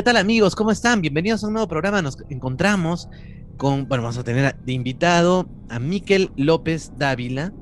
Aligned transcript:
¿Qué 0.00 0.04
tal 0.04 0.16
amigos? 0.16 0.56
¿Cómo 0.56 0.70
están? 0.70 1.02
Bienvenidos 1.02 1.44
a 1.44 1.48
un 1.48 1.52
nuevo 1.52 1.68
programa. 1.68 2.00
Nos 2.00 2.16
encontramos 2.30 3.10
con, 3.58 3.86
bueno, 3.86 4.02
vamos 4.02 4.16
a 4.16 4.24
tener 4.24 4.56
de 4.56 4.72
invitado 4.72 5.46
a 5.68 5.78
Miquel 5.78 6.30
López 6.36 6.92
Dávila. 6.96 7.52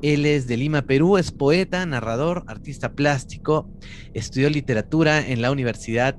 Él 0.00 0.24
es 0.24 0.46
de 0.46 0.56
Lima, 0.56 0.82
Perú, 0.82 1.18
es 1.18 1.32
poeta, 1.32 1.84
narrador, 1.86 2.44
artista 2.46 2.92
plástico, 2.92 3.68
estudió 4.14 4.48
literatura 4.50 5.18
en 5.18 5.42
la 5.42 5.50
Universidad 5.50 6.16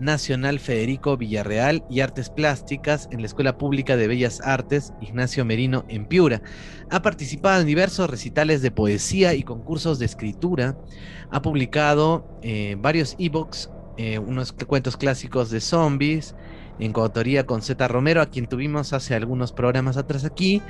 Nacional 0.00 0.58
Federico 0.58 1.16
Villarreal 1.16 1.84
y 1.88 2.00
Artes 2.00 2.28
Plásticas 2.28 3.08
en 3.12 3.20
la 3.20 3.26
Escuela 3.26 3.58
Pública 3.58 3.96
de 3.96 4.08
Bellas 4.08 4.40
Artes 4.42 4.92
Ignacio 5.00 5.44
Merino 5.44 5.84
en 5.88 6.06
Piura. 6.06 6.42
Ha 6.90 7.00
participado 7.00 7.60
en 7.60 7.68
diversos 7.68 8.10
recitales 8.10 8.60
de 8.60 8.72
poesía 8.72 9.34
y 9.34 9.44
concursos 9.44 10.00
de 10.00 10.06
escritura. 10.06 10.76
Ha 11.30 11.42
publicado 11.42 12.40
eh, 12.42 12.74
varios 12.80 13.14
ebooks, 13.20 13.70
eh, 14.02 14.18
unos 14.18 14.52
cuentos 14.52 14.96
clásicos 14.96 15.48
de 15.50 15.60
zombies, 15.60 16.34
en 16.80 16.92
coautoría 16.92 17.46
con 17.46 17.62
Z 17.62 17.86
Romero, 17.86 18.20
a 18.20 18.26
quien 18.26 18.48
tuvimos 18.48 18.92
hace 18.92 19.14
algunos 19.14 19.52
programas 19.52 19.96
atrás 19.96 20.24
aquí, 20.24 20.60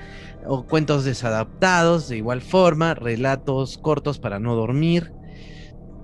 o 0.46 0.66
cuentos 0.66 1.04
desadaptados 1.04 2.10
de 2.10 2.18
igual 2.18 2.42
forma, 2.42 2.92
relatos 2.92 3.78
cortos 3.78 4.18
para 4.18 4.38
no 4.38 4.54
dormir, 4.54 5.14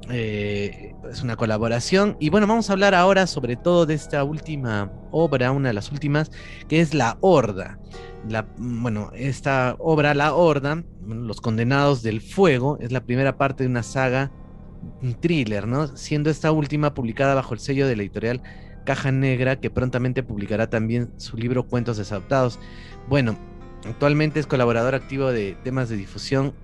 eh, 0.09 0.95
es 1.10 1.22
una 1.22 1.36
colaboración. 1.36 2.16
Y 2.19 2.30
bueno, 2.30 2.46
vamos 2.46 2.70
a 2.70 2.72
hablar 2.72 2.95
ahora 2.95 3.27
sobre 3.27 3.56
todo 3.56 3.84
de 3.84 3.92
esta 3.92 4.24
última 4.24 4.91
obra, 5.10 5.52
una 5.52 5.69
de 5.69 5.74
las 5.74 5.92
últimas, 5.92 6.30
que 6.66 6.80
es 6.80 6.95
La 6.95 7.19
Horda. 7.20 7.78
La, 8.27 8.48
bueno, 8.56 9.10
esta 9.14 9.77
obra, 9.78 10.14
La 10.14 10.33
Horda, 10.33 10.83
Los 11.06 11.42
Condenados 11.42 12.03
del 12.03 12.22
Fuego, 12.22 12.78
es 12.81 12.91
la 12.91 13.05
primera 13.05 13.36
parte 13.36 13.64
de 13.64 13.69
una 13.69 13.83
saga, 13.83 14.33
un 15.03 15.15
thriller, 15.15 15.67
¿no? 15.67 15.97
Siendo 15.97 16.31
esta 16.31 16.53
última 16.53 16.95
publicada 16.95 17.34
bajo 17.34 17.55
el 17.55 17.61
sello 17.61 17.87
de 17.87 17.97
la 17.97 18.03
editorial 18.03 18.43
Caja 18.84 19.12
Negra, 19.12 19.61
que 19.61 19.71
prontamente 19.71 20.23
publicará 20.23 20.71
también 20.71 21.11
su 21.17 21.37
libro 21.37 21.67
Cuentos 21.67 21.98
Desadaptados. 21.98 22.59
Bueno, 23.09 23.37
actualmente 23.84 24.41
es 24.41 24.47
colaborador 24.47 24.95
activo 24.95 25.31
de 25.31 25.56
temas 25.62 25.89
de 25.89 25.97
difusión 25.97 26.55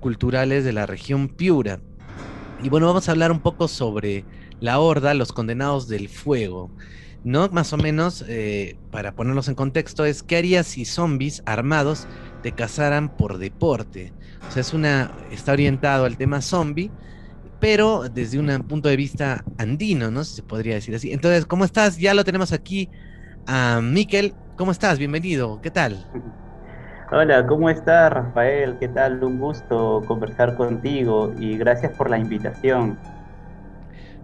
culturales 0.00 0.64
de 0.64 0.72
la 0.72 0.86
región 0.86 1.28
Piura 1.28 1.80
y 2.62 2.68
bueno, 2.68 2.86
vamos 2.86 3.08
a 3.08 3.12
hablar 3.12 3.32
un 3.32 3.40
poco 3.40 3.68
sobre 3.68 4.24
la 4.60 4.80
horda, 4.80 5.14
los 5.14 5.32
condenados 5.32 5.88
del 5.88 6.08
fuego. 6.08 6.70
¿No? 7.22 7.48
Más 7.48 7.72
o 7.74 7.76
menos, 7.76 8.24
eh, 8.28 8.76
para 8.90 9.14
ponernos 9.14 9.48
en 9.48 9.54
contexto, 9.54 10.06
es 10.06 10.22
qué 10.22 10.36
harías 10.36 10.66
si 10.66 10.86
zombies 10.86 11.42
armados 11.44 12.06
te 12.42 12.52
cazaran 12.52 13.14
por 13.14 13.36
deporte. 13.38 14.12
O 14.48 14.52
sea, 14.52 14.62
es 14.62 14.72
una. 14.72 15.12
está 15.30 15.52
orientado 15.52 16.06
al 16.06 16.16
tema 16.16 16.40
zombie, 16.40 16.90
pero 17.60 18.08
desde 18.10 18.38
un 18.40 18.48
punto 18.66 18.88
de 18.88 18.96
vista 18.96 19.44
andino, 19.58 20.10
¿no? 20.10 20.24
Si 20.24 20.34
se 20.34 20.42
podría 20.42 20.74
decir 20.74 20.94
así. 20.94 21.12
Entonces, 21.12 21.46
¿cómo 21.46 21.64
estás? 21.64 21.98
Ya 21.98 22.14
lo 22.14 22.24
tenemos 22.24 22.52
aquí 22.52 22.90
a 23.46 23.80
Miquel. 23.82 24.34
¿Cómo 24.56 24.72
estás? 24.72 24.98
Bienvenido. 24.98 25.60
¿Qué 25.60 25.70
tal? 25.70 26.08
Hola, 27.12 27.46
¿cómo 27.46 27.68
estás, 27.68 28.12
Rafael? 28.12 28.78
¿Qué 28.78 28.88
tal? 28.88 29.22
Un 29.22 29.38
gusto 29.38 30.04
conversar 30.06 30.56
contigo 30.56 31.34
y 31.38 31.58
gracias 31.58 31.92
por 31.92 32.08
la 32.08 32.18
invitación. 32.18 32.98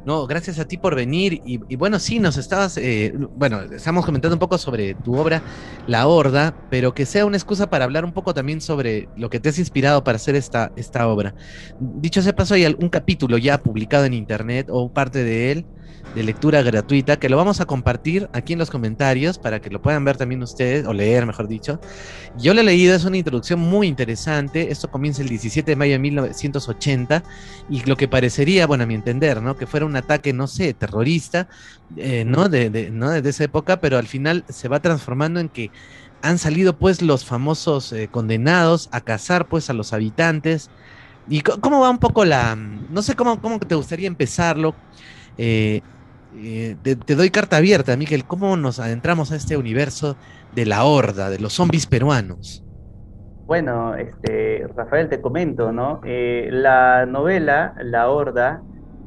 No, 0.06 0.24
gracias 0.28 0.60
a 0.60 0.68
ti 0.68 0.76
por 0.76 0.94
venir. 0.94 1.42
Y, 1.44 1.74
bueno, 1.74 1.98
sí, 1.98 2.20
nos 2.20 2.36
estabas, 2.36 2.76
eh, 2.76 3.12
bueno, 3.34 3.60
estamos 3.62 4.06
comentando 4.06 4.36
un 4.36 4.38
poco 4.38 4.56
sobre 4.56 4.94
tu 4.94 5.16
obra, 5.16 5.42
La 5.88 6.06
Horda, 6.06 6.54
pero 6.70 6.94
que 6.94 7.04
sea 7.04 7.26
una 7.26 7.36
excusa 7.36 7.68
para 7.68 7.86
hablar 7.86 8.04
un 8.04 8.12
poco 8.12 8.32
también 8.32 8.60
sobre 8.60 9.08
lo 9.16 9.30
que 9.30 9.40
te 9.40 9.48
has 9.48 9.58
inspirado 9.58 10.04
para 10.04 10.14
hacer 10.14 10.36
esta, 10.36 10.70
esta 10.76 11.08
obra. 11.08 11.34
Dicho 11.80 12.22
sea 12.22 12.36
paso, 12.36 12.54
hay 12.54 12.66
un 12.66 12.88
capítulo 12.88 13.36
ya 13.36 13.58
publicado 13.58 14.04
en 14.04 14.14
internet 14.14 14.68
o 14.70 14.92
parte 14.92 15.24
de 15.24 15.50
él 15.50 15.66
de 16.14 16.22
lectura 16.22 16.62
gratuita 16.62 17.18
que 17.18 17.28
lo 17.28 17.36
vamos 17.36 17.60
a 17.60 17.66
compartir 17.66 18.28
aquí 18.32 18.54
en 18.54 18.58
los 18.58 18.70
comentarios 18.70 19.38
para 19.38 19.60
que 19.60 19.68
lo 19.68 19.82
puedan 19.82 20.04
ver 20.04 20.16
también 20.16 20.42
ustedes, 20.42 20.86
o 20.86 20.94
leer, 20.94 21.26
mejor 21.26 21.46
dicho. 21.46 21.78
Yo 22.38 22.54
lo 22.54 22.62
he 22.62 22.64
leído, 22.64 22.94
es 22.94 23.04
una 23.04 23.18
introducción 23.18 23.60
muy 23.60 23.86
interesante. 23.86 24.70
Esto 24.70 24.90
comienza 24.90 25.20
el 25.20 25.28
17 25.28 25.70
de 25.70 25.76
mayo 25.76 25.92
de 25.92 25.98
1980 25.98 27.22
y 27.68 27.82
lo 27.84 27.96
que 27.96 28.08
parecería, 28.08 28.66
bueno, 28.66 28.84
a 28.84 28.86
mi 28.86 28.94
entender, 28.94 29.42
¿no? 29.42 29.56
Que 29.56 29.66
fuera 29.66 29.84
un 29.84 29.94
ataque, 29.94 30.32
no 30.32 30.46
sé, 30.46 30.72
terrorista, 30.72 31.48
eh, 31.96 32.24
¿no? 32.24 32.48
De, 32.48 32.90
¿no? 32.90 33.10
De 33.10 33.28
esa 33.28 33.44
época, 33.44 33.80
pero 33.80 33.98
al 33.98 34.06
final 34.06 34.44
se 34.48 34.68
va 34.68 34.80
transformando 34.80 35.38
en 35.40 35.50
que 35.50 35.70
han 36.22 36.38
salido 36.38 36.78
pues 36.78 37.02
los 37.02 37.24
famosos 37.24 37.92
eh, 37.92 38.08
condenados 38.10 38.88
a 38.90 39.02
cazar 39.02 39.48
pues 39.48 39.68
a 39.68 39.74
los 39.74 39.92
habitantes. 39.92 40.70
¿Y 41.28 41.40
cómo 41.40 41.80
va 41.80 41.90
un 41.90 41.98
poco 41.98 42.24
la... 42.24 42.56
No 42.56 43.02
sé 43.02 43.14
cómo, 43.16 43.40
cómo 43.40 43.58
te 43.58 43.74
gustaría 43.74 44.06
empezarlo? 44.06 44.74
Eh, 45.38 45.82
eh, 46.36 46.76
te, 46.82 47.14
doy 47.14 47.30
carta 47.30 47.56
abierta, 47.56 47.96
Miguel. 47.96 48.24
¿Cómo 48.24 48.56
nos 48.56 48.78
adentramos 48.78 49.32
a 49.32 49.36
este 49.36 49.56
universo 49.56 50.16
de 50.54 50.66
la 50.66 50.84
horda, 50.84 51.30
de 51.30 51.38
los 51.38 51.54
zombies 51.54 51.86
peruanos? 51.86 52.62
Bueno, 53.46 53.94
este, 53.94 54.66
Rafael, 54.74 55.08
te 55.08 55.20
comento, 55.20 55.72
¿no? 55.72 56.00
Eh, 56.04 56.48
la 56.50 57.06
novela, 57.06 57.74
La 57.80 58.08
Horda, 58.08 58.60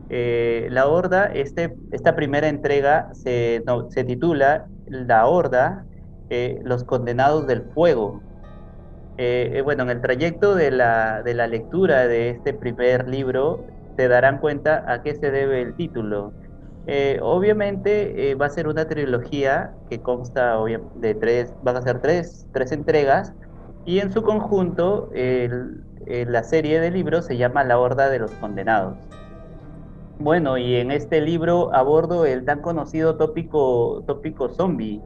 La 0.10 0.88
Horda, 0.88 1.26
este, 1.26 1.76
esta 1.92 2.16
primera 2.16 2.48
entrega 2.48 3.10
se, 3.14 3.62
se 3.90 4.04
titula 4.06 4.66
La 4.88 5.26
Horda, 5.26 5.86
Los 6.64 6.86
Condenados 6.86 7.48
del 7.48 7.64
Fuego. 7.74 8.22
bueno, 9.66 9.84
en 9.84 9.90
el 9.90 10.02
trayecto 10.02 10.56
de 10.56 10.72
la, 10.72 11.22
de 11.22 11.34
la 11.34 11.48
lectura 11.48 12.08
de 12.08 12.30
este 12.30 12.54
primer 12.54 13.10
libro, 13.10 13.66
se 14.00 14.08
darán 14.08 14.40
cuenta 14.40 14.86
a 14.88 15.04
qué 15.04 15.14
se 15.16 15.30
debe 15.30 15.62
el 15.62 15.76
título. 15.76 16.34
Eh, 16.88 17.20
obviamente 17.22 18.32
eh, 18.32 18.36
va 18.36 18.46
a 18.46 18.50
ser 18.50 18.68
una 18.70 18.88
trilogía 18.88 19.74
que 19.90 20.02
consta 20.02 20.58
de 20.96 21.16
tres, 21.16 21.54
van 21.62 21.76
a 21.76 21.82
ser 21.82 22.02
tres, 22.02 22.48
tres 22.54 22.72
entregas 22.72 23.34
y 23.86 24.00
en 24.00 24.12
su 24.14 24.24
conjunto 24.24 25.10
la 25.14 26.44
serie 26.44 26.80
de 26.80 26.92
libros 26.92 27.26
se 27.26 27.36
llama 27.38 27.64
La 27.66 27.78
Horda 27.78 28.10
de 28.10 28.20
los 28.20 28.32
Condenados. 28.32 28.98
Bueno, 30.18 30.58
y 30.58 30.76
en 30.76 30.92
este 30.92 31.22
libro 31.22 31.74
abordo 31.74 32.26
el 32.26 32.46
tan 32.46 32.62
conocido 32.62 33.18
tópico, 33.18 34.04
tópico 34.06 34.50
zombie, 34.50 35.02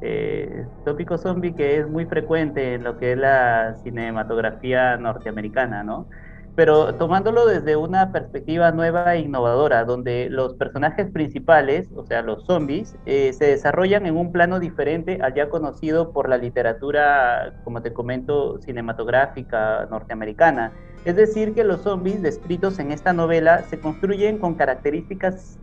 eh, 0.00 0.66
tópico 0.84 1.18
zombie 1.18 1.54
que 1.54 1.78
es 1.78 1.88
muy 1.88 2.06
frecuente 2.06 2.74
en 2.74 2.84
lo 2.84 2.96
que 2.98 3.12
es 3.12 3.18
la 3.18 3.74
cinematografía 3.82 4.96
norteamericana, 4.96 5.82
¿no? 5.82 6.08
Pero 6.54 6.94
tomándolo 6.94 7.46
desde 7.46 7.76
una 7.76 8.12
perspectiva 8.12 8.70
nueva 8.70 9.14
e 9.14 9.20
innovadora, 9.20 9.84
donde 9.84 10.28
los 10.30 10.54
personajes 10.54 11.10
principales, 11.10 11.88
o 11.94 12.04
sea, 12.06 12.22
los 12.22 12.44
zombies, 12.46 12.96
eh, 13.06 13.32
se 13.32 13.46
desarrollan 13.46 14.06
en 14.06 14.16
un 14.16 14.30
plano 14.30 14.60
diferente 14.60 15.18
al 15.20 15.34
ya 15.34 15.48
conocido 15.48 16.12
por 16.12 16.28
la 16.28 16.38
literatura, 16.38 17.54
como 17.64 17.82
te 17.82 17.92
comento, 17.92 18.60
cinematográfica 18.60 19.86
norteamericana. 19.90 20.72
Es 21.04 21.16
decir, 21.16 21.54
que 21.54 21.64
los 21.64 21.82
zombies 21.82 22.22
descritos 22.22 22.78
en 22.78 22.92
esta 22.92 23.12
novela 23.12 23.62
se 23.64 23.78
construyen 23.78 24.38
con 24.38 24.54
características 24.54 25.58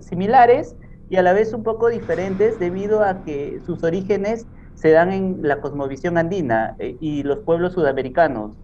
similares 0.00 0.76
y 1.10 1.16
a 1.16 1.22
la 1.22 1.32
vez 1.32 1.52
un 1.52 1.62
poco 1.62 1.88
diferentes 1.88 2.58
debido 2.58 3.02
a 3.02 3.22
que 3.22 3.60
sus 3.66 3.82
orígenes 3.82 4.46
se 4.74 4.90
dan 4.90 5.12
en 5.12 5.38
la 5.42 5.60
cosmovisión 5.60 6.16
andina 6.16 6.76
eh, 6.78 6.96
y 7.00 7.22
los 7.24 7.40
pueblos 7.40 7.72
sudamericanos. 7.72 8.56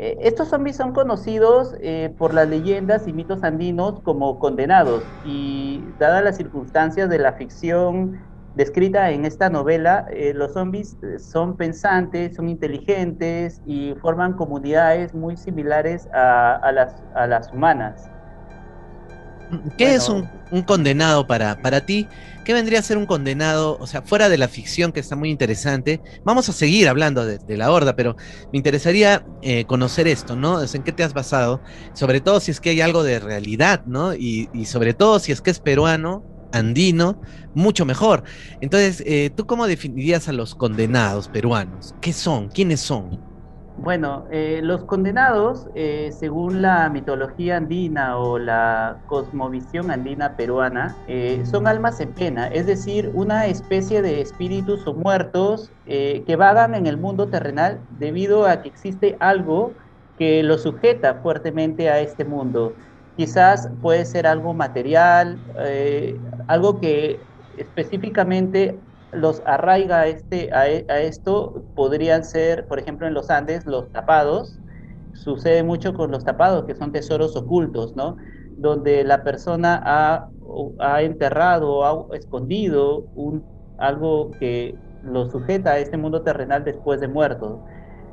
Eh, 0.00 0.16
estos 0.20 0.48
zombies 0.48 0.76
son 0.76 0.92
conocidos 0.92 1.74
eh, 1.80 2.14
por 2.16 2.32
las 2.32 2.48
leyendas 2.48 3.08
y 3.08 3.12
mitos 3.12 3.42
andinos 3.42 4.00
como 4.04 4.38
condenados 4.38 5.02
y 5.24 5.82
dadas 5.98 6.22
las 6.22 6.36
circunstancias 6.36 7.10
de 7.10 7.18
la 7.18 7.32
ficción 7.32 8.16
descrita 8.54 9.10
en 9.10 9.24
esta 9.24 9.50
novela, 9.50 10.06
eh, 10.10 10.34
los 10.34 10.52
zombies 10.52 10.96
son 11.18 11.56
pensantes, 11.56 12.36
son 12.36 12.48
inteligentes 12.48 13.60
y 13.66 13.94
forman 14.00 14.34
comunidades 14.34 15.14
muy 15.14 15.36
similares 15.36 16.08
a, 16.12 16.70
las, 16.72 17.02
a 17.14 17.26
las 17.26 17.52
humanas. 17.52 18.08
¿Qué 19.76 19.94
es 19.94 20.08
un, 20.08 20.28
condenado 20.66 21.26
para, 21.26 21.60
para 21.60 21.84
ti? 21.84 22.06
¿Qué 22.44 22.54
vendría 22.54 22.78
a 22.78 22.82
ser 22.82 22.96
un 22.96 23.06
condenado? 23.06 23.76
O 23.78 23.86
sea, 23.86 24.02
fuera 24.02 24.28
de 24.28 24.38
la 24.38 24.48
ficción 24.48 24.92
que 24.92 25.00
está 25.00 25.16
muy 25.16 25.30
interesante, 25.30 26.00
vamos 26.24 26.48
a 26.48 26.52
seguir 26.52 26.88
hablando 26.88 27.26
de, 27.26 27.56
la 27.56 27.70
horda, 27.70 27.94
pero 27.94 28.16
me 28.52 28.56
interesaría 28.56 29.24
eh, 29.42 29.64
conocer 29.66 30.08
esto, 30.08 30.34
¿no? 30.36 30.62
¿En 30.62 30.82
qué 30.82 30.92
te 30.92 31.02
has 31.02 31.12
basado? 31.12 31.60
Sobre 31.92 32.20
todo 32.20 32.40
si 32.40 32.50
es 32.50 32.60
que 32.60 32.70
hay 32.70 32.80
algo 32.80 33.02
de 33.02 33.20
realidad, 33.20 33.84
¿no? 33.86 34.14
Y, 34.14 34.48
sobre 34.64 34.94
todo 34.94 35.18
si 35.18 35.32
es 35.32 35.40
que 35.40 35.50
es 35.50 35.60
peruano, 35.60 36.24
andino, 36.52 37.20
mucho 37.54 37.84
mejor. 37.84 38.24
Entonces, 38.60 39.02
eh, 39.06 39.30
¿tú 39.34 39.46
cómo 39.46 39.66
definirías 39.66 40.28
a 40.28 40.32
los 40.32 40.54
condenados 40.54 41.28
peruanos? 41.28 41.94
¿Qué 42.00 42.12
son? 42.12 42.48
¿Quiénes 42.48 42.80
son? 42.80 43.27
Bueno, 43.80 44.26
eh, 44.32 44.60
los 44.60 44.84
condenados, 44.86 45.68
eh, 45.72 46.10
según 46.10 46.62
la 46.62 46.90
mitología 46.90 47.58
andina 47.58 48.18
o 48.18 48.36
la 48.36 49.02
cosmovisión 49.06 49.92
andina 49.92 50.34
peruana, 50.34 50.96
eh, 51.06 51.44
son 51.46 51.68
almas 51.68 52.00
en 52.00 52.12
pena, 52.12 52.48
es 52.48 52.66
decir, 52.66 53.08
una 53.14 53.46
especie 53.46 54.02
de 54.02 54.20
espíritus 54.20 54.84
o 54.88 54.94
muertos 54.94 55.72
que 55.84 56.36
vagan 56.36 56.74
en 56.74 56.86
el 56.86 56.98
mundo 56.98 57.30
terrenal 57.30 57.80
debido 57.88 58.46
a 58.46 58.62
que 58.62 58.68
existe 58.68 59.16
algo 59.20 59.76
que 60.16 60.42
los 60.42 60.62
sujeta 60.62 61.14
fuertemente 61.22 61.88
a 61.88 62.00
este 62.00 62.24
mundo. 62.24 62.74
Quizás 63.16 63.70
puede 63.80 64.04
ser 64.04 64.26
algo 64.26 64.54
material, 64.54 65.38
algo 66.48 66.80
que 66.80 67.20
específicamente 67.56 68.78
los 69.12 69.42
arraiga 69.46 70.00
a, 70.00 70.06
este, 70.06 70.52
a, 70.52 70.60
a, 70.60 71.00
esto, 71.00 71.62
podrían 71.74 72.24
ser, 72.24 72.66
por 72.66 72.78
ejemplo, 72.78 73.06
en 73.06 73.14
los 73.14 73.30
Andes, 73.30 73.66
los 73.66 73.90
tapados. 73.90 74.58
Sucede 75.14 75.62
mucho 75.62 75.94
con 75.94 76.10
los 76.10 76.24
tapados, 76.24 76.64
que 76.64 76.74
son 76.74 76.92
tesoros 76.92 77.36
ocultos, 77.36 77.96
¿no? 77.96 78.16
Donde 78.56 79.04
la 79.04 79.24
persona 79.24 79.80
ha, 79.84 80.28
ha 80.78 81.02
enterrado 81.02 81.72
o 81.72 82.12
ha 82.12 82.16
escondido 82.16 83.04
un, 83.14 83.44
algo 83.78 84.30
que 84.38 84.76
lo 85.02 85.30
sujeta 85.30 85.72
a 85.72 85.78
este 85.78 85.96
mundo 85.96 86.22
terrenal 86.22 86.64
después 86.64 87.00
de 87.00 87.08
muerto. 87.08 87.64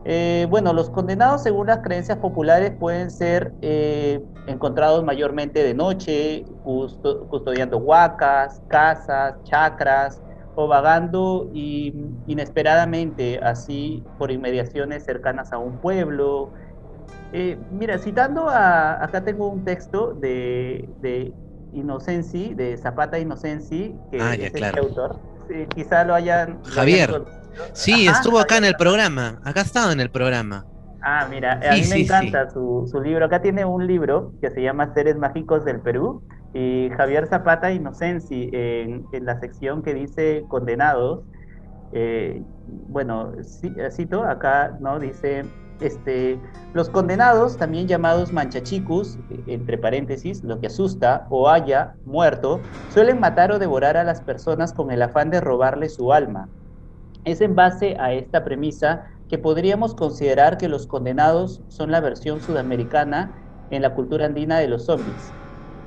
Eh, 0.08 0.46
bueno, 0.52 0.72
los 0.72 0.92
condenados 0.92 1.42
según 1.42 1.66
las 1.66 1.80
creencias 1.80 2.20
populares 2.20 2.72
pueden 2.80 3.10
ser 3.10 3.54
eh, 3.64 4.24
encontrados 4.46 5.04
mayormente 5.04 5.64
de 5.64 5.74
noche, 5.74 6.46
custodiando 6.64 7.80
huacas, 7.80 8.62
casas, 8.68 9.34
chacras, 9.46 10.22
o 10.56 10.68
vagando 10.68 11.50
inesperadamente 11.54 13.40
así 13.40 14.04
por 14.18 14.32
inmediaciones 14.32 15.04
cercanas 15.04 15.52
a 15.54 15.58
un 15.58 15.78
pueblo. 15.78 16.52
Eh, 17.34 17.58
mira, 17.72 17.98
citando 17.98 18.50
a, 18.50 19.04
acá 19.04 19.24
tengo 19.24 19.48
un 19.50 19.66
texto 19.66 20.14
de, 20.14 20.88
de 21.02 21.34
Inocenci, 21.74 22.54
de 22.54 22.78
Zapata 22.78 23.20
Inocenci, 23.20 23.96
que 24.12 24.22
ah, 24.22 24.36
es 24.36 24.52
claro. 24.52 24.84
autor 24.84 25.20
quizá 25.74 26.04
lo 26.04 26.14
hayan... 26.14 26.64
Javier. 26.64 27.24
sí, 27.74 28.08
estuvo 28.08 28.40
acá 28.40 28.58
en 28.58 28.66
el 28.66 28.76
programa. 28.76 29.40
Acá 29.44 29.62
ha 29.62 29.64
estado 29.64 29.92
en 29.92 30.00
el 30.00 30.10
programa. 30.10 30.66
Ah, 31.02 31.28
mira, 31.30 31.60
a 31.70 31.74
mí 31.74 31.84
me 31.90 32.02
encanta 32.02 32.50
su, 32.50 32.88
su, 32.92 33.00
libro. 33.00 33.26
Acá 33.26 33.42
tiene 33.42 33.64
un 33.64 33.86
libro 33.86 34.34
que 34.42 34.50
se 34.50 34.62
llama 34.62 34.92
Seres 34.94 35.16
Mágicos 35.18 35.64
del 35.64 35.80
Perú. 35.80 36.24
Y 36.56 36.90
Javier 36.96 37.28
Zapata 37.28 37.70
Inocenci, 37.70 38.50
en, 38.54 39.06
en 39.12 39.26
la 39.26 39.38
sección 39.42 39.84
que 39.84 39.94
dice 39.94 40.46
Condenados, 40.48 41.26
eh, 41.92 42.42
bueno, 42.88 43.34
cito 43.92 44.24
acá, 44.24 44.78
¿no? 44.80 44.98
Dice, 44.98 45.44
este, 45.82 46.40
los 46.74 46.90
condenados, 46.90 47.58
también 47.58 47.90
llamados 47.90 48.32
manchachicus, 48.32 49.18
entre 49.48 49.78
paréntesis, 49.78 50.46
lo 50.46 50.62
que 50.62 50.68
asusta 50.68 51.28
o 51.30 51.50
haya 51.50 51.96
muerto, 52.06 52.62
suelen 52.94 53.20
matar 53.20 53.52
o 53.52 53.60
devorar 53.60 53.98
a 53.98 54.06
las 54.06 54.22
personas 54.22 54.72
con 54.72 54.92
el 54.92 55.02
afán 55.02 55.32
de 55.32 55.42
robarle 55.42 55.90
su 55.90 56.14
alma. 56.14 56.48
Es 57.26 57.42
en 57.42 57.56
base 57.56 57.98
a 58.00 58.14
esta 58.14 58.46
premisa 58.46 59.04
que 59.28 59.38
podríamos 59.38 59.94
considerar 59.94 60.58
que 60.58 60.70
los 60.70 60.88
condenados 60.88 61.62
son 61.68 61.92
la 61.92 62.00
versión 62.00 62.40
sudamericana 62.40 63.34
en 63.72 63.82
la 63.82 63.94
cultura 63.94 64.28
andina 64.28 64.60
de 64.60 64.70
los 64.70 64.86
zombies. 64.86 65.34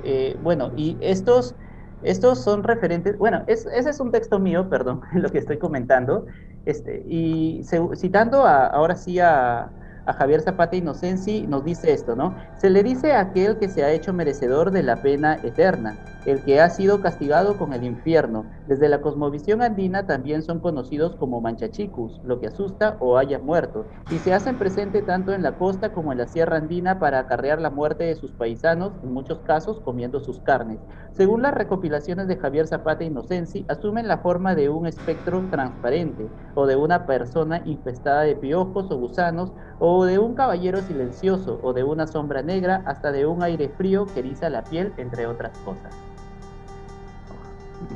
Eh, 0.03 0.37
bueno, 0.39 0.71
y 0.75 0.97
estos, 1.01 1.55
estos 2.01 2.43
son 2.43 2.63
referentes, 2.63 3.17
bueno, 3.17 3.43
ese 3.47 3.69
es 3.89 3.99
un 3.99 4.11
texto 4.11 4.39
mío, 4.39 4.69
perdón, 4.69 5.01
lo 5.13 5.29
que 5.31 5.39
estoy 5.39 5.59
comentando, 5.59 6.25
este, 6.65 7.03
y 7.07 7.63
citando 7.95 8.45
ahora 8.45 8.95
sí 8.95 9.19
a, 9.19 9.73
a 10.09 10.13
Javier 10.13 10.41
Zapata 10.41 10.75
Inocenci 10.75 11.45
nos 11.45 11.63
dice 11.63 11.93
esto, 11.93 12.15
¿no? 12.15 12.33
Se 12.57 12.71
le 12.71 12.81
dice 12.81 13.13
a 13.13 13.19
aquel 13.19 13.59
que 13.59 13.69
se 13.69 13.83
ha 13.83 13.91
hecho 13.91 14.11
merecedor 14.11 14.71
de 14.71 14.81
la 14.81 14.95
pena 15.03 15.37
eterna, 15.43 15.97
el 16.25 16.41
que 16.43 16.59
ha 16.59 16.69
sido 16.71 16.99
castigado 16.99 17.57
con 17.57 17.73
el 17.73 17.83
infierno. 17.83 18.45
Desde 18.67 18.89
la 18.89 19.01
cosmovisión 19.01 19.61
andina 19.61 20.07
también 20.07 20.41
son 20.41 20.61
conocidos 20.61 21.15
como 21.15 21.41
manchachicus, 21.41 22.21
lo 22.23 22.39
que 22.39 22.47
asusta 22.47 22.97
o 22.99 23.17
haya 23.17 23.37
muerto, 23.37 23.85
y 24.09 24.17
se 24.17 24.33
hacen 24.33 24.57
presente 24.57 25.03
tanto 25.03 25.31
en 25.31 25.43
la 25.43 25.57
costa 25.57 25.93
como 25.93 26.11
en 26.11 26.17
la 26.17 26.27
sierra 26.27 26.57
andina 26.57 26.97
para 26.97 27.19
acarrear 27.19 27.61
la 27.61 27.69
muerte 27.69 28.05
de 28.05 28.15
sus 28.15 28.31
paisanos, 28.31 28.93
en 29.03 29.13
muchos 29.13 29.39
casos 29.41 29.79
comiendo 29.79 30.19
sus 30.19 30.39
carnes. 30.39 30.79
Según 31.11 31.43
las 31.43 31.53
recopilaciones 31.53 32.27
de 32.27 32.37
Javier 32.37 32.65
Zapata 32.65 33.03
Inocenci, 33.03 33.63
asumen 33.67 34.07
la 34.07 34.17
forma 34.17 34.55
de 34.55 34.69
un 34.69 34.87
espectro 34.87 35.43
transparente 35.51 36.27
o 36.55 36.65
de 36.65 36.75
una 36.75 37.05
persona 37.05 37.61
infestada 37.65 38.21
de 38.21 38.35
piojos 38.35 38.89
o 38.89 38.97
gusanos 38.97 39.51
o 39.79 40.05
de 40.05 40.19
un 40.19 40.35
caballero 40.35 40.81
silencioso 40.85 41.59
o 41.63 41.73
de 41.73 41.83
una 41.83 42.05
sombra 42.05 42.41
negra 42.41 42.83
hasta 42.85 43.11
de 43.11 43.25
un 43.25 43.41
aire 43.41 43.69
frío 43.69 44.05
que 44.05 44.19
eriza 44.19 44.49
la 44.49 44.63
piel, 44.63 44.93
entre 44.97 45.25
otras 45.25 45.57
cosas. 45.59 45.93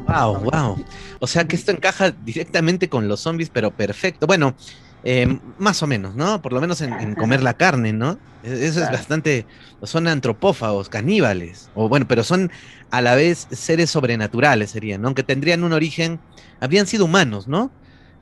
Wow, 0.08 0.50
wow. 0.50 0.86
O 1.20 1.28
sea 1.28 1.46
que 1.46 1.56
esto 1.56 1.72
encaja 1.72 2.12
directamente 2.12 2.90
con 2.90 3.08
los 3.08 3.20
zombies, 3.20 3.50
pero 3.50 3.72
perfecto. 3.72 4.28
Bueno, 4.28 4.56
eh, 5.04 5.40
más 5.58 5.84
o 5.84 5.88
menos, 5.88 6.16
¿no? 6.16 6.42
Por 6.42 6.54
lo 6.54 6.62
menos 6.62 6.80
en, 6.82 7.16
comer 7.16 7.44
la 7.44 7.56
carne, 7.56 7.92
¿no? 7.92 8.18
E-, 8.44 8.66
eso 8.66 8.82
es 8.82 8.90
bastante. 8.90 9.46
Son 9.84 10.08
antropófagos, 10.08 10.88
caníbales. 10.88 11.70
O 11.76 11.90
bueno, 11.90 12.08
pero 12.08 12.24
son 12.24 12.52
a 12.92 13.02
la 13.02 13.16
vez 13.16 13.48
seres 13.52 13.90
sobrenaturales, 13.90 14.72
serían, 14.72 15.02
¿no? 15.02 15.14
Que 15.14 15.24
tendrían 15.24 15.64
un 15.64 15.74
origen. 15.74 16.20
Habrían 16.62 16.88
sido 16.88 17.06
humanos, 17.06 17.48
¿no? 17.48 17.72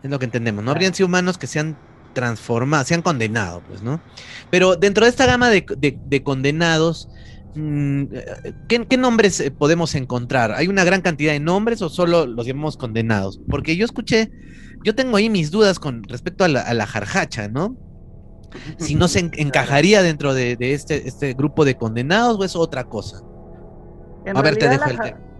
Es 0.01 0.09
lo 0.09 0.17
que 0.17 0.25
entendemos, 0.25 0.63
¿no? 0.63 0.71
Habrían 0.71 0.95
sido 0.95 1.05
humanos 1.07 1.37
que 1.37 1.45
se 1.45 1.59
han 1.59 1.77
transformado, 2.13 2.83
se 2.85 2.93
han 2.93 3.01
condenado, 3.01 3.61
pues, 3.67 3.81
¿no? 3.81 4.01
Pero 4.49 4.75
dentro 4.75 5.05
de 5.05 5.09
esta 5.09 5.25
gama 5.25 5.49
de, 5.49 6.23
condenados, 6.23 7.09
mm, 7.55 8.03
¿qué, 8.67 8.97
nombres 8.97 9.39
eh, 9.39 9.51
podemos 9.51 9.95
encontrar? 9.95 10.51
¿Hay 10.51 10.67
una 10.67 10.83
gran 10.83 11.01
cantidad 11.01 11.33
de 11.33 11.39
nombres 11.39 11.81
o 11.81 11.89
solo 11.89 12.25
los 12.25 12.45
llamamos 12.45 12.77
condenados? 12.77 13.39
Porque 13.49 13.75
yo 13.75 13.85
escuché, 13.85 14.31
yo 14.83 14.95
tengo 14.95 15.17
ahí 15.17 15.29
mis 15.29 15.51
dudas 15.51 15.79
con 15.79 16.03
respecto 16.03 16.43
a 16.43 16.47
la, 16.47 16.85
jarjacha, 16.85 17.47
¿no? 17.47 17.77
Si 18.77 18.95
no 18.95 19.07
se 19.07 19.19
encajaría 19.33 20.01
dentro 20.01 20.33
de, 20.33 20.57
este, 20.59 21.07
este, 21.07 21.33
grupo 21.33 21.65
de 21.65 21.75
condenados 21.75 22.37
o 22.39 22.43
es 22.43 22.55
otra 22.55 22.83
cosa. 22.85 23.21
a 24.33 24.41
ver, 24.41 24.57
te 24.57 24.67
dejo 24.67 24.89
el 24.89 24.99
tema 24.99 25.30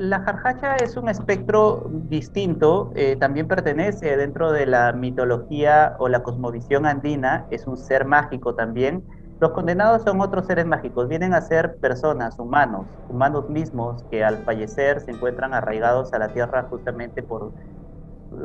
la 0.00 0.20
jarjacha 0.22 0.76
es 0.76 0.96
un 0.96 1.10
espectro 1.10 1.84
distinto, 1.90 2.90
eh, 2.94 3.16
también 3.16 3.46
pertenece 3.46 4.16
dentro 4.16 4.50
de 4.50 4.64
la 4.64 4.94
mitología 4.94 5.94
o 5.98 6.08
la 6.08 6.22
cosmovisión 6.22 6.86
andina, 6.86 7.46
es 7.50 7.66
un 7.66 7.76
ser 7.76 8.06
mágico 8.06 8.54
también. 8.54 9.04
Los 9.40 9.50
condenados 9.50 10.02
son 10.02 10.22
otros 10.22 10.46
seres 10.46 10.64
mágicos, 10.64 11.06
vienen 11.06 11.34
a 11.34 11.42
ser 11.42 11.76
personas, 11.82 12.38
humanos, 12.38 12.86
humanos 13.08 13.50
mismos 13.50 14.02
que 14.10 14.24
al 14.24 14.42
fallecer 14.44 15.02
se 15.02 15.10
encuentran 15.10 15.52
arraigados 15.52 16.14
a 16.14 16.18
la 16.18 16.32
tierra 16.32 16.62
justamente 16.70 17.22
por 17.22 17.52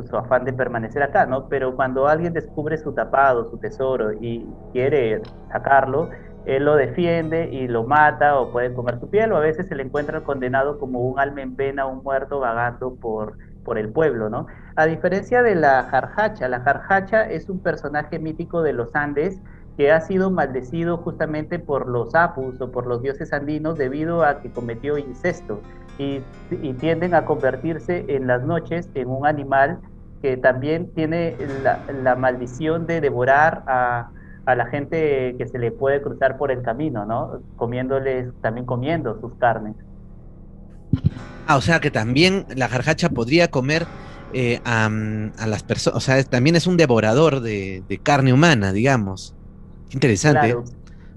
su 0.10 0.18
afán 0.18 0.44
de 0.44 0.52
permanecer 0.52 1.04
acá, 1.04 1.25
¿no? 1.25 1.48
Pero 1.48 1.74
cuando 1.74 2.10
alguien 2.10 2.34
descubre 2.34 2.78
su 2.78 2.94
tapado, 2.94 3.45
su 3.50 3.57
tesoro 3.59 4.12
y 4.12 4.45
quiere 4.74 5.21
sacarlo, 5.50 6.09
él 6.45 6.66
lo 6.66 6.75
defiende 6.75 7.49
y 7.52 7.68
lo 7.68 7.83
mata 7.83 8.40
o 8.40 8.52
puede 8.52 8.73
comer 8.73 8.99
su 8.99 9.09
piel 9.09 9.31
o 9.31 9.37
a 9.37 9.40
veces 9.40 9.68
se 9.68 9.75
le 9.75 9.83
encuentra 9.83 10.21
condenado 10.21 10.78
como 10.80 10.99
un 10.99 11.19
alma 11.19 11.42
en 11.42 11.56
pena, 11.56 11.85
un 11.85 12.04
muerto 12.04 12.40
vagando 12.40 12.95
por, 12.95 13.37
por 13.64 13.78
el 13.78 13.90
pueblo, 13.90 14.30
¿no? 14.30 14.47
A 14.75 14.85
diferencia 14.85 15.42
de 15.42 15.56
la 15.56 15.83
jarjacha, 15.83 16.47
la 16.47 16.61
jarjacha 16.61 17.23
es 17.30 17.49
un 17.49 17.59
personaje 17.59 18.19
mítico 18.19 18.61
de 18.61 18.73
los 18.73 18.95
Andes 18.95 19.42
que 19.78 19.92
ha 19.92 19.99
sido 20.02 20.31
maldecido 20.31 20.97
justamente 20.97 21.59
por 21.59 21.90
los 21.90 22.16
apus 22.16 22.61
o 22.61 22.71
por 22.71 22.87
los 22.87 23.02
dioses 23.02 23.33
andinos 23.33 23.78
debido 23.78 24.23
a 24.23 24.40
que 24.40 24.49
cometió 24.52 24.97
incesto 24.97 25.61
y, 25.97 26.21
tienden 26.80 27.14
a 27.14 27.25
convertirse 27.25 28.06
en 28.07 28.28
las 28.28 28.44
noches 28.44 28.90
en 28.94 29.09
un 29.09 29.25
animal 29.25 29.80
que 30.21 30.37
también 30.37 30.92
tiene 30.94 31.35
la 32.04 32.16
maldición 32.16 32.85
de 32.85 33.02
devorar 33.02 33.64
a, 33.68 34.09
a 34.45 34.56
la 34.56 34.68
gente 34.68 35.35
que 35.37 35.47
se 35.47 35.57
le 35.57 35.71
puede 35.71 36.02
cruzar 36.02 36.37
por 36.37 36.52
el 36.52 36.61
camino, 36.61 37.06
¿no? 37.06 37.42
Comiéndoles, 37.56 38.28
también 38.42 38.66
comiendo 38.66 39.19
sus 39.19 39.33
carnes. 39.35 39.75
Ah, 41.47 41.57
o 41.57 41.61
sea 41.61 41.80
que 41.80 41.92
también 41.92 42.45
la 42.56 42.68
jarjacha 42.68 43.09
podría 43.09 43.49
comer 43.49 43.85
eh, 44.33 44.59
a, 44.66 44.90
las 45.47 45.64
personas, 45.64 45.97
o 45.97 45.99
sea, 45.99 46.21
también 46.23 46.56
es 46.56 46.68
un 46.68 46.78
devorador 46.78 47.42
de, 47.42 47.99
carne 48.04 48.33
humana, 48.33 48.71
digamos. 48.71 49.35
Interesante. 49.92 50.47
Claro, 50.47 50.66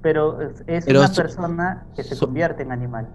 pero 0.03 0.39
es, 0.67 0.87
una 0.87 1.13
persona 1.13 1.87
que 1.97 2.05
se 2.05 2.17
convierte 2.17 2.63
en 2.63 2.73
animal. 2.73 3.09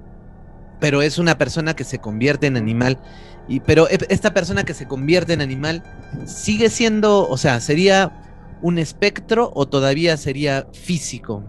Pero 0.80 1.02
es 1.02 1.18
una 1.18 1.38
persona 1.38 1.76
que 1.76 1.86
se 1.86 2.00
convierte 2.00 2.48
en 2.48 2.58
animal. 2.58 3.00
Y, 3.48 3.62
pero 3.62 3.88
e, 3.90 3.98
esta 4.10 4.34
persona 4.34 4.64
que 4.64 4.74
se 4.74 4.88
convierte 4.88 5.34
en 5.34 5.42
animal 5.42 5.84
sigue 6.26 6.70
siendo, 6.70 7.28
o 7.28 7.38
sea, 7.38 7.60
sería 7.62 8.33
un 8.64 8.80
espectro 8.80 9.52
o 9.54 9.68
todavía 9.68 10.18
sería 10.18 10.66
físico? 10.72 11.44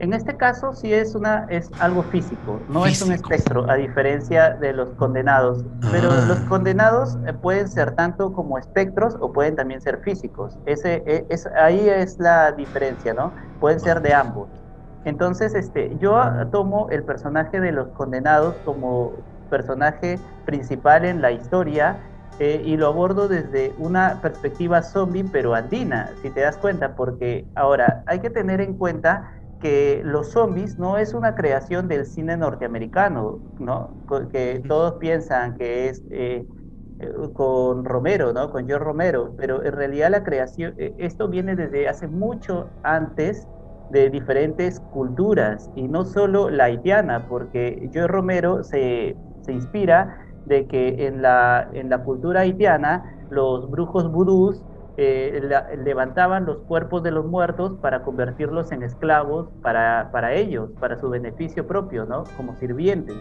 En 0.00 0.14
este 0.14 0.34
caso 0.34 0.72
sí 0.72 0.94
es 0.94 1.14
una 1.14 1.46
es 1.50 1.70
algo 1.78 2.02
físico, 2.04 2.58
no 2.70 2.86
es 2.86 3.02
un 3.02 3.12
espectro, 3.12 3.70
a 3.70 3.74
diferencia 3.74 4.54
de 4.54 4.72
los 4.72 4.88
condenados. 4.94 5.62
Pero 5.92 6.08
ah. 6.10 6.24
los 6.26 6.40
condenados 6.48 7.18
eh, 7.26 7.34
pueden 7.34 7.68
ser 7.68 7.94
tanto 7.96 8.32
como 8.32 8.56
espectros 8.56 9.14
o 9.20 9.30
pueden 9.30 9.56
también 9.56 9.82
ser 9.82 10.00
físicos. 10.00 10.56
Ese 10.64 11.02
e, 11.06 11.26
es 11.28 11.46
ahí 11.48 11.86
es 11.86 12.18
la 12.18 12.50
diferencia, 12.52 13.12
¿no? 13.12 13.30
Pueden 13.60 13.78
ser 13.78 14.00
de 14.00 14.14
ambos. 14.14 14.48
Entonces, 15.04 15.54
este, 15.54 15.94
yo 15.98 16.18
tomo 16.50 16.88
el 16.90 17.02
personaje 17.02 17.60
de 17.60 17.72
los 17.72 17.88
condenados 17.88 18.54
como 18.64 19.12
personaje 19.50 20.18
principal 20.46 21.04
en 21.04 21.20
la 21.20 21.32
historia 21.32 21.98
eh, 22.40 22.62
y 22.64 22.76
lo 22.78 22.88
abordo 22.88 23.28
desde 23.28 23.74
una 23.78 24.20
perspectiva 24.22 24.82
zombie 24.82 25.24
pero 25.30 25.54
andina, 25.54 26.16
si 26.22 26.30
te 26.30 26.40
das 26.40 26.56
cuenta, 26.58 26.96
porque 26.96 27.48
ahora 27.54 28.02
hay 28.06 28.20
que 28.20 28.30
tener 28.30 28.62
en 28.62 28.78
cuenta 28.78 29.30
que 29.60 30.00
los 30.04 30.32
zombies 30.32 30.78
no 30.78 30.96
es 30.98 31.12
una 31.14 31.34
creación 31.34 31.86
del 31.86 32.06
cine 32.06 32.38
norteamericano, 32.38 33.42
¿no? 33.58 33.98
Que 34.32 34.64
todos 34.66 34.94
piensan 34.98 35.58
que 35.58 35.90
es 35.90 36.02
eh, 36.10 36.46
con 37.34 37.84
Romero, 37.84 38.32
¿no? 38.32 38.50
Con 38.50 38.66
George 38.66 38.84
Romero, 38.84 39.34
pero 39.36 39.62
en 39.64 39.72
realidad 39.72 40.10
la 40.10 40.24
creación, 40.24 40.74
eh, 40.78 40.94
esto 40.98 41.28
viene 41.28 41.56
desde 41.56 41.88
hace 41.88 42.08
mucho 42.08 42.72
antes 42.82 43.48
de 43.88 44.10
diferentes 44.10 44.80
culturas 44.80 45.70
y 45.74 45.88
no 45.88 46.04
solo 46.06 46.50
la 46.50 46.64
haitiana, 46.64 47.26
porque 47.28 47.90
George 47.92 48.08
Romero 48.08 48.64
se, 48.64 49.18
se 49.42 49.52
inspira 49.52 50.16
de 50.50 50.66
que 50.66 51.06
en 51.06 51.22
la, 51.22 51.70
en 51.72 51.88
la 51.88 52.02
cultura 52.02 52.40
haitiana 52.40 53.04
los 53.30 53.70
brujos 53.70 54.10
vudús 54.10 54.60
eh, 54.96 55.40
levantaban 55.82 56.44
los 56.44 56.58
cuerpos 56.62 57.04
de 57.04 57.12
los 57.12 57.24
muertos 57.24 57.78
para 57.80 58.02
convertirlos 58.02 58.72
en 58.72 58.82
esclavos 58.82 59.48
para, 59.62 60.10
para 60.12 60.34
ellos, 60.34 60.70
para 60.80 60.98
su 60.98 61.08
beneficio 61.08 61.66
propio, 61.68 62.04
¿no? 62.04 62.24
Como 62.36 62.56
sirvientes. 62.56 63.16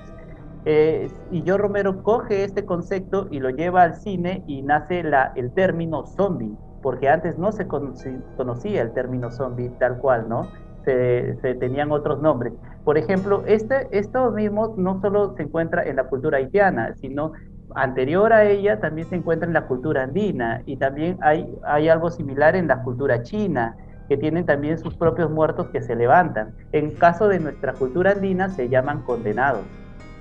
Eh, 0.66 1.08
y 1.32 1.44
yo 1.44 1.58
Romero 1.60 2.02
coge 2.02 2.44
este 2.44 2.66
concepto 2.66 3.28
y 3.30 3.40
lo 3.40 3.52
lleva 3.52 3.84
al 3.84 3.96
cine 3.96 4.44
y 4.48 4.64
nace 4.64 5.04
la, 5.04 5.32
el 5.36 5.54
término 5.54 6.08
zombie, 6.08 6.58
porque 6.82 7.10
antes 7.10 7.38
no 7.38 7.52
se 7.52 7.68
conocía 7.68 8.82
el 8.82 8.92
término 8.94 9.32
zombie 9.32 9.70
tal 9.80 10.00
cual, 10.00 10.28
¿no? 10.28 10.50
Se, 10.84 11.38
se, 11.42 11.54
tenían 11.56 11.92
otros 11.92 12.22
nombres. 12.22 12.54
Por 12.90 12.98
ejemplo, 12.98 13.44
este, 13.46 13.88
esto 13.92 14.32
mismo 14.32 14.74
no 14.76 15.00
solo 15.00 15.36
se 15.38 15.44
encuentra 15.44 15.84
en 15.84 15.98
la 15.98 16.06
cultura 16.06 16.40
haitiana, 16.40 16.96
sino 16.96 17.34
anterior 17.76 18.34
a 18.34 18.50
ella 18.50 18.80
también 18.80 19.08
se 19.08 19.16
encuentra 19.16 19.46
en 19.48 19.54
la 19.54 19.68
cultura 19.68 20.06
andina 20.06 20.64
y 20.66 20.76
también 20.76 21.20
hay, 21.22 21.54
hay 21.68 21.88
algo 21.88 22.10
similar 22.10 22.56
en 22.56 22.68
la 22.68 22.82
cultura 22.82 23.22
china, 23.22 23.78
que 24.08 24.18
tienen 24.18 24.44
también 24.48 24.80
sus 24.80 24.96
propios 24.96 25.30
muertos 25.30 25.68
que 25.68 25.84
se 25.84 25.96
levantan. 25.96 26.56
En 26.72 26.90
caso 26.96 27.28
de 27.28 27.40
nuestra 27.40 27.74
cultura 27.74 28.14
andina 28.14 28.50
se 28.50 28.70
llaman 28.70 29.04
condenados. 29.04 29.62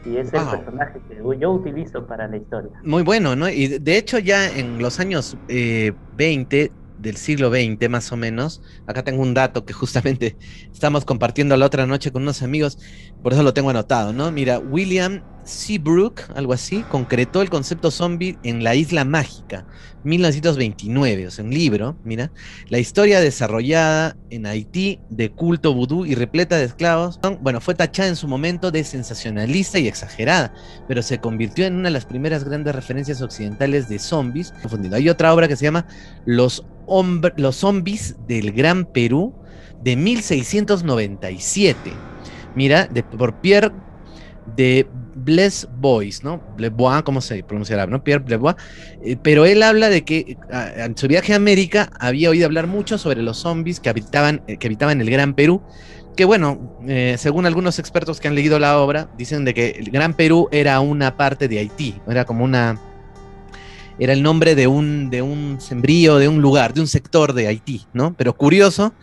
Y 0.05 0.19
es 0.19 0.31
el 0.35 0.47
personaje 0.47 1.01
que 1.09 1.39
yo 1.39 1.51
utilizo 1.51 2.07
para 2.07 2.29
la 2.29 2.37
historia. 2.37 2.73
Muy 2.85 3.03
bueno, 3.03 3.35
¿no? 3.35 3.49
Y 3.49 3.79
de 3.79 3.97
hecho 3.97 4.19
ya 4.19 4.47
en 4.47 4.83
los 4.83 5.01
años 5.01 5.39
eh, 5.49 5.95
20 6.19 6.71
del 6.99 7.17
siglo 7.17 7.51
XX 7.51 7.89
más 7.89 8.13
o 8.13 8.17
menos. 8.17 8.63
Acá 8.87 9.05
tengo 9.05 9.23
un 9.23 9.35
dato 9.35 9.65
que 9.65 9.73
justamente 9.73 10.37
estamos 10.73 11.05
compartiendo 11.05 11.57
la 11.57 11.67
otra 11.67 11.87
noche 11.87 12.13
con 12.13 12.23
unos 12.23 12.43
amigos, 12.43 12.79
por 13.23 13.33
eso 13.33 13.43
lo 13.43 13.55
tengo 13.55 13.71
anotado, 13.71 14.13
¿no? 14.13 14.31
Mira, 14.33 14.59
William 14.59 15.23
Seabrook, 15.49 16.21
algo 16.35 16.53
así, 16.53 16.85
concretó 16.91 17.43
el 17.43 17.51
concepto 17.51 17.91
zombie 17.91 18.39
en 18.43 18.63
La 18.63 18.75
Isla 18.75 19.05
Mágica, 19.05 19.67
1929, 20.05 21.27
o 21.27 21.31
sea, 21.31 21.45
un 21.45 21.51
libro, 21.51 21.97
mira, 22.05 22.31
la 22.69 22.79
historia 22.79 23.21
desarrollada 23.21 24.17
en 24.31 24.47
Haití 24.47 25.01
de 25.09 25.31
culto 25.31 25.75
vudú 25.75 26.05
y 26.05 26.15
repleta 26.15 26.57
de 26.57 26.65
esclavos, 26.65 27.19
bueno, 27.41 27.61
fue 27.61 27.75
tachada 27.75 28.09
en 28.09 28.17
su 28.17 28.29
momento 28.29 28.71
de 28.71 28.85
sensacionalista 28.85 29.79
y 29.79 29.89
exagerada, 29.89 30.53
pero 30.87 31.03
se 31.03 31.19
convirtió 31.19 31.67
en 31.67 31.75
una 31.75 31.89
de 31.89 31.95
las 31.95 32.05
primeras 32.05 32.45
grandes 32.45 32.75
referencias 32.75 33.23
occidentales 33.23 33.89
de 33.89 33.99
zombies. 33.99 34.53
Hay 34.93 35.09
otra 35.09 35.33
obra 35.33 35.49
que 35.49 35.57
se 35.57 35.65
llama 35.65 35.87
Los, 36.27 36.65
Los 37.37 37.57
zombies 37.57 38.17
del 38.27 38.53
Gran 38.53 38.85
Perú, 38.85 39.35
de 39.83 39.97
1697. 39.97 41.93
Mira, 42.55 42.87
de, 42.87 43.03
por 43.03 43.41
Pierre 43.41 43.73
de 44.57 44.87
Bless 45.25 45.69
Boys, 45.81 46.25
¿no? 46.25 46.41
Blebois, 46.57 47.03
¿cómo 47.03 47.21
se 47.21 47.43
pronunciará? 47.43 47.87
¿no? 47.87 48.03
Pierre 48.03 48.25
Blebois. 48.25 48.57
Eh, 49.05 49.17
pero 49.23 49.45
él 49.45 49.63
habla 49.63 49.89
de 49.89 50.05
que 50.05 50.37
en 50.51 50.97
su 50.97 51.09
viaje 51.09 51.33
a 51.33 51.37
América 51.37 51.91
había 51.99 52.31
oído 52.31 52.47
hablar 52.47 52.67
mucho 52.67 52.99
sobre 52.99 53.23
los 53.23 53.39
zombies 53.39 53.81
que 53.81 53.89
habitaban, 53.89 54.43
eh, 54.47 54.57
que 54.57 54.67
habitaban 54.67 55.01
el 55.01 55.11
Gran 55.11 55.35
Perú. 55.35 55.63
Que 56.17 56.25
bueno, 56.25 56.79
eh, 56.89 57.17
según 57.19 57.47
algunos 57.47 57.79
expertos 57.79 58.19
que 58.21 58.29
han 58.29 58.35
leído 58.35 58.59
la 58.59 58.79
obra, 58.79 59.09
dicen 59.17 59.45
de 59.45 59.55
que 59.55 59.71
el 59.79 59.91
Gran 59.91 60.15
Perú 60.15 60.49
era 60.51 60.81
una 60.81 61.17
parte 61.17 61.47
de 61.47 61.59
Haití, 61.59 62.01
era 62.09 62.25
como 62.25 62.45
una. 62.45 62.81
Era 64.01 64.13
el 64.13 64.23
nombre 64.23 64.55
de 64.55 64.69
un, 64.69 65.11
de 65.11 65.23
un 65.23 65.61
sembrío, 65.61 66.19
de 66.19 66.29
un 66.29 66.41
lugar, 66.41 66.73
de 66.73 66.81
un 66.81 66.87
sector 66.87 67.33
de 67.33 67.49
Haití, 67.49 67.85
¿no? 67.93 68.15
Pero 68.17 68.37
curioso 68.37 68.95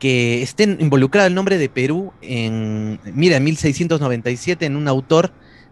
que 0.00 0.42
estén 0.42 0.78
involucrado 0.80 1.28
el 1.28 1.34
nombre 1.34 1.58
de 1.58 1.68
Perú 1.68 2.12
en, 2.22 2.98
mira, 3.14 3.36
en 3.36 3.44
1697 3.44 4.66
en 4.66 4.76
un 4.76 4.88
autor 4.88 5.30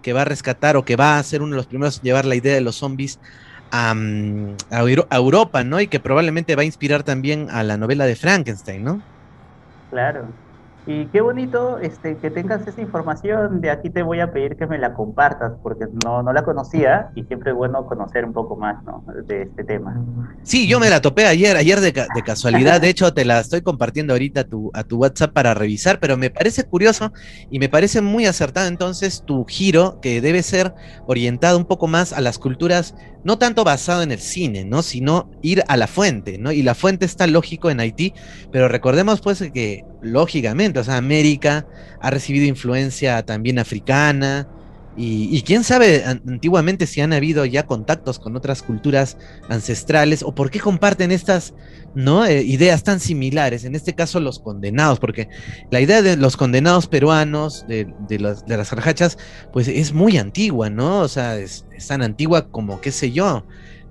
que 0.08 0.14
va 0.14 0.22
a 0.22 0.24
rescatar 0.24 0.78
o 0.78 0.86
que 0.86 0.96
va 0.96 1.18
a 1.18 1.22
ser 1.22 1.42
uno 1.42 1.50
de 1.50 1.58
los 1.58 1.66
primeros 1.66 1.98
en 1.98 2.04
llevar 2.04 2.24
la 2.24 2.34
idea 2.34 2.54
de 2.54 2.62
los 2.62 2.76
zombies 2.76 3.20
a, 3.70 3.92
mm, 3.92 4.56
Europa, 5.10 5.64
¿no? 5.64 5.82
Y 5.82 5.88
que 5.88 6.00
probablemente 6.00 6.56
va 6.56 6.62
a 6.62 6.64
inspirar 6.64 7.02
también 7.02 7.50
a 7.50 7.62
la 7.62 7.76
novela 7.76 8.06
de 8.06 8.16
Frankenstein, 8.16 8.82
¿no? 8.82 9.02
Claro. 9.90 10.28
Y 10.90 11.04
qué 11.08 11.20
bonito 11.20 11.78
este, 11.80 12.16
que 12.16 12.30
tengas 12.30 12.66
esa 12.66 12.80
información. 12.80 13.60
De 13.60 13.68
aquí 13.68 13.90
te 13.90 14.02
voy 14.02 14.20
a 14.20 14.32
pedir 14.32 14.56
que 14.56 14.66
me 14.66 14.78
la 14.78 14.94
compartas, 14.94 15.52
porque 15.62 15.84
no, 16.02 16.22
no 16.22 16.32
la 16.32 16.44
conocía 16.44 17.10
y 17.14 17.24
siempre 17.24 17.50
es 17.50 17.56
bueno 17.58 17.84
conocer 17.84 18.24
un 18.24 18.32
poco 18.32 18.56
más 18.56 18.82
¿no? 18.84 19.04
de 19.26 19.42
este 19.42 19.64
tema. 19.64 20.02
Sí, 20.44 20.66
yo 20.66 20.80
me 20.80 20.88
la 20.88 21.02
topé 21.02 21.26
ayer, 21.26 21.58
ayer 21.58 21.80
de, 21.80 21.92
casualidad. 22.24 22.80
De 22.80 22.88
hecho, 22.88 23.12
te 23.12 23.26
la 23.26 23.40
estoy 23.40 23.60
compartiendo 23.60 24.14
ahorita 24.14 24.40
a 24.40 24.44
tu, 24.44 24.70
a 24.72 24.82
tu 24.82 24.96
WhatsApp 24.96 25.34
para 25.34 25.52
revisar, 25.52 26.00
pero 26.00 26.16
me 26.16 26.30
parece 26.30 26.64
curioso 26.64 27.12
y 27.50 27.58
me 27.58 27.68
parece 27.68 28.00
muy 28.00 28.24
acertado 28.24 28.66
entonces 28.66 29.24
tu 29.26 29.44
giro, 29.44 30.00
que 30.00 30.22
debe 30.22 30.42
ser 30.42 30.74
orientado 31.06 31.58
un 31.58 31.66
poco 31.66 31.86
más 31.86 32.14
a 32.14 32.22
las 32.22 32.38
culturas 32.38 32.94
no 33.24 33.38
tanto 33.38 33.64
basado 33.64 34.02
en 34.02 34.12
el 34.12 34.20
cine, 34.20 34.64
¿no? 34.64 34.82
Sino 34.82 35.30
ir 35.42 35.62
a 35.68 35.76
la 35.76 35.86
fuente, 35.86 36.38
¿no? 36.38 36.52
Y 36.52 36.62
la 36.62 36.74
fuente 36.74 37.04
está 37.04 37.26
lógico 37.26 37.70
en 37.70 37.80
Haití, 37.80 38.14
pero 38.50 38.68
recordemos 38.68 39.20
pues 39.20 39.40
que 39.52 39.84
lógicamente, 40.02 40.80
o 40.80 40.84
sea, 40.84 40.96
América 40.96 41.66
ha 42.00 42.10
recibido 42.10 42.46
influencia 42.46 43.24
también 43.24 43.58
africana, 43.58 44.48
y, 45.00 45.42
quién 45.42 45.62
sabe 45.62 46.04
antiguamente 46.04 46.84
si 46.88 47.00
han 47.00 47.12
habido 47.12 47.44
ya 47.44 47.66
contactos 47.66 48.18
con 48.18 48.34
otras 48.34 48.64
culturas 48.64 49.16
ancestrales 49.48 50.24
o 50.24 50.34
por 50.34 50.50
qué 50.50 50.58
comparten 50.58 51.12
estas 51.12 51.54
¿no? 51.94 52.26
Eh, 52.26 52.42
ideas 52.42 52.82
tan 52.82 53.00
similares, 53.00 53.64
en 53.64 53.74
este 53.74 53.94
caso 53.94 54.20
los 54.20 54.38
condenados, 54.38 54.98
porque 54.98 55.28
la 55.70 55.80
idea 55.80 56.02
de 56.02 56.16
los 56.16 56.36
condenados 56.36 56.86
peruanos, 56.86 57.64
de, 57.66 57.92
de, 58.08 58.18
las, 58.18 58.44
de 58.46 59.16
pues 59.52 59.68
es 59.68 59.92
muy 59.92 60.18
antigua, 60.18 60.70
¿no? 60.70 61.00
O 61.00 61.08
sea, 61.08 61.38
es, 61.38 61.64
tan 61.86 62.02
antigua 62.02 62.50
como, 62.50 62.80
qué 62.80 62.92
sé 62.92 63.12
yo, 63.12 63.46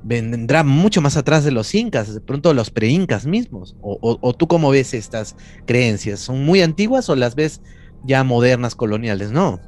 vendrá 0.08 0.64
mucho 0.64 1.02
más 1.02 1.18
atrás 1.18 1.44
de 1.44 1.52
los 1.52 1.74
incas, 1.76 2.14
de 2.14 2.22
pronto 2.22 2.54
los 2.54 2.72
pre-incas 2.72 3.26
mismos. 3.26 3.76
O, 3.82 4.34
tú 4.34 4.48
cómo 4.48 4.70
ves 4.70 4.94
estas 4.94 5.36
creencias? 5.66 6.20
¿Son 6.22 6.46
muy 6.46 6.62
antiguas 6.62 7.10
o 7.10 7.16
las 7.16 7.36
ves 7.36 7.62
ya 8.04 8.24
modernas, 8.24 8.76
coloniales? 8.76 9.32
No. 9.32 9.60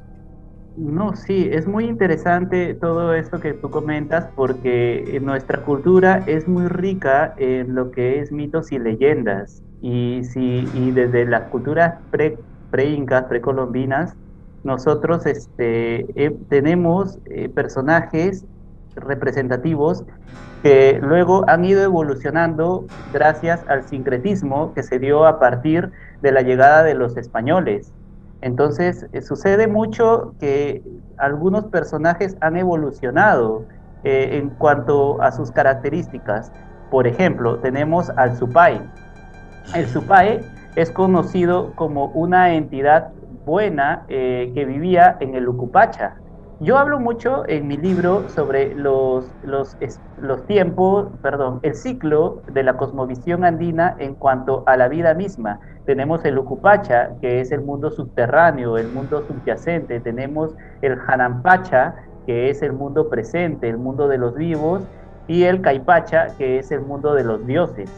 No, 0.76 1.14
sí, 1.14 1.48
es 1.50 1.66
muy 1.66 1.84
interesante 1.84 2.74
todo 2.74 3.12
esto 3.12 3.40
que 3.40 3.52
tú 3.52 3.70
comentas 3.70 4.28
porque 4.34 5.20
nuestra 5.22 5.62
cultura 5.62 6.24
es 6.26 6.48
muy 6.48 6.68
rica 6.68 7.34
en 7.36 7.74
lo 7.74 7.90
que 7.90 8.20
es 8.20 8.32
mitos 8.32 8.72
y 8.72 8.78
leyendas. 8.78 9.62
Y, 9.82 10.22
si, 10.24 10.68
y 10.74 10.90
desde 10.92 11.26
las 11.26 11.48
culturas 11.50 11.98
pre-incas, 12.70 13.24
precolombinas, 13.24 14.14
nosotros 14.62 15.26
este, 15.26 16.06
eh, 16.22 16.36
tenemos 16.48 17.18
eh, 17.26 17.48
personajes 17.48 18.44
representativos 18.96 20.04
que 20.62 20.98
luego 21.02 21.44
han 21.48 21.64
ido 21.64 21.82
evolucionando 21.82 22.84
gracias 23.12 23.64
al 23.68 23.84
sincretismo 23.84 24.74
que 24.74 24.82
se 24.82 24.98
dio 24.98 25.26
a 25.26 25.38
partir 25.38 25.90
de 26.20 26.32
la 26.32 26.42
llegada 26.42 26.82
de 26.82 26.94
los 26.94 27.16
españoles. 27.16 27.92
Entonces, 28.42 29.06
eh, 29.12 29.20
sucede 29.22 29.66
mucho 29.66 30.34
que 30.38 30.82
algunos 31.18 31.66
personajes 31.66 32.36
han 32.40 32.56
evolucionado 32.56 33.64
eh, 34.04 34.38
en 34.38 34.50
cuanto 34.50 35.20
a 35.20 35.30
sus 35.30 35.50
características. 35.50 36.50
Por 36.90 37.06
ejemplo, 37.06 37.58
tenemos 37.58 38.10
al 38.10 38.36
Supai. 38.36 38.80
El 39.74 39.86
Supai 39.86 40.40
es 40.76 40.90
conocido 40.90 41.72
como 41.74 42.06
una 42.06 42.54
entidad 42.54 43.10
buena 43.44 44.04
eh, 44.08 44.52
que 44.54 44.64
vivía 44.64 45.16
en 45.20 45.34
el 45.34 45.48
Ucupacha. 45.48 46.14
Yo 46.62 46.76
hablo 46.76 47.00
mucho 47.00 47.48
en 47.48 47.66
mi 47.66 47.78
libro 47.78 48.28
sobre 48.28 48.74
los, 48.74 49.24
los, 49.42 49.78
los 50.20 50.46
tiempos, 50.46 51.08
perdón, 51.22 51.58
el 51.62 51.74
ciclo 51.74 52.42
de 52.52 52.62
la 52.62 52.76
cosmovisión 52.76 53.46
andina 53.46 53.96
en 53.98 54.14
cuanto 54.14 54.62
a 54.66 54.76
la 54.76 54.88
vida 54.88 55.14
misma. 55.14 55.58
Tenemos 55.86 56.22
el 56.26 56.36
Ucupacha, 56.36 57.12
que 57.22 57.40
es 57.40 57.50
el 57.50 57.62
mundo 57.62 57.90
subterráneo, 57.90 58.76
el 58.76 58.88
mundo 58.88 59.24
subyacente. 59.26 60.00
Tenemos 60.00 60.54
el 60.82 60.98
Hanampacha, 61.06 61.94
que 62.26 62.50
es 62.50 62.60
el 62.60 62.74
mundo 62.74 63.08
presente, 63.08 63.66
el 63.66 63.78
mundo 63.78 64.06
de 64.06 64.18
los 64.18 64.34
vivos. 64.34 64.82
Y 65.28 65.44
el 65.44 65.62
Caipacha, 65.62 66.26
que 66.36 66.58
es 66.58 66.70
el 66.72 66.82
mundo 66.82 67.14
de 67.14 67.24
los 67.24 67.46
dioses. 67.46 67.90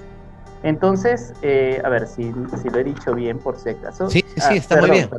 Entonces, 0.63 1.35
eh, 1.43 1.83
a 1.85 1.89
ver 1.89 2.07
si, 2.07 2.33
si, 2.63 2.71
lo 2.71 2.79
he 2.79 2.85
dicho 2.85 3.13
bien 3.13 3.41
por 3.41 3.57
si 3.57 3.71
acaso. 3.71 4.09
Sí, 4.09 4.25
sí, 4.37 4.41
ah, 4.41 4.55
está 4.55 4.77
muy 4.81 4.91
bien. 4.91 5.11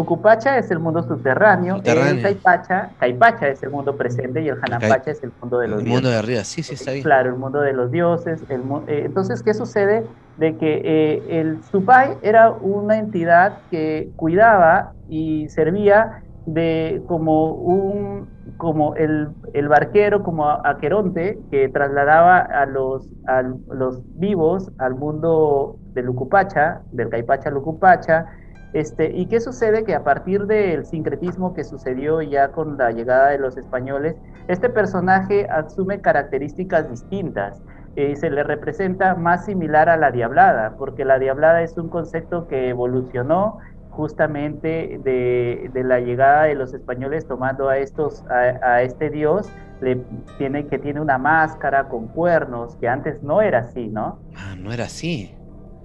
Ucupacha 0.00 0.58
es 0.58 0.70
el 0.70 0.78
mundo 0.78 1.02
subterráneo, 1.02 1.80
el 1.82 2.22
Caipacha, 2.22 2.90
Caipacha 2.98 3.48
es 3.48 3.62
el 3.62 3.70
mundo 3.70 3.96
presente 3.96 4.42
y 4.42 4.48
el 4.48 4.58
Hanampacha 4.62 5.10
es 5.10 5.22
el 5.22 5.32
mundo 5.40 5.58
de 5.58 5.68
los 5.68 5.78
dioses. 5.78 5.88
El 5.88 5.94
mundo 5.94 6.10
de 6.10 6.16
arriba, 6.16 6.44
sí, 6.44 6.62
sí, 6.62 6.74
está 6.74 6.92
bien. 6.92 7.02
Claro, 7.02 7.30
el 7.30 7.36
mundo 7.36 7.60
de 7.60 7.72
los 7.72 7.90
dioses. 7.90 8.44
El, 8.48 8.62
eh, 8.86 9.02
entonces, 9.06 9.42
¿qué 9.42 9.54
sucede? 9.54 10.04
de 10.38 10.56
que 10.56 10.80
eh, 10.84 11.40
el 11.40 11.62
Supai 11.64 12.16
era 12.22 12.52
una 12.52 12.96
entidad 12.98 13.58
que 13.70 14.10
cuidaba 14.14 14.92
y 15.08 15.48
servía 15.48 16.22
de 16.46 17.02
como 17.06 17.52
un 17.54 18.28
como 18.56 18.94
el, 18.94 19.28
el 19.52 19.68
barquero, 19.68 20.22
como 20.22 20.48
Aqueronte, 20.48 21.38
que 21.50 21.68
trasladaba 21.68 22.38
a 22.38 22.66
los, 22.66 23.06
a 23.26 23.42
los 23.42 24.02
vivos 24.18 24.70
al 24.78 24.94
mundo 24.94 25.76
de 25.92 26.02
Lucupacha, 26.02 26.80
del 26.90 27.10
Caipacha 27.10 27.50
Lucupacha, 27.50 28.26
este, 28.72 29.10
¿Y 29.16 29.26
qué 29.26 29.40
sucede? 29.40 29.84
Que 29.84 29.94
a 29.94 30.04
partir 30.04 30.46
del 30.46 30.84
sincretismo 30.84 31.54
que 31.54 31.64
sucedió 31.64 32.20
ya 32.20 32.48
con 32.48 32.76
la 32.76 32.90
llegada 32.90 33.30
de 33.30 33.38
los 33.38 33.56
españoles, 33.56 34.16
este 34.46 34.68
personaje 34.68 35.46
asume 35.50 36.00
características 36.00 36.90
distintas 36.90 37.62
y 37.96 38.14
se 38.16 38.30
le 38.30 38.44
representa 38.44 39.14
más 39.14 39.46
similar 39.46 39.88
a 39.88 39.96
la 39.96 40.10
diablada, 40.10 40.74
porque 40.76 41.04
la 41.04 41.18
diablada 41.18 41.62
es 41.62 41.76
un 41.78 41.88
concepto 41.88 42.46
que 42.46 42.68
evolucionó 42.68 43.58
justamente 43.90 45.00
de, 45.02 45.70
la 45.82 45.98
llegada 45.98 46.44
de 46.44 46.54
los 46.54 46.72
españoles 46.72 47.26
tomando 47.26 47.68
a 47.68 47.78
estos 47.78 48.22
a, 48.30 48.82
este 48.82 49.10
dios 49.10 49.50
le 49.80 49.96
tiene 50.36 50.68
que 50.68 50.78
tiene 50.78 51.00
una 51.00 51.18
máscara 51.18 51.88
con 51.88 52.06
cuernos 52.06 52.76
que 52.76 52.86
antes 52.86 53.20
no 53.24 53.42
era 53.42 53.58
así 53.60 53.88
no 53.88 54.20
ah 54.36 54.54
no 54.56 54.72
era 54.72 54.84
así 54.84 55.34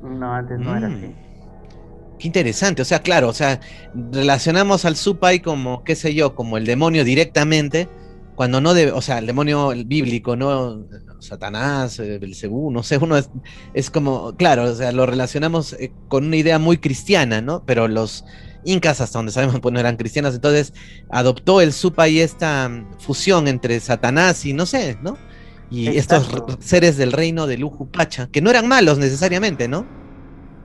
no 0.04 0.32
antes 0.32 0.60
no 0.60 0.76
era 0.76 0.88
así 0.88 1.08
mm. 1.08 1.33
Qué 2.24 2.28
interesante 2.30 2.82
o 2.82 2.86
sea 2.86 3.00
claro 3.00 3.28
o 3.28 3.34
sea 3.34 3.60
relacionamos 4.14 4.86
al 4.86 4.96
supai 4.96 5.42
como 5.42 5.84
qué 5.84 5.94
sé 5.94 6.14
yo 6.14 6.36
como 6.36 6.58
el 6.58 6.66
demonio 6.66 7.04
directamente 7.04 7.90
cuando 8.36 8.62
no 8.62 8.74
debe 8.74 8.94
o 8.94 9.02
sea 9.02 9.18
el 9.18 9.28
demonio 9.28 9.74
bíblico 9.86 10.38
no 10.38 10.86
Satanás, 11.20 12.00
eh, 12.00 12.18
Belcebú, 12.20 12.70
no 12.70 12.84
sé, 12.84 12.98
uno 12.98 13.16
es, 13.74 13.90
como, 13.90 14.36
claro, 14.36 14.66
o 14.66 14.76
sea, 14.76 14.92
lo 14.92 15.06
relacionamos 15.06 15.72
eh, 15.80 15.94
con 16.10 16.26
una 16.26 16.36
idea 16.36 16.60
muy 16.60 16.80
cristiana, 16.80 17.40
¿no? 17.40 17.64
Pero 17.66 17.88
los 17.88 18.26
incas, 18.66 19.00
hasta 19.00 19.20
donde 19.20 19.32
sabemos, 19.32 19.62
pues 19.62 19.72
no 19.72 19.80
eran 19.80 19.96
cristianos, 19.96 20.36
entonces 20.36 20.74
adoptó 21.10 21.62
el 21.62 21.72
supa 21.72 22.10
y 22.10 22.20
esta 22.20 22.68
mm, 22.68 23.00
fusión 23.00 23.48
entre 23.48 23.80
Satanás 23.80 24.46
y 24.46 24.52
no 24.52 24.66
sé, 24.66 24.98
¿no? 25.02 25.18
Y 25.72 25.88
estos 25.88 26.28
seres 26.60 26.98
del 26.98 27.14
reino 27.14 27.48
de 27.48 27.58
Lujupacha, 27.58 28.28
que 28.28 28.42
no 28.42 28.50
eran 28.50 28.68
malos 28.68 28.98
necesariamente, 28.98 29.70
¿no? 29.70 30.03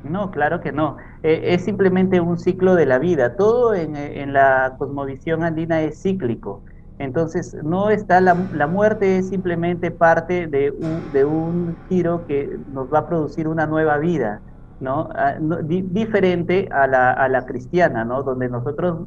No, 0.03 0.31
claro 0.31 0.61
que 0.61 0.73
no. 0.73 0.97
E, 1.23 1.55
es 1.55 1.65
simplemente 1.65 2.21
un 2.21 2.39
ciclo 2.39 2.75
de 2.75 2.87
la 2.87 2.99
vida. 2.99 3.37
Todo 3.37 3.75
en, 3.75 3.97
en 3.97 4.33
la 4.33 4.75
cosmovisión 4.79 5.43
andina 5.43 5.83
es 5.83 6.01
cíclico. 6.03 6.63
Entonces, 6.99 7.57
no 7.63 7.91
está 7.91 8.21
la, 8.21 8.35
muerte 8.35 9.19
es 9.19 9.29
simplemente 9.29 9.91
parte 9.91 10.49
de 10.49 10.73
un, 10.73 11.13
de 11.13 11.25
un, 11.25 11.77
giro 11.89 12.27
que 12.27 12.59
nos 12.73 12.93
va 12.93 13.01
a 13.01 13.07
producir 13.07 13.47
una 13.47 13.67
nueva 13.67 13.99
vida, 13.99 14.41
¿no? 14.81 15.09
Ah, 15.15 15.37
diferente 15.39 16.69
a 16.73 16.89
la, 16.89 17.13
a 17.13 17.29
la, 17.29 17.47
cristiana, 17.47 18.05
¿no? 18.05 18.25
Donde 18.25 18.49
nosotros 18.49 19.07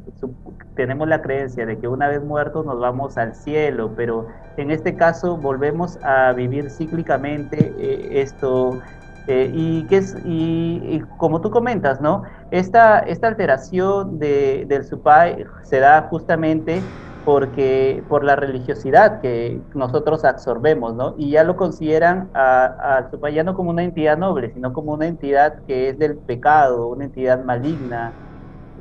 tenemos 0.74 1.06
la 1.06 1.20
creencia 1.20 1.66
de 1.66 1.78
que 1.78 1.86
una 1.86 2.08
vez 2.08 2.24
muertos 2.24 2.64
nos 2.64 2.80
vamos 2.80 3.18
al 3.18 3.34
cielo, 3.34 3.92
pero 3.94 4.26
en 4.56 4.70
este 4.70 4.96
caso 4.96 5.36
volvemos 5.36 5.98
a 6.02 6.32
vivir 6.32 6.70
cíclicamente 6.70 7.74
eh, 7.76 8.22
esto. 8.22 8.80
Eh, 9.28 9.50
y, 9.54 9.84
que 9.84 9.98
es, 9.98 10.16
y, 10.24 11.00
como 11.16 11.40
tú 11.40 11.50
comentas, 11.50 12.00
¿no? 12.00 12.24
Esta, 12.50 12.98
esta 13.00 13.28
alteración 13.28 14.18
de, 14.18 14.64
del 14.66 14.84
supai 14.84 15.44
se 15.62 15.78
da 15.78 16.08
justamente 16.10 16.80
porque 17.24 18.02
por 18.08 18.24
la 18.24 18.34
religiosidad 18.34 19.20
que 19.20 19.60
nosotros 19.74 20.24
absorbemos, 20.24 20.94
¿no? 20.94 21.14
Y 21.16 21.30
ya 21.30 21.44
lo 21.44 21.56
consideran 21.56 22.30
a, 22.34 23.06
a 23.22 23.30
ya 23.30 23.44
no 23.44 23.54
como 23.54 23.70
una 23.70 23.84
entidad 23.84 24.18
noble, 24.18 24.52
sino 24.52 24.72
como 24.72 24.92
una 24.92 25.06
entidad 25.06 25.54
que 25.68 25.90
es 25.90 25.98
del 26.00 26.16
pecado, 26.16 26.88
una 26.88 27.04
entidad 27.04 27.44
maligna, 27.44 28.12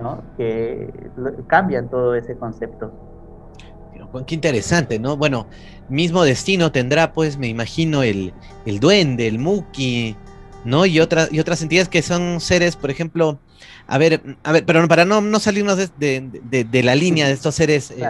¿no? 0.02 0.24
Que 0.38 0.92
cambian 1.48 1.88
todo 1.88 2.16
ese 2.16 2.36
concepto. 2.36 2.92
Qué 4.26 4.36
interesante, 4.36 5.00
¿no? 5.00 5.16
Bueno, 5.16 5.46
mismo 5.88 6.24
destino 6.24 6.72
tendrá, 6.72 7.14
pues, 7.14 7.38
me 7.38 7.48
imagino, 7.48 8.04
el, 8.04 8.34
el 8.66 8.80
duende, 8.80 9.28
el 9.28 9.40
muki, 9.40 10.18
¿no? 10.66 10.86
Y, 10.86 11.00
otras 11.00 11.30
y 11.32 11.40
otras 11.40 11.62
entidades 11.62 11.90
que 11.90 12.02
son 12.02 12.40
seres, 12.40 12.76
por 12.76 12.92
ejemplo, 12.92 13.40
a 13.88 13.98
ver, 13.98 14.22
a 14.44 14.52
ver, 14.52 14.66
pero 14.66 14.88
para 14.88 15.06
no, 15.06 15.22
no 15.22 15.40
salirnos 15.40 15.78
de, 15.78 16.82
la 16.84 16.96
línea 16.96 17.28
de 17.28 17.34
estos 17.34 17.56
seres 17.56 17.92
eh, 17.92 18.04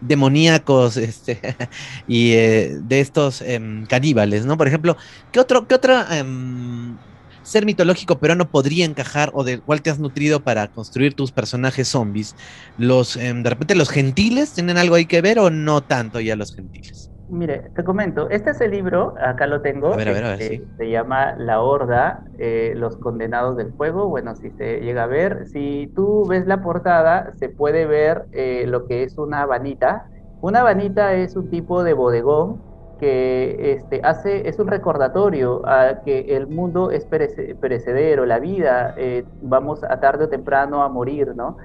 demoníacos 0.00 0.96
este, 0.96 1.38
y 2.08 2.32
eh, 2.32 2.76
de 2.80 3.00
estos 3.00 3.42
em, 3.42 3.86
caníbales, 3.86 4.44
¿no? 4.46 4.56
Por 4.56 4.68
ejemplo, 4.68 4.96
¿qué 5.32 5.40
otro, 5.40 5.68
qué 5.68 5.74
otro 5.74 6.00
em, 6.10 6.96
ser 7.42 7.64
mitológico 7.64 8.18
peruano 8.18 8.50
podría 8.50 8.84
encajar 8.84 9.30
o 9.32 9.44
del 9.44 9.62
cual 9.62 9.80
te 9.80 9.90
has 9.90 9.98
nutrido 9.98 10.40
para 10.40 10.68
construir 10.68 11.14
tus 11.14 11.30
personajes 11.30 11.88
zombies? 11.88 12.34
Los, 12.76 13.16
em, 13.16 13.42
de 13.42 13.50
repente, 13.50 13.74
los 13.74 13.90
gentiles 13.90 14.52
tienen 14.52 14.78
algo 14.78 14.96
ahí 14.96 15.06
que 15.06 15.20
ver 15.20 15.38
o 15.38 15.50
no 15.50 15.82
tanto 15.82 16.20
ya 16.20 16.36
los 16.36 16.54
gentiles? 16.54 17.10
Mire, 17.30 17.70
te 17.74 17.84
comento, 17.84 18.30
este 18.30 18.50
es 18.50 18.60
el 18.62 18.70
libro, 18.70 19.12
acá 19.20 19.46
lo 19.46 19.60
tengo, 19.60 19.98
este, 19.98 20.66
se 20.78 20.90
llama 20.90 21.34
La 21.36 21.60
Horda, 21.60 22.24
eh, 22.38 22.72
Los 22.74 22.96
Condenados 22.96 23.58
del 23.58 23.74
Fuego, 23.74 24.08
bueno, 24.08 24.34
si 24.34 24.50
se 24.52 24.80
llega 24.80 25.02
a 25.02 25.06
ver, 25.06 25.46
si 25.46 25.92
tú 25.94 26.26
ves 26.26 26.46
la 26.46 26.62
portada, 26.62 27.34
se 27.36 27.50
puede 27.50 27.84
ver 27.84 28.24
eh, 28.32 28.64
lo 28.66 28.86
que 28.86 29.02
es 29.02 29.18
una 29.18 29.44
vanita, 29.44 30.08
una 30.40 30.62
vanita 30.62 31.12
es 31.12 31.36
un 31.36 31.50
tipo 31.50 31.84
de 31.84 31.92
bodegón 31.92 32.62
que 32.98 33.74
este, 33.74 34.00
hace, 34.04 34.48
es 34.48 34.58
un 34.58 34.68
recordatorio 34.68 35.60
a 35.68 36.00
que 36.02 36.34
el 36.34 36.48
mundo 36.48 36.90
es 36.90 37.04
perecedero, 37.04 38.24
la 38.24 38.38
vida, 38.38 38.94
eh, 38.96 39.24
vamos 39.42 39.84
a 39.84 40.00
tarde 40.00 40.24
o 40.24 40.28
temprano 40.30 40.82
a 40.82 40.88
morir, 40.88 41.34
¿no? 41.36 41.58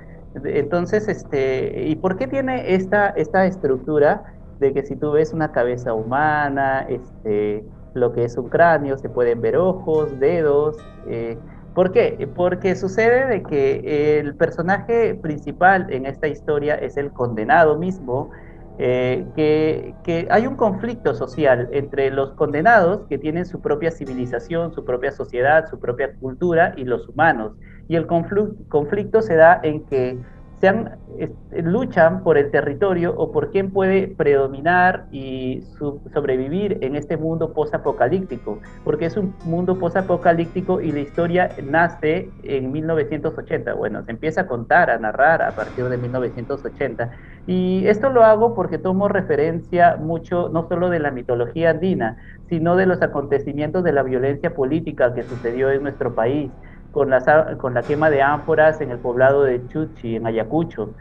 Entonces, 0.43 1.07
este, 1.07 1.85
¿y 1.87 1.95
por 1.95 2.17
qué 2.17 2.27
tiene 2.27 2.73
esta, 2.73 3.09
esta 3.09 3.45
estructura? 3.45 4.23
De 4.63 4.73
que 4.73 4.83
si 4.83 4.95
tú 4.95 5.11
ves 5.11 5.33
una 5.33 5.51
cabeza 5.51 5.93
humana, 5.93 6.85
este, 6.87 7.65
lo 7.93 8.13
que 8.13 8.23
es 8.23 8.37
un 8.37 8.47
cráneo, 8.49 8.97
se 8.97 9.09
pueden 9.09 9.41
ver 9.41 9.57
ojos, 9.57 10.17
dedos. 10.19 10.77
Eh, 11.07 11.37
¿Por 11.75 11.91
qué? 11.91 12.29
Porque 12.33 12.75
sucede 12.75 13.27
de 13.27 13.43
que 13.43 14.19
el 14.19 14.35
personaje 14.35 15.15
principal 15.15 15.91
en 15.91 16.05
esta 16.05 16.27
historia 16.27 16.75
es 16.75 16.95
el 16.95 17.11
condenado 17.11 17.77
mismo, 17.77 18.31
eh, 18.79 19.25
que, 19.35 19.93
que, 20.03 20.27
hay 20.31 20.47
un 20.47 20.55
conflicto 20.55 21.13
social 21.13 21.67
entre 21.71 22.09
los 22.09 22.31
condenados 22.31 23.05
que 23.07 23.17
tienen 23.17 23.45
su 23.45 23.59
propia 23.59 23.91
civilización, 23.91 24.73
su 24.73 24.85
propia 24.85 25.11
sociedad, 25.11 25.67
su 25.69 25.77
propia 25.77 26.15
cultura 26.15 26.73
y 26.77 26.85
los 26.85 27.09
humanos. 27.09 27.51
Y 27.89 27.97
el 27.97 28.07
conflicto 28.07 29.21
se 29.21 29.35
da 29.35 29.59
en 29.61 29.85
que 29.85 30.17
luchan 31.63 32.23
por 32.23 32.37
el 32.37 32.49
territorio 32.51 33.13
o 33.17 33.31
por 33.31 33.51
quién 33.51 33.71
puede 33.71 34.07
predominar 34.07 35.07
y 35.11 35.61
sobrevivir 36.13 36.77
en 36.81 36.95
este 36.95 37.17
mundo 37.17 37.53
posapocalíptico, 37.53 38.59
porque 38.83 39.05
es 39.05 39.17
un 39.17 39.35
mundo 39.45 39.77
posapocalíptico 39.77 40.81
y 40.81 40.91
la 40.91 41.01
historia 41.01 41.49
nace 41.63 42.29
en 42.43 42.71
1980. 42.71 43.73
Bueno, 43.73 44.03
se 44.05 44.11
empieza 44.11 44.41
a 44.41 44.47
contar, 44.47 44.89
a 44.89 44.97
narrar 44.97 45.41
a 45.41 45.51
partir 45.51 45.85
de 45.85 45.97
1980. 45.97 47.11
Y 47.45 47.85
esto 47.87 48.09
lo 48.09 48.23
hago 48.23 48.55
porque 48.55 48.77
tomo 48.77 49.09
referencia 49.09 49.97
mucho 49.97 50.49
no 50.49 50.67
solo 50.69 50.89
de 50.89 50.99
la 50.99 51.11
mitología 51.11 51.71
andina, 51.71 52.17
sino 52.47 52.75
de 52.75 52.85
los 52.85 53.01
acontecimientos 53.01 53.83
de 53.83 53.91
la 53.91 54.03
violencia 54.03 54.53
política 54.53 55.13
que 55.13 55.23
sucedió 55.23 55.69
en 55.71 55.83
nuestro 55.83 56.15
país 56.15 56.51
con 56.93 57.09
la, 57.09 57.57
con 57.57 57.73
la 57.73 57.81
quema 57.81 58.11
de 58.11 58.21
ánforas 58.21 58.79
en 58.79 58.91
el 58.91 58.99
poblado 58.99 59.43
de 59.43 59.67
Chuchi, 59.67 60.15
en 60.15 60.27
Ayacucho. 60.27 60.91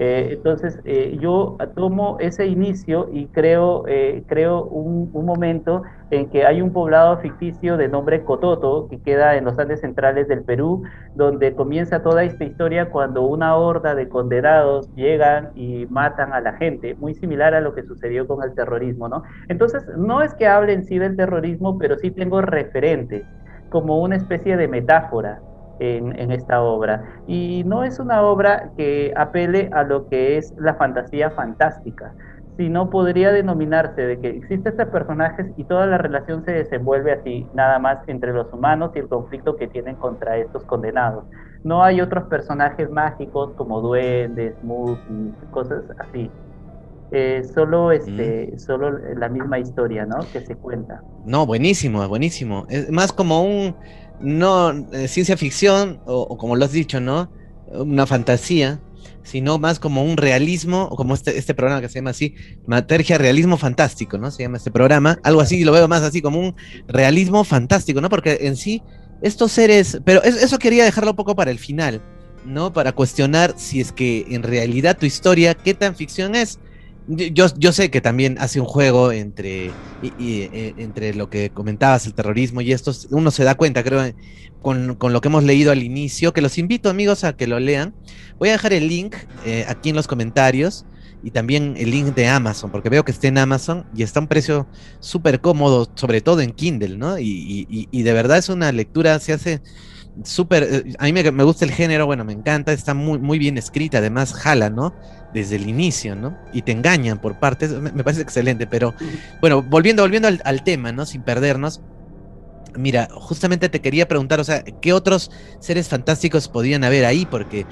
Eh, 0.00 0.30
entonces, 0.32 0.80
eh, 0.86 1.18
yo 1.20 1.58
tomo 1.76 2.16
ese 2.20 2.46
inicio 2.46 3.10
y 3.12 3.26
creo, 3.26 3.84
eh, 3.86 4.22
creo 4.26 4.64
un, 4.64 5.10
un, 5.12 5.26
momento 5.26 5.82
en 6.10 6.30
que 6.30 6.46
hay 6.46 6.62
un 6.62 6.72
poblado 6.72 7.18
ficticio 7.18 7.76
de 7.76 7.88
nombre 7.88 8.24
Cototo, 8.24 8.88
que 8.88 8.98
queda 9.02 9.36
en 9.36 9.44
los 9.44 9.58
Andes 9.58 9.80
centrales 9.80 10.26
del 10.26 10.42
Perú, 10.42 10.84
donde 11.14 11.54
comienza 11.54 12.02
toda 12.02 12.24
esta 12.24 12.44
historia 12.44 12.88
cuando 12.88 13.20
una 13.20 13.54
horda 13.54 13.94
de 13.94 14.08
condenados 14.08 14.88
llegan 14.94 15.50
y 15.54 15.84
matan 15.90 16.32
a 16.32 16.40
la 16.40 16.54
gente, 16.54 16.94
muy 16.94 17.14
similar 17.14 17.54
a 17.54 17.60
lo 17.60 17.74
que 17.74 17.82
sucedió 17.82 18.26
con 18.26 18.42
el 18.42 18.54
terrorismo, 18.54 19.06
¿no? 19.06 19.22
Entonces, 19.48 19.84
no 19.98 20.22
es 20.22 20.32
que 20.32 20.46
hable 20.46 20.72
en 20.72 20.84
sí 20.84 20.98
del 20.98 21.14
terrorismo, 21.14 21.76
pero 21.78 21.98
sí 21.98 22.10
tengo 22.10 22.40
referentes 22.40 23.26
como 23.72 24.00
una 24.00 24.16
especie 24.16 24.56
de 24.56 24.68
metáfora 24.68 25.40
en, 25.80 26.30
esta 26.30 26.62
obra. 26.62 27.02
Y 27.26 27.64
no 27.64 27.82
es 27.82 27.98
una 27.98 28.22
obra 28.22 28.70
que 28.76 29.12
apele 29.16 29.70
a 29.72 29.82
lo 29.82 30.08
que 30.08 30.36
es 30.36 30.54
la 30.58 30.74
fantasía 30.74 31.30
fantástica, 31.30 32.14
sino 32.56 32.90
podría 32.90 33.32
denominarse 33.32 34.02
de 34.02 34.20
que 34.20 34.28
existen 34.28 34.72
estos 34.72 34.88
personajes 34.88 35.46
y 35.56 35.64
toda 35.64 35.86
la 35.86 35.98
relación 35.98 36.44
se 36.44 36.52
desenvuelve 36.52 37.12
así, 37.12 37.46
nada 37.54 37.78
más 37.78 37.98
entre 38.06 38.32
los 38.32 38.52
humanos 38.52 38.92
y 38.94 39.00
el 39.00 39.08
conflicto 39.08 39.56
que 39.56 39.66
tienen 39.66 39.96
contra 39.96 40.36
estos 40.36 40.62
condenados. 40.64 41.24
No 41.64 41.82
hay 41.82 42.00
otros 42.00 42.24
personajes 42.24 42.90
mágicos 42.90 43.52
como 43.56 43.80
duendes, 43.80 44.54
y 44.62 45.46
cosas 45.50 45.84
así. 45.98 46.30
Eh, 47.14 47.42
solo 47.54 47.92
este, 47.92 48.58
solo 48.58 48.90
la 48.90 49.28
misma 49.28 49.58
historia, 49.58 50.06
¿no? 50.06 50.20
Que 50.32 50.40
se 50.40 50.56
cuenta. 50.56 51.02
No, 51.26 51.44
buenísimo, 51.44 52.08
buenísimo. 52.08 52.66
Es 52.70 52.90
más 52.90 53.12
como 53.12 53.44
un 53.44 53.76
no 54.20 54.70
eh, 54.92 55.08
ciencia 55.08 55.36
ficción, 55.36 56.00
o, 56.06 56.38
como 56.38 56.56
lo 56.56 56.64
has 56.64 56.72
dicho, 56.72 57.00
¿no? 57.00 57.30
Una 57.68 58.06
fantasía, 58.06 58.80
sino 59.22 59.58
más 59.58 59.78
como 59.78 60.02
un 60.02 60.16
realismo, 60.16 60.88
o 60.90 60.96
como 60.96 61.12
este, 61.12 61.36
este 61.36 61.52
programa 61.52 61.82
que 61.82 61.90
se 61.90 61.96
llama 61.96 62.10
así, 62.10 62.34
Matergia 62.66 63.18
Realismo 63.18 63.58
Fantástico, 63.58 64.16
¿no? 64.16 64.30
Se 64.30 64.44
llama 64.44 64.56
este 64.56 64.70
programa, 64.70 65.18
algo 65.22 65.42
así, 65.42 65.64
lo 65.64 65.72
veo 65.72 65.88
más 65.88 66.02
así 66.02 66.22
como 66.22 66.40
un 66.40 66.54
realismo 66.88 67.44
fantástico, 67.44 68.00
¿no? 68.00 68.08
Porque 68.08 68.38
en 68.40 68.56
sí, 68.56 68.82
estos 69.20 69.52
seres, 69.52 70.00
pero 70.04 70.22
eso 70.22 70.58
quería 70.58 70.84
dejarlo 70.84 71.10
un 71.10 71.16
poco 71.16 71.36
para 71.36 71.50
el 71.50 71.58
final, 71.58 72.00
¿no? 72.46 72.72
Para 72.72 72.92
cuestionar 72.92 73.52
si 73.56 73.82
es 73.82 73.92
que 73.92 74.24
en 74.30 74.42
realidad 74.42 74.96
tu 74.98 75.04
historia, 75.04 75.52
¿qué 75.54 75.74
tan 75.74 75.94
ficción 75.94 76.34
es? 76.34 76.58
Yo, 77.08 77.46
yo 77.56 77.72
sé 77.72 77.90
que 77.90 78.00
también 78.00 78.36
hace 78.38 78.60
un 78.60 78.66
juego 78.66 79.10
entre, 79.10 79.72
eh, 80.20 80.74
entre 80.76 81.14
lo 81.14 81.28
que 81.28 81.50
comentabas, 81.50 82.06
el 82.06 82.14
terrorismo 82.14 82.60
y 82.60 82.72
esto, 82.72 82.92
uno 83.10 83.30
se 83.30 83.42
da 83.42 83.56
cuenta, 83.56 83.82
creo, 83.82 84.12
con, 84.62 84.96
lo 85.00 85.20
que 85.20 85.28
hemos 85.28 85.44
leído 85.44 85.72
al 85.72 85.82
inicio, 85.82 86.32
que 86.32 86.40
los 86.40 86.56
invito 86.58 86.88
amigos 86.88 87.24
a 87.24 87.36
que 87.36 87.46
lo 87.46 87.58
lean. 87.58 87.94
Voy 88.38 88.50
a 88.50 88.52
dejar 88.52 88.72
el 88.72 88.88
link 88.88 89.16
eh, 89.44 89.64
aquí 89.68 89.90
en 89.90 89.96
los 89.96 90.06
comentarios 90.06 90.86
y 91.24 91.30
también 91.30 91.74
el 91.76 91.90
link 91.90 92.14
de 92.14 92.28
Amazon, 92.28 92.70
porque 92.70 92.88
veo 92.88 93.04
que 93.04 93.12
está 93.12 93.28
en 93.28 93.38
Amazon 93.38 93.84
y 93.94 94.02
está 94.02 94.20
a 94.20 94.22
un 94.22 94.28
precio 94.28 94.66
súper 95.00 95.40
cómodo, 95.40 95.88
sobre 95.94 96.20
todo 96.20 96.40
en 96.40 96.52
Kindle, 96.52 96.96
¿no? 96.96 97.18
Y, 97.18 97.66
y, 97.68 98.02
de 98.02 98.12
verdad 98.12 98.38
es 98.38 98.48
una 98.48 98.72
lectura, 98.72 99.18
se 99.20 99.32
hace 99.32 99.60
súper, 100.24 100.62
eh, 100.62 100.94
a 100.98 101.04
mí 101.04 101.12
me, 101.12 101.44
gusta 101.44 101.64
el 101.64 101.72
género, 101.72 102.06
bueno, 102.06 102.24
me 102.24 102.32
encanta, 102.32 102.72
está 102.72 102.94
muy, 102.94 103.18
muy 103.18 103.38
bien 103.38 103.58
escrita, 103.58 103.98
además 103.98 104.34
jala, 104.34 104.70
¿no? 104.70 104.94
desde 105.32 105.56
el 105.56 105.68
inicio, 105.68 106.14
¿no? 106.14 106.36
Y 106.52 106.62
te 106.62 106.72
engañan 106.72 107.18
por 107.18 107.38
partes, 107.38 107.70
me, 107.70 108.04
parece 108.04 108.22
excelente, 108.22 108.66
pero 108.66 108.94
bueno, 109.40 109.62
volviendo, 109.62 110.02
volviendo 110.02 110.28
al, 110.28 110.64
tema, 110.64 110.92
¿no? 110.92 111.06
Sin 111.06 111.22
perdernos. 111.22 111.80
Mira, 112.76 113.08
justamente 113.12 113.68
te 113.68 113.80
quería 113.80 114.08
preguntar, 114.08 114.40
o 114.40 114.44
sea, 114.44 114.62
¿qué 114.62 114.92
otros 114.92 115.30
seres 115.60 115.88
fantásticos 115.88 116.48
podían 116.48 116.84
haber 116.84 117.04
ahí? 117.04 117.26
Porque 117.26 117.66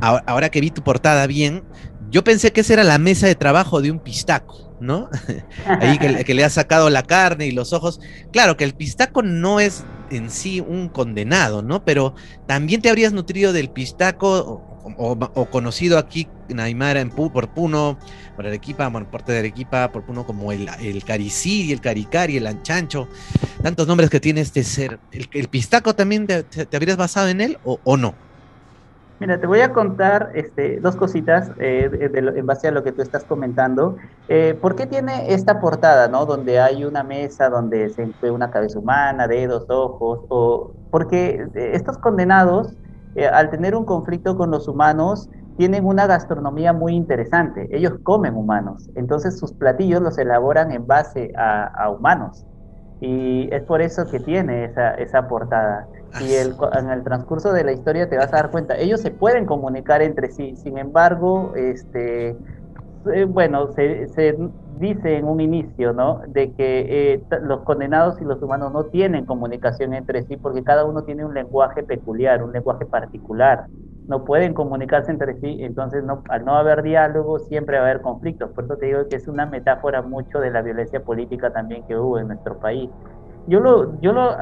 ahora, 0.00 0.50
que 0.50 0.60
vi 0.60 0.70
tu 0.70 0.82
portada 0.82 1.26
bien, 1.26 1.64
yo 2.10 2.22
pensé 2.22 2.52
que 2.52 2.60
esa 2.60 2.74
era 2.74 2.84
la 2.84 2.98
mesa 2.98 3.26
de 3.26 3.34
trabajo 3.34 3.80
de 3.80 3.90
un 3.90 3.98
pistaco, 3.98 4.76
¿no? 4.80 5.08
Ahí 5.66 5.98
que, 5.98 6.34
le 6.34 6.44
ha 6.44 6.50
sacado 6.50 6.90
la 6.90 7.02
carne 7.04 7.46
y 7.46 7.52
los 7.52 7.72
ojos. 7.72 8.00
Claro 8.30 8.58
que 8.58 8.64
el 8.64 8.74
pistaco 8.74 9.22
no 9.22 9.60
es 9.60 9.84
en 10.12 10.30
sí 10.30 10.60
un 10.60 10.88
condenado, 10.88 11.62
¿no? 11.62 11.84
Pero 11.84 12.14
también 12.46 12.82
te 12.82 12.88
habrías 12.88 13.12
nutrido 13.12 13.52
del 13.52 13.70
pistaco 13.70 14.62
o, 14.84 15.46
conocido 15.50 15.98
aquí 15.98 16.28
en 16.48 16.60
Aymara 16.60 17.00
en 17.00 17.10
por 17.10 17.48
Puno, 17.48 17.98
por 18.36 18.46
Arequipa, 18.46 18.88
bueno, 18.88 19.10
parte 19.10 19.32
de 19.32 19.38
Arequipa, 19.38 19.90
por 19.92 20.04
Puno 20.04 20.26
como 20.26 20.52
el, 20.52 20.68
el 20.80 21.04
Cariciri, 21.04 21.72
el 21.72 21.80
Caricari, 21.80 22.36
el 22.36 22.46
Anchancho, 22.46 23.08
tantos 23.62 23.86
nombres 23.86 24.10
que 24.10 24.20
tiene 24.20 24.40
este 24.40 24.64
ser. 24.64 24.98
¿El, 25.12 25.48
pistaco 25.48 25.94
también 25.94 26.26
te, 26.26 26.44
habrías 26.76 26.96
basado 26.96 27.28
en 27.28 27.40
él 27.40 27.58
o, 27.64 27.96
no? 27.96 28.14
Mira, 29.22 29.38
te 29.38 29.46
voy 29.46 29.60
a 29.60 29.72
contar 29.72 30.30
este, 30.34 30.80
dos 30.80 30.96
cositas 30.96 31.52
eh, 31.60 31.88
en 32.12 32.44
base 32.44 32.66
a 32.66 32.72
lo 32.72 32.82
que 32.82 32.90
tú 32.90 33.02
estás 33.02 33.24
comentando. 33.24 33.96
Eh, 34.26 34.58
¿Por 34.60 34.74
qué 34.74 34.86
tiene 34.86 35.32
esta 35.32 35.60
portada, 35.60 36.08
no? 36.08 36.26
Donde 36.26 36.58
hay 36.58 36.84
una 36.84 37.04
mesa, 37.04 37.48
donde 37.48 37.88
se 37.90 38.12
ve 38.20 38.32
una 38.32 38.50
cabeza 38.50 38.80
humana, 38.80 39.28
dedos, 39.28 39.64
ojos, 39.68 40.26
o 40.28 40.72
porque 40.90 41.46
estos 41.54 41.98
condenados 41.98 42.74
eh, 43.14 43.28
al 43.28 43.48
tener 43.48 43.76
un 43.76 43.84
conflicto 43.84 44.36
con 44.36 44.50
los 44.50 44.66
humanos, 44.66 45.30
tienen 45.56 45.84
una 45.84 46.08
gastronomía 46.08 46.72
muy 46.72 46.94
interesante. 46.94 47.68
Ellos 47.70 47.92
comen 48.02 48.34
humanos, 48.34 48.90
entonces 48.96 49.38
sus 49.38 49.52
platillos 49.52 50.02
los 50.02 50.18
elaboran 50.18 50.72
en 50.72 50.84
base 50.84 51.30
a, 51.36 51.88
humanos. 51.90 52.44
Y 53.00 53.48
es 53.54 53.62
por 53.62 53.82
eso 53.82 54.08
que 54.10 54.18
tiene 54.18 54.64
esa, 54.64 54.94
esa 54.94 55.28
portada. 55.28 55.86
Y 56.20 56.34
el, 56.34 56.54
en 56.78 56.90
el 56.90 57.02
transcurso 57.02 57.52
de 57.52 57.64
la 57.64 57.72
historia 57.72 58.08
te 58.08 58.16
vas 58.16 58.32
a 58.32 58.36
dar 58.36 58.50
cuenta, 58.50 58.76
ellos 58.76 59.00
se 59.00 59.10
pueden 59.10 59.46
comunicar 59.46 60.02
entre 60.02 60.30
sí, 60.30 60.56
sin 60.56 60.76
embargo, 60.76 61.54
este, 61.56 62.36
eh, 63.12 63.24
bueno, 63.24 63.72
se, 63.72 64.08
se, 64.08 64.36
dice 64.78 65.16
en 65.16 65.24
un 65.24 65.40
inicio, 65.40 65.92
¿no? 65.92 66.20
De 66.28 66.52
que 66.52 67.14
eh, 67.14 67.22
los 67.42 67.62
condenados 67.62 68.20
y 68.20 68.24
los 68.24 68.40
humanos 68.42 68.72
no 68.72 68.84
tienen 68.84 69.26
comunicación 69.26 69.94
entre 69.94 70.22
sí 70.22 70.36
porque 70.36 70.62
cada 70.62 70.84
uno 70.84 71.02
tiene 71.02 71.24
un 71.24 71.34
lenguaje 71.34 71.82
peculiar, 71.82 72.42
un 72.42 72.52
lenguaje 72.52 72.86
particular. 72.86 73.66
No 74.06 74.24
pueden 74.24 74.54
comunicarse 74.54 75.10
entre 75.10 75.34
sí, 75.40 75.58
entonces 75.60 76.04
no, 76.04 76.22
al 76.28 76.44
no 76.44 76.56
haber 76.56 76.82
diálogo 76.82 77.38
siempre 77.38 77.78
va 77.78 77.86
a 77.86 77.90
haber 77.90 78.02
conflictos. 78.02 78.50
Por 78.52 78.64
eso 78.64 78.76
te 78.76 78.86
digo 78.86 79.08
que 79.08 79.16
es 79.16 79.28
una 79.28 79.46
metáfora 79.46 80.02
mucho 80.02 80.40
de 80.40 80.50
la 80.50 80.62
violencia 80.62 81.00
política 81.00 81.52
también 81.52 81.84
que 81.86 81.96
hubo 81.96 82.18
en 82.18 82.28
nuestro 82.28 82.58
país. 82.58 82.90
Yo 83.46 83.60
lo, 83.60 84.00
yo 84.00 84.12
lo 84.12 84.36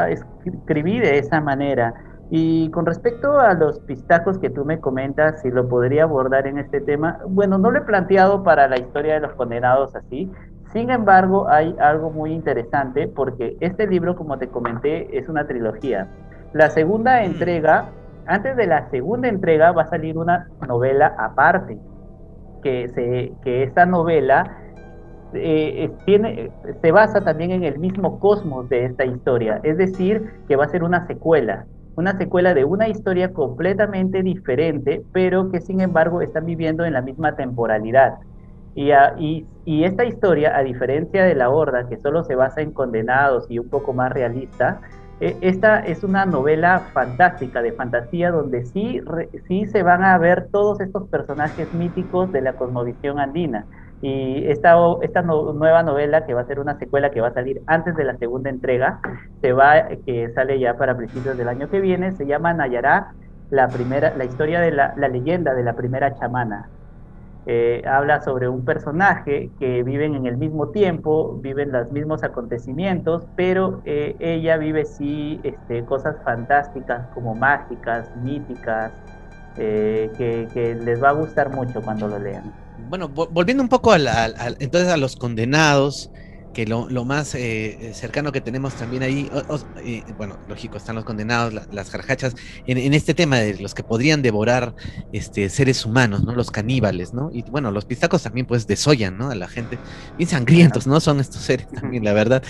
escribí 0.44 0.98
de 1.00 1.18
esa 1.18 1.40
manera 1.40 1.94
y 2.30 2.70
con 2.70 2.86
respecto 2.86 3.38
a 3.40 3.54
los 3.54 3.80
pistacos 3.80 4.38
que 4.38 4.50
tú 4.50 4.64
me 4.64 4.78
comentas, 4.78 5.42
si 5.42 5.50
lo 5.50 5.68
podría 5.68 6.04
abordar 6.04 6.46
en 6.46 6.58
este 6.58 6.80
tema, 6.80 7.18
bueno, 7.26 7.58
no 7.58 7.72
lo 7.72 7.78
he 7.78 7.82
planteado 7.82 8.44
para 8.44 8.68
la 8.68 8.78
historia 8.78 9.14
de 9.14 9.20
los 9.20 9.32
condenados 9.34 9.96
así. 9.96 10.30
Sin 10.72 10.90
embargo, 10.90 11.48
hay 11.48 11.74
algo 11.80 12.10
muy 12.10 12.32
interesante 12.32 13.08
porque 13.08 13.56
este 13.58 13.88
libro, 13.88 14.14
como 14.14 14.38
te 14.38 14.46
comenté, 14.46 15.18
es 15.18 15.28
una 15.28 15.44
trilogía. 15.48 16.06
La 16.52 16.70
segunda 16.70 17.20
mm. 17.20 17.24
entrega, 17.24 17.86
antes 18.26 18.56
de 18.56 18.66
la 18.68 18.88
segunda 18.90 19.26
entrega 19.28 19.72
va 19.72 19.82
a 19.82 19.88
salir 19.88 20.16
una 20.16 20.48
novela 20.68 21.16
aparte, 21.18 21.78
que, 22.62 22.88
se, 22.90 23.32
que 23.42 23.64
esta 23.64 23.86
novela 23.86 24.56
eh, 25.34 25.90
se 26.80 26.92
basa 26.92 27.20
también 27.22 27.50
en 27.50 27.64
el 27.64 27.78
mismo 27.78 28.18
cosmos 28.18 28.68
de 28.68 28.86
esta 28.86 29.04
historia, 29.04 29.60
es 29.62 29.78
decir, 29.78 30.22
que 30.48 30.56
va 30.56 30.64
a 30.64 30.68
ser 30.68 30.82
una 30.82 31.06
secuela 31.06 31.66
una 31.96 32.16
secuela 32.16 32.54
de 32.54 32.64
una 32.64 32.88
historia 32.88 33.32
completamente 33.32 34.22
diferente, 34.22 35.02
pero 35.12 35.50
que 35.50 35.60
sin 35.60 35.80
embargo 35.80 36.22
están 36.22 36.46
viviendo 36.46 36.84
en 36.84 36.94
la 36.94 37.02
misma 37.02 37.36
temporalidad. 37.36 38.18
Y, 38.74 39.44
esta 39.84 40.04
historia, 40.04 40.56
a 40.56 40.62
diferencia 40.62 41.24
de 41.24 41.34
La 41.34 41.50
Horda, 41.50 41.88
que 41.88 41.98
solo 41.98 42.24
se 42.24 42.34
basa 42.34 42.60
en 42.60 42.72
condenados 42.72 43.46
y 43.50 43.58
un 43.58 43.68
poco 43.68 43.92
más 43.92 44.12
realista, 44.12 44.80
e, 45.20 45.36
esta 45.42 45.80
es 45.80 46.02
una 46.02 46.24
novela 46.24 46.80
fantástica, 46.92 47.60
de 47.60 47.72
fantasía, 47.72 48.30
donde 48.30 48.64
sí, 48.64 49.00
sí 49.46 49.66
se 49.66 49.82
van 49.82 50.02
a 50.02 50.16
ver 50.18 50.48
todos 50.50 50.80
estos 50.80 51.08
personajes 51.08 51.72
míticos 51.74 52.32
de 52.32 52.40
la 52.40 52.54
cosmovisión 52.54 53.18
andina. 53.18 53.66
Y 54.02 54.46
esta, 54.48 54.76
esta 55.02 55.22
nueva 55.22 55.82
novela, 55.82 56.24
que 56.24 56.32
va 56.32 56.40
a 56.40 56.46
ser 56.46 56.58
una 56.58 56.78
secuela 56.78 57.10
que 57.10 57.20
va 57.20 57.28
a 57.28 57.34
salir 57.34 57.60
antes 57.66 57.94
de 57.96 58.04
la 58.04 58.16
segunda 58.16 58.48
entrega, 58.48 59.00
se 59.42 59.52
va, 59.52 59.88
que 60.06 60.30
sale 60.34 60.58
ya 60.58 60.74
para 60.76 60.96
principios 60.96 61.36
del 61.36 61.48
año 61.48 61.68
que 61.68 61.80
viene, 61.80 62.12
se 62.12 62.26
llama 62.26 62.54
Nayará, 62.54 63.12
la, 63.50 63.68
primera, 63.68 64.16
la 64.16 64.24
historia 64.24 64.60
de 64.60 64.70
la, 64.70 64.94
la 64.96 65.08
leyenda 65.08 65.54
de 65.54 65.64
la 65.64 65.74
primera 65.74 66.14
chamana. 66.14 66.70
Eh, 67.46 67.82
habla 67.86 68.22
sobre 68.22 68.48
un 68.48 68.64
personaje 68.64 69.50
que 69.58 69.82
viven 69.82 70.14
en 70.14 70.26
el 70.26 70.36
mismo 70.36 70.70
tiempo, 70.70 71.38
viven 71.40 71.72
los 71.72 71.90
mismos 71.90 72.22
acontecimientos, 72.22 73.26
pero 73.34 73.82
eh, 73.84 74.14
ella 74.20 74.56
vive 74.56 74.84
sí 74.84 75.40
este, 75.42 75.84
cosas 75.84 76.16
fantásticas 76.22 77.08
como 77.08 77.34
mágicas, 77.34 78.14
míticas, 78.16 78.92
eh, 79.56 80.10
que 80.16 80.74
les 80.74 81.02
va 81.02 81.10
a 81.10 81.12
gustar 81.12 81.50
mucho 81.50 81.82
cuando 81.82 82.08
lo 82.08 82.18
lean 82.18 82.54
bueno, 82.88 83.08
volviendo 83.08 83.62
un 83.62 83.68
poco 83.68 83.92
a, 83.92 83.98
entonces 84.58 84.88
a 84.88 84.96
los 84.96 85.16
condenados, 85.16 86.10
que 86.52 86.66
lo, 86.66 86.86
más 87.04 87.34
eh, 87.34 87.92
cercano 87.94 88.32
que 88.32 88.40
tenemos 88.40 88.74
también 88.74 89.02
ahí, 89.02 89.30
eh, 89.84 90.02
bueno, 90.16 90.38
lógico, 90.48 90.76
están 90.76 90.96
los 90.96 91.04
condenados, 91.04 91.54
las 91.70 91.90
jarjachas, 91.90 92.34
en, 92.66 92.92
este 92.94 93.14
tema 93.14 93.36
de 93.36 93.58
los 93.58 93.74
que 93.74 93.84
podrían 93.84 94.22
devorar 94.22 94.74
este, 95.12 95.48
seres 95.48 95.84
humanos, 95.86 96.24
¿no? 96.24 96.34
Los 96.34 96.50
caníbales, 96.50 97.14
¿no? 97.14 97.30
Y 97.32 97.42
bueno, 97.42 97.70
los 97.70 97.84
pistacos 97.84 98.22
también 98.22 98.46
pues 98.46 98.66
desollan, 98.66 99.16
¿no? 99.16 99.30
A 99.30 99.34
la 99.34 99.48
gente, 99.48 99.78
bien 100.16 100.28
sangrientos, 100.28 100.86
¿no? 100.86 100.98
Son 101.00 101.20
estos 101.20 101.42
seres 101.42 101.68
también, 101.68 102.04
la 102.04 102.12
verdad. 102.12 102.42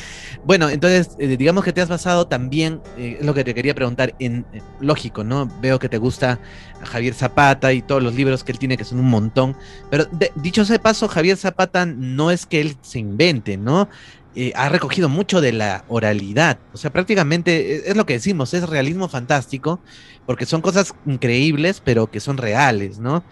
Bueno, 0.44 0.70
entonces, 0.70 1.16
eh, 1.18 1.36
digamos 1.36 1.64
que 1.64 1.72
te 1.72 1.80
has 1.80 1.88
basado 1.88 2.26
también, 2.26 2.80
es 2.96 3.24
lo 3.24 3.34
que 3.34 3.44
te 3.44 3.54
quería 3.54 3.74
preguntar, 3.74 4.14
en, 4.18 4.46
lógico, 4.80 5.24
¿no? 5.24 5.50
Veo 5.60 5.78
que 5.78 5.88
te 5.88 5.98
gusta 5.98 6.40
Javier 6.84 7.14
Zapata 7.14 7.72
y 7.72 7.82
todos 7.82 8.02
los 8.02 8.14
libros 8.14 8.44
que 8.44 8.52
él 8.52 8.58
tiene, 8.58 8.76
que 8.76 8.84
son 8.84 8.98
un 8.98 9.08
montón, 9.10 9.54
pero 9.90 10.06
dicho 10.36 10.64
sea 10.64 10.74
de 10.74 10.78
paso, 10.78 11.08
Javier 11.08 11.36
Zapata 11.36 11.84
no 11.86 12.30
es 12.30 12.46
que 12.46 12.60
él 12.60 12.76
se 12.80 12.98
invente, 12.98 13.56
¿no? 13.56 13.89
Eh, 14.36 14.52
ha 14.54 14.68
recogido 14.68 15.08
mucho 15.08 15.40
de 15.40 15.52
la 15.52 15.84
oralidad. 15.88 16.58
O 16.72 16.76
sea, 16.76 16.92
prácticamente 16.92 17.76
eh, 17.76 17.82
es, 17.86 17.96
lo 17.96 18.06
que 18.06 18.12
decimos, 18.12 18.54
es 18.54 18.68
realismo 18.68 19.08
fantástico, 19.08 19.80
porque 20.24 20.46
son 20.46 20.60
cosas 20.60 20.94
increíbles, 21.04 21.82
pero 21.84 22.10
que 22.10 22.20
son 22.20 22.36
reales, 22.36 23.00
¿no? 23.00 23.24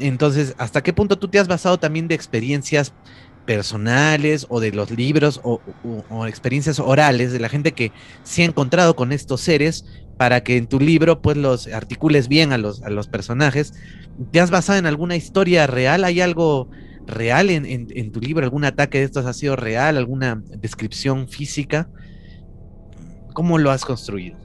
Entonces, 0.00 0.54
¿hasta 0.58 0.82
qué 0.82 0.92
punto 0.92 1.18
tú 1.18 1.28
te 1.28 1.38
has 1.38 1.46
basado 1.46 1.78
también 1.78 2.08
de 2.08 2.16
experiencias 2.16 2.92
personales 3.46 4.46
o 4.48 4.60
de 4.60 4.72
los 4.72 4.90
libros 4.90 5.40
o, 5.44 5.60
experiencias 6.26 6.78
orales 6.78 7.32
de 7.32 7.40
la 7.40 7.48
gente 7.48 7.72
que 7.72 7.92
se 8.22 8.42
ha 8.42 8.44
encontrado 8.44 8.94
con 8.96 9.12
estos 9.12 9.40
seres 9.40 9.84
para 10.16 10.42
que 10.42 10.56
en 10.56 10.66
tu 10.66 10.78
libro 10.78 11.22
pues 11.22 11.36
los 11.36 11.66
articules 11.68 12.28
bien 12.28 12.52
a 12.52 12.58
los 12.58 13.08
personajes? 13.08 13.72
¿Te 14.32 14.40
has 14.40 14.50
basado 14.50 14.78
en 14.78 14.86
alguna 14.86 15.16
historia 15.16 15.66
real? 15.66 16.04
¿Hay 16.04 16.20
algo 16.20 16.70
real 17.10 17.50
en, 17.50 18.12
tu 18.12 18.20
libro? 18.20 18.44
¿Algún 18.44 18.64
ataque 18.64 18.98
de 18.98 19.04
estos 19.04 19.26
ha 19.26 19.32
sido 19.32 19.56
real? 19.56 19.96
¿Alguna 19.96 20.42
descripción 20.58 21.28
física? 21.28 21.88
¿Cómo 23.34 23.58
lo 23.58 23.70
has 23.70 23.84
construido? 23.84 24.38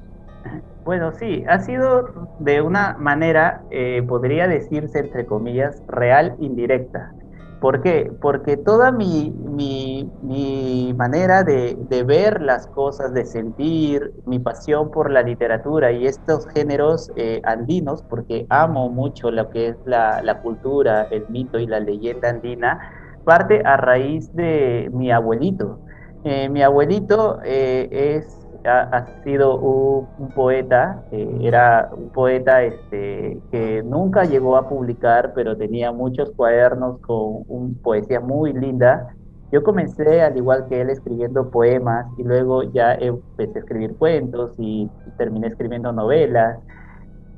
Bueno, 0.84 1.12
sí, 1.14 1.44
ha 1.50 1.60
sido 1.60 2.30
de 2.40 2.62
una 2.62 2.96
manera, 3.00 3.64
eh, 3.72 4.04
podría 4.08 4.48
decirse 4.48 5.00
entre 5.00 5.26
comillas, 5.26 5.82
real 5.88 6.36
indirecta. 6.40 7.12
¿Por 7.60 7.82
qué? 7.82 8.12
Porque 8.22 8.58
toda 8.58 8.92
mi, 8.92 9.32
mi, 9.32 10.94
manera 10.96 11.44
de, 11.44 11.76
ver 12.06 12.42
las 12.42 12.68
cosas, 12.68 13.14
de 13.14 13.26
sentir, 13.26 14.14
mi 14.26 14.40
pasión 14.40 14.92
por 14.92 15.10
la 15.12 15.22
literatura 15.22 15.92
y 15.92 16.06
estos 16.06 16.48
géneros 16.54 17.12
eh, 17.16 17.42
andinos, 17.44 18.04
porque 18.10 18.46
amo 18.50 18.90
mucho 18.90 19.32
lo 19.32 19.50
que 19.50 19.70
es 19.70 19.78
la, 19.86 20.22
la 20.22 20.42
cultura, 20.42 21.08
el 21.12 21.26
mito 21.30 21.58
y 21.58 21.66
la 21.68 21.80
leyenda 21.80 22.30
andina, 22.30 22.80
parte 23.24 23.62
a 23.66 23.78
raíz 23.78 24.34
de 24.34 24.90
mi 24.94 25.12
abuelito. 25.12 25.80
Eh, 26.24 26.50
mi 26.50 26.62
abuelito 26.64 27.40
eh, 27.44 27.88
es 27.92 28.45
ha, 28.66 29.06
sido 29.24 29.58
un, 29.58 30.30
poeta, 30.30 31.04
era 31.12 31.90
un 31.96 32.10
poeta 32.10 32.64
este, 32.64 33.42
que 33.52 33.84
nunca 33.84 34.24
llegó 34.24 34.58
a 34.58 34.68
publicar, 34.68 35.34
pero 35.34 35.56
tenía 35.56 35.92
muchos 35.92 36.32
cuadernos 36.32 37.00
con 37.02 37.44
una 37.48 37.74
poesía 37.82 38.20
muy 38.20 38.54
linda. 38.54 39.16
Yo 39.52 39.64
comencé, 39.64 40.22
al 40.22 40.36
igual 40.38 40.66
que 40.68 40.82
él, 40.82 40.90
escribiendo 40.90 41.50
poemas 41.50 42.08
y 42.18 42.24
luego 42.24 42.64
ya 42.64 42.94
empecé 42.96 43.60
a 43.60 43.62
escribir 43.62 43.96
cuentos 43.96 44.54
y 44.58 44.90
terminé 45.18 45.48
escribiendo 45.48 45.92
novelas. 45.92 46.60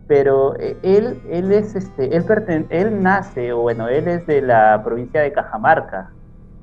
Pero 0.07 0.55
eh, 0.57 0.77
él, 0.83 1.21
él 1.29 1.51
es, 1.51 1.75
este, 1.75 2.15
él, 2.15 2.25
él 2.69 3.03
nace, 3.03 3.51
o 3.51 3.61
bueno, 3.61 3.89
él 3.89 4.07
es 4.07 4.25
de 4.25 4.41
la 4.41 4.81
provincia 4.83 5.21
de 5.21 5.33
Cajamarca, 5.33 6.11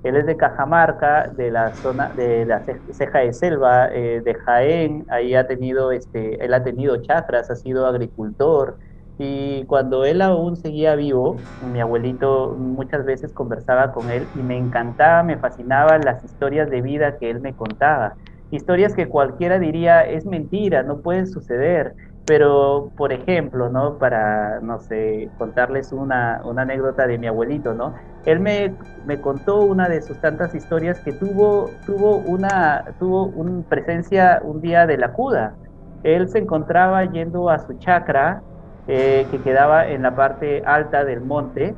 él 0.05 0.17
es 0.17 0.27
de 0.27 0.37
Cajamarca, 0.37 1.29
de 1.37 1.51
la 1.51 1.75
zona 1.75 2.11
de 2.14 2.45
la 2.47 2.62
ceja 2.93 3.21
de 3.21 3.33
selva, 3.33 3.88
eh, 3.93 4.21
de 4.25 4.35
Jaén. 4.35 5.05
Ahí 5.09 5.35
ha 5.35 5.47
tenido, 5.49 5.93
este, 5.93 6.45
él 6.45 6.55
ha 6.55 6.62
tenido 6.62 6.99
chacras, 7.03 7.51
ha 7.51 7.57
sido 7.57 7.87
agricultor. 7.87 8.79
Y 9.19 9.64
cuando 9.67 10.05
él 10.05 10.21
aún 10.23 10.57
seguía 10.57 10.95
vivo, 10.97 11.47
mi 11.61 11.81
abuelito 11.81 12.55
muchas 12.59 13.05
veces 13.05 13.33
conversaba 13.33 13.93
con 13.93 14.11
él 14.11 14.31
y 14.35 14.43
me 14.43 14.59
encantaba, 14.59 15.23
me 15.23 15.38
fascinaban 15.38 16.03
las 16.05 16.23
historias 16.25 16.69
de 16.71 16.83
vida 16.83 17.17
que 17.19 17.31
él 17.31 17.40
me 17.40 17.55
contaba. 17.55 18.14
Historias 18.51 18.95
que 18.95 19.09
cualquiera 19.09 19.59
diría 19.59 20.03
es 20.03 20.27
mentira, 20.27 20.83
no 20.83 21.01
pueden 21.01 21.27
suceder. 21.29 21.95
Pero, 22.26 22.90
por 22.96 23.12
ejemplo, 23.12 23.68
¿no? 23.68 23.98
Para, 23.98 24.60
no 24.60 24.80
sé, 24.80 25.30
contarles 25.37 25.92
una, 25.92 26.40
una 26.44 26.62
anécdota 26.62 27.06
de 27.06 27.18
mi 27.18 27.26
abuelito, 27.26 27.74
¿no? 27.74 27.94
Él 28.24 28.40
me, 28.40 28.74
me, 29.04 29.20
contó 29.20 29.62
una 29.62 29.88
de 29.88 30.00
sus 30.00 30.18
tantas 30.20 30.54
historias 30.54 30.98
que 31.00 31.12
tuvo, 31.12 31.70
tuvo 31.84 32.16
una, 32.16 32.84
tuvo 32.98 33.26
una 33.26 33.62
presencia 33.68 34.40
un 34.42 34.62
día 34.62 34.87
de 34.87 34.96
la 34.96 35.12
cuda. 35.12 35.54
Él 36.02 36.28
se 36.28 36.38
encontraba 36.38 37.04
yendo 37.04 37.50
a 37.50 37.58
su 37.58 37.74
chacra, 37.74 38.42
eh, 38.87 39.26
que 39.30 39.42
quedaba 39.42 39.87
en 39.87 40.02
la 40.02 40.16
parte 40.16 40.62
alta 40.64 41.04
del 41.04 41.20
monte, 41.20 41.74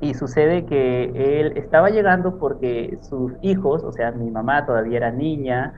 y 0.00 0.14
sucede 0.14 0.64
que 0.64 1.40
él 1.40 1.52
estaba 1.56 1.90
llegando 1.90 2.38
porque 2.38 2.98
sus 3.02 3.32
hijos, 3.42 3.84
o 3.84 3.92
sea, 3.92 4.12
mi 4.12 4.30
mamá 4.30 4.64
todavía 4.64 4.96
era 4.96 5.10
niña, 5.10 5.74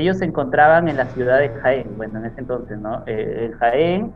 ellos 0.00 0.18
se 0.18 0.24
encontraban 0.26 0.88
en 0.88 0.96
la 0.96 1.08
ciudad 1.08 1.38
de 1.40 1.50
Jaén, 1.50 1.96
bueno, 1.96 2.18
en 2.18 2.26
ese 2.26 2.40
entonces, 2.40 2.78
¿no? 2.78 3.02
Eh, 3.06 3.50
Jaén, 3.58 4.14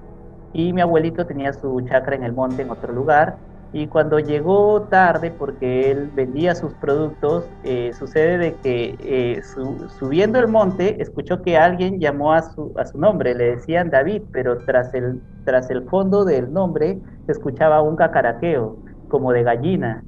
y 0.52 0.72
mi 0.72 0.80
abuelito 0.80 1.26
tenía 1.26 1.52
su 1.52 1.80
chacra 1.82 2.16
en 2.16 2.24
el 2.24 2.32
monte 2.32 2.62
en 2.62 2.70
otro 2.70 2.92
lugar, 2.92 3.38
y 3.72 3.86
cuando 3.88 4.18
llegó 4.18 4.88
tarde, 4.88 5.30
porque 5.30 5.90
él 5.92 6.10
vendía 6.12 6.54
sus 6.56 6.74
productos, 6.76 7.52
eh, 7.62 7.92
sucede 7.92 8.36
de 8.38 8.58
que 8.58 8.96
eh, 8.98 9.40
subiendo 9.88 10.40
el 10.40 10.48
monte, 10.48 11.00
escuchó 11.00 11.40
que 11.42 11.56
alguien 11.56 12.00
llamó 12.00 12.32
a 12.32 12.42
su, 12.42 12.72
a 12.76 12.84
su 12.86 12.98
nombre, 12.98 13.34
le 13.34 13.44
decían 13.56 13.90
David, 13.90 14.22
pero 14.32 14.64
tras 14.64 14.92
el, 14.94 15.22
tras 15.44 15.70
el 15.70 15.84
fondo 15.88 16.24
del 16.24 16.52
nombre 16.52 17.00
se 17.26 17.32
escuchaba 17.32 17.80
un 17.82 17.94
cacaraqueo, 17.96 18.80
como 19.06 19.32
de 19.32 19.44
gallina. 19.44 20.04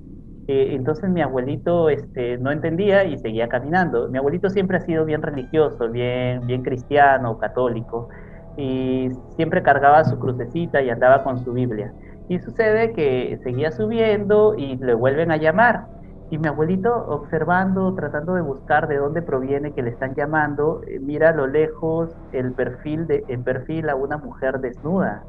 Eh, 0.49 0.75
entonces 0.75 1.09
mi 1.11 1.23
abuelito 1.23 1.89
este, 1.89 2.37
no 2.39 2.51
entendía 2.51 3.05
y 3.05 3.19
seguía 3.19 3.49
caminando. 3.49 4.09
Mi 4.09 4.19
abuelito 4.19 4.51
siempre 4.51 4.77
ha 4.79 4.81
sido 4.81 5.05
bien 5.05 5.23
religioso, 5.23 5.89
bien, 5.91 6.63
cristiano, 6.63 7.39
católico, 7.39 8.09
y 8.57 9.09
siempre 9.37 9.63
cargaba 9.63 10.05
su 10.05 10.19
crucecita 10.19 10.83
y 10.83 10.91
andaba 10.91 11.23
con 11.25 11.39
su 11.39 11.53
Biblia. 11.53 11.95
Y 12.29 12.39
sucede 12.41 12.93
que 12.93 13.39
seguía 13.43 13.71
subiendo 13.73 14.55
y 14.57 14.77
le 14.77 14.95
vuelven 14.95 15.31
a 15.31 15.37
llamar. 15.37 15.87
Y 16.31 16.39
mi 16.39 16.49
abuelito 16.49 16.95
observando, 17.09 17.95
tratando 17.95 18.35
de 18.35 18.41
buscar 18.43 18.89
de 18.89 18.97
dónde 18.97 19.23
proviene 19.23 19.75
que 19.75 19.83
le 19.83 19.91
están 19.91 20.15
llamando, 20.15 20.81
eh, 20.87 20.99
mira 21.01 21.31
a 21.31 21.33
lo 21.35 21.47
lejos 21.47 22.17
el 22.31 22.55
perfil, 22.55 23.07
de, 23.07 23.25
el 23.29 23.43
perfil 23.43 23.89
a 23.91 23.97
una 23.97 24.17
mujer 24.19 24.59
desnuda, 24.61 25.27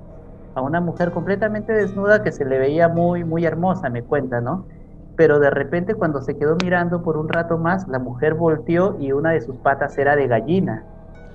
a 0.55 0.61
una 0.61 0.81
mujer 0.81 1.11
completamente 1.11 1.73
desnuda 1.73 2.23
que 2.23 2.31
se 2.31 2.45
le 2.45 2.59
veía 2.59 2.89
muy, 2.89 3.23
muy 3.25 3.45
hermosa, 3.45 3.89
me 3.89 4.03
cuenta, 4.05 4.41
¿no? 4.41 4.67
Pero 5.15 5.39
de 5.39 5.49
repente 5.49 5.95
cuando 5.95 6.21
se 6.21 6.37
quedó 6.37 6.55
mirando 6.63 7.03
por 7.03 7.17
un 7.17 7.29
rato 7.29 7.57
más, 7.57 7.87
la 7.87 7.99
mujer 7.99 8.33
volteó 8.33 8.97
y 8.99 9.11
una 9.11 9.31
de 9.31 9.41
sus 9.41 9.57
patas 9.57 9.97
era 9.97 10.15
de 10.15 10.27
gallina. 10.27 10.83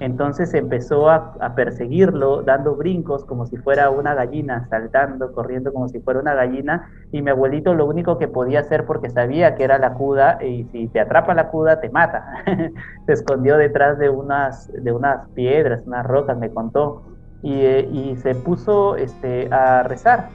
Entonces 0.00 0.54
empezó 0.54 1.10
a, 1.10 1.34
perseguirlo, 1.56 2.42
dando 2.42 2.76
brincos 2.76 3.24
como 3.24 3.46
si 3.46 3.56
fuera 3.56 3.90
una 3.90 4.14
gallina, 4.14 4.68
saltando, 4.68 5.32
corriendo 5.32 5.72
como 5.72 5.88
si 5.88 5.98
fuera 6.00 6.20
una 6.20 6.34
gallina. 6.34 6.88
Y 7.10 7.20
mi 7.20 7.30
abuelito 7.30 7.74
lo 7.74 7.86
único 7.86 8.16
que 8.16 8.28
podía 8.28 8.60
hacer, 8.60 8.86
porque 8.86 9.10
sabía 9.10 9.56
que 9.56 9.64
era 9.64 9.78
la 9.78 9.94
cuda, 9.94 10.38
y 10.44 10.64
si 10.70 10.86
te 10.88 11.00
atrapa 11.00 11.34
la 11.34 11.48
cuda, 11.48 11.80
te 11.80 11.90
mata. 11.90 12.44
se 13.06 13.12
escondió 13.12 13.56
detrás 13.56 13.98
de 13.98 14.08
unas, 14.08 14.70
de 14.72 14.92
unas 14.92 15.28
piedras, 15.30 15.82
unas 15.84 16.06
rocas, 16.06 16.38
me 16.38 16.50
contó. 16.50 17.02
Y, 17.42 17.62
eh, 17.62 17.88
y 17.90 18.16
se 18.16 18.36
puso 18.36 18.96
este, 18.96 19.52
a 19.52 19.82
rezar. 19.82 20.28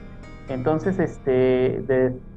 Entonces, 0.50 0.98
este, 0.98 1.82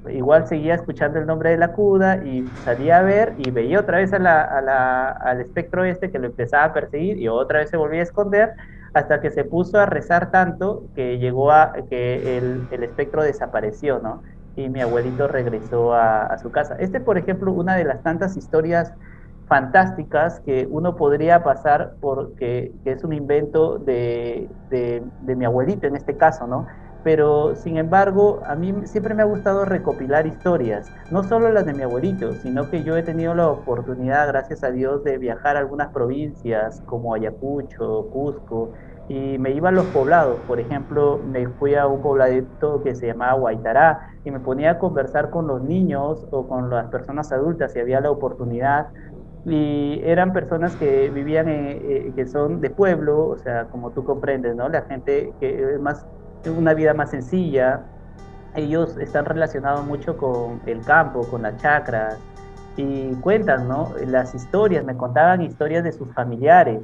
igual 0.09 0.47
seguía 0.47 0.75
escuchando 0.75 1.19
el 1.19 1.25
nombre 1.25 1.51
de 1.51 1.57
la 1.57 1.73
CUDA 1.73 2.17
y 2.25 2.47
salía 2.63 2.99
a 2.99 3.01
ver 3.01 3.33
y 3.37 3.51
veía 3.51 3.79
otra 3.79 3.97
vez 3.97 4.13
a 4.13 4.19
la, 4.19 5.11
al 5.11 5.41
espectro 5.41 5.83
este 5.83 6.11
que 6.11 6.19
lo 6.19 6.27
empezaba 6.27 6.65
a 6.65 6.73
perseguir 6.73 7.17
y 7.17 7.27
otra 7.27 7.59
vez 7.59 7.69
se 7.69 7.77
volvía 7.77 7.99
a 7.99 8.03
esconder 8.03 8.53
hasta 8.93 9.21
que 9.21 9.31
se 9.31 9.43
puso 9.43 9.79
a 9.79 9.85
rezar 9.85 10.31
tanto 10.31 10.85
que 10.95 11.19
llegó 11.19 11.51
a 11.51 11.73
que 11.89 12.37
el, 12.37 12.67
el 12.71 12.83
espectro 12.83 13.23
desapareció, 13.23 13.99
¿no? 13.99 14.23
Y 14.55 14.69
mi 14.69 14.81
abuelito 14.81 15.27
regresó 15.27 15.93
a, 15.93 16.35
su 16.39 16.49
casa. 16.49 16.75
Este, 16.79 16.99
por 16.99 17.17
ejemplo, 17.17 17.51
una 17.51 17.75
de 17.75 17.83
las 17.83 18.01
tantas 18.01 18.35
historias 18.35 18.91
fantásticas 19.47 20.39
que 20.39 20.67
uno 20.69 20.95
podría 20.95 21.43
pasar 21.43 21.93
porque 22.01 22.71
que 22.83 22.91
es 22.91 23.03
un 23.03 23.13
invento 23.13 23.77
de, 23.77 24.49
de, 24.69 25.03
de 25.21 25.35
mi 25.35 25.45
abuelito 25.45 25.85
en 25.85 25.95
este 25.95 26.17
caso, 26.17 26.47
¿no? 26.47 26.67
Pero 27.07 27.55
sin 27.55 27.77
embargo 27.77 28.41
a 28.45 28.57
mí 28.57 28.85
siempre 28.85 29.15
me 29.15 29.21
ha 29.21 29.25
gustado 29.25 29.63
recopilar 29.63 30.27
historias, 30.27 30.91
no 31.09 31.23
solo 31.23 31.49
las 31.53 31.65
de 31.65 31.73
mi 31.73 31.83
abuelito, 31.83 32.35
sino 32.35 32.69
que 32.69 32.83
yo 32.83 32.97
he 32.97 33.03
tenido 33.03 33.33
la 33.33 33.47
oportunidad, 33.47 34.27
gracias 34.27 34.61
a 34.61 34.71
Dios, 34.71 35.05
de 35.05 35.17
viajar 35.17 35.55
a 35.55 35.59
algunas 35.59 35.93
provincias 35.93 36.81
como 36.85 37.13
Ayacucho, 37.13 38.09
Cusco, 38.11 38.73
y 39.07 39.37
me 39.37 39.51
iba 39.51 39.69
a 39.69 39.71
los 39.71 39.85
poblados, 39.87 40.41
por 40.41 40.59
ejemplo, 40.59 41.23
me 41.25 41.47
fui 41.47 41.75
a 41.75 41.87
un 41.87 42.01
pobladito 42.01 42.83
que 42.83 42.93
se 42.93 43.07
llamaba 43.07 43.39
Guaitará 43.39 44.01
y 44.25 44.31
me 44.31 44.41
ponía 44.41 44.71
a 44.71 44.77
conversar 44.77 45.29
con 45.29 45.47
los 45.47 45.61
niños 45.61 46.27
o 46.29 46.45
con 46.45 46.69
las 46.69 46.89
personas 46.89 47.31
adultas 47.31 47.71
si 47.71 47.79
había 47.79 48.01
la 48.01 48.11
oportunidad 48.11 48.87
y 49.45 50.01
eran 50.03 50.33
personas 50.33 50.75
que 50.75 51.09
vivían, 51.09 51.47
en, 51.47 51.67
eh, 51.67 52.13
que 52.13 52.27
son 52.27 52.59
de 52.59 52.69
pueblo, 52.69 53.29
o 53.29 53.37
sea, 53.37 53.69
como 53.69 53.93
tú 53.93 54.03
comprendes, 54.03 54.57
¿no? 54.57 54.67
La 54.67 54.81
gente 54.81 55.35
que 55.39 55.75
es 55.75 55.79
más 55.79 56.05
una 56.45 56.73
vida 56.73 56.93
más 56.93 57.11
sencilla. 57.11 57.81
Ellos 58.55 58.97
están 58.97 59.25
relacionados 59.25 59.85
mucho 59.85 60.17
con 60.17 60.61
el 60.65 60.81
campo, 60.81 61.27
con 61.29 61.43
las 61.43 61.57
chacras, 61.57 62.17
y 62.75 63.13
cuentan, 63.15 63.67
¿no? 63.67 63.93
Las 64.05 64.35
historias, 64.35 64.85
me 64.85 64.95
contaban 64.95 65.41
historias 65.41 65.83
de 65.83 65.91
sus 65.91 66.13
familiares, 66.13 66.81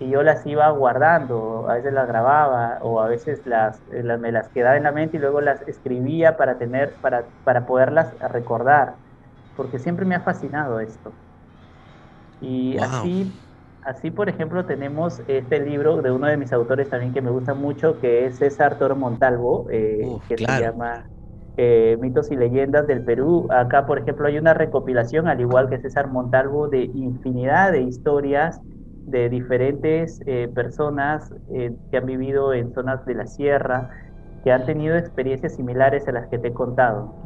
y 0.00 0.08
yo 0.08 0.22
las 0.22 0.44
iba 0.46 0.68
guardando, 0.70 1.66
a 1.68 1.74
veces 1.74 1.92
las 1.92 2.08
grababa, 2.08 2.78
o 2.82 3.00
a 3.00 3.08
veces 3.08 3.46
las, 3.46 3.80
me 3.90 4.32
las 4.32 4.48
quedaba 4.48 4.76
en 4.76 4.82
la 4.82 4.92
mente 4.92 5.18
y 5.18 5.20
luego 5.20 5.40
las 5.40 5.62
escribía 5.68 6.36
para 6.36 6.58
tener, 6.58 6.94
para, 7.00 7.24
para 7.44 7.66
poderlas 7.66 8.18
recordar, 8.32 8.94
porque 9.56 9.78
siempre 9.78 10.04
me 10.04 10.14
ha 10.14 10.20
fascinado 10.20 10.80
esto. 10.80 11.12
Y 12.40 12.76
así 12.78 13.32
Así, 13.84 14.10
por 14.10 14.30
ejemplo, 14.30 14.64
tenemos 14.64 15.20
este 15.28 15.60
libro 15.60 16.00
de 16.00 16.10
uno 16.10 16.26
de 16.26 16.38
mis 16.38 16.54
autores 16.54 16.88
también 16.88 17.12
que 17.12 17.20
me 17.20 17.30
gusta 17.30 17.52
mucho, 17.52 18.00
que 18.00 18.24
es 18.24 18.38
César 18.38 18.78
Toro 18.78 18.96
Montalvo, 18.96 19.66
eh, 19.70 20.06
que 20.26 20.38
se 20.38 20.46
llama 20.58 21.06
eh, 21.58 21.98
Mitos 22.00 22.30
y 22.32 22.36
Leyendas 22.36 22.86
del 22.86 23.04
Perú. 23.04 23.46
Acá, 23.50 23.84
por 23.84 23.98
ejemplo, 23.98 24.26
hay 24.26 24.38
una 24.38 24.54
recopilación, 24.54 25.28
al 25.28 25.38
igual 25.42 25.68
que 25.68 25.78
César 25.78 26.08
Montalvo, 26.08 26.68
de 26.68 26.84
infinidad 26.94 27.72
de 27.72 27.82
historias 27.82 28.58
de 29.04 29.28
diferentes 29.28 30.18
eh, 30.24 30.48
personas 30.54 31.28
que 31.46 31.96
han 31.98 32.06
vivido 32.06 32.54
en 32.54 32.72
zonas 32.72 33.04
de 33.04 33.14
la 33.14 33.26
sierra, 33.26 33.90
que 34.42 34.50
han 34.50 34.64
tenido 34.64 34.96
experiencias 34.96 35.56
similares 35.56 36.08
a 36.08 36.12
las 36.12 36.28
que 36.28 36.38
te 36.38 36.48
he 36.48 36.54
contado. 36.54 37.23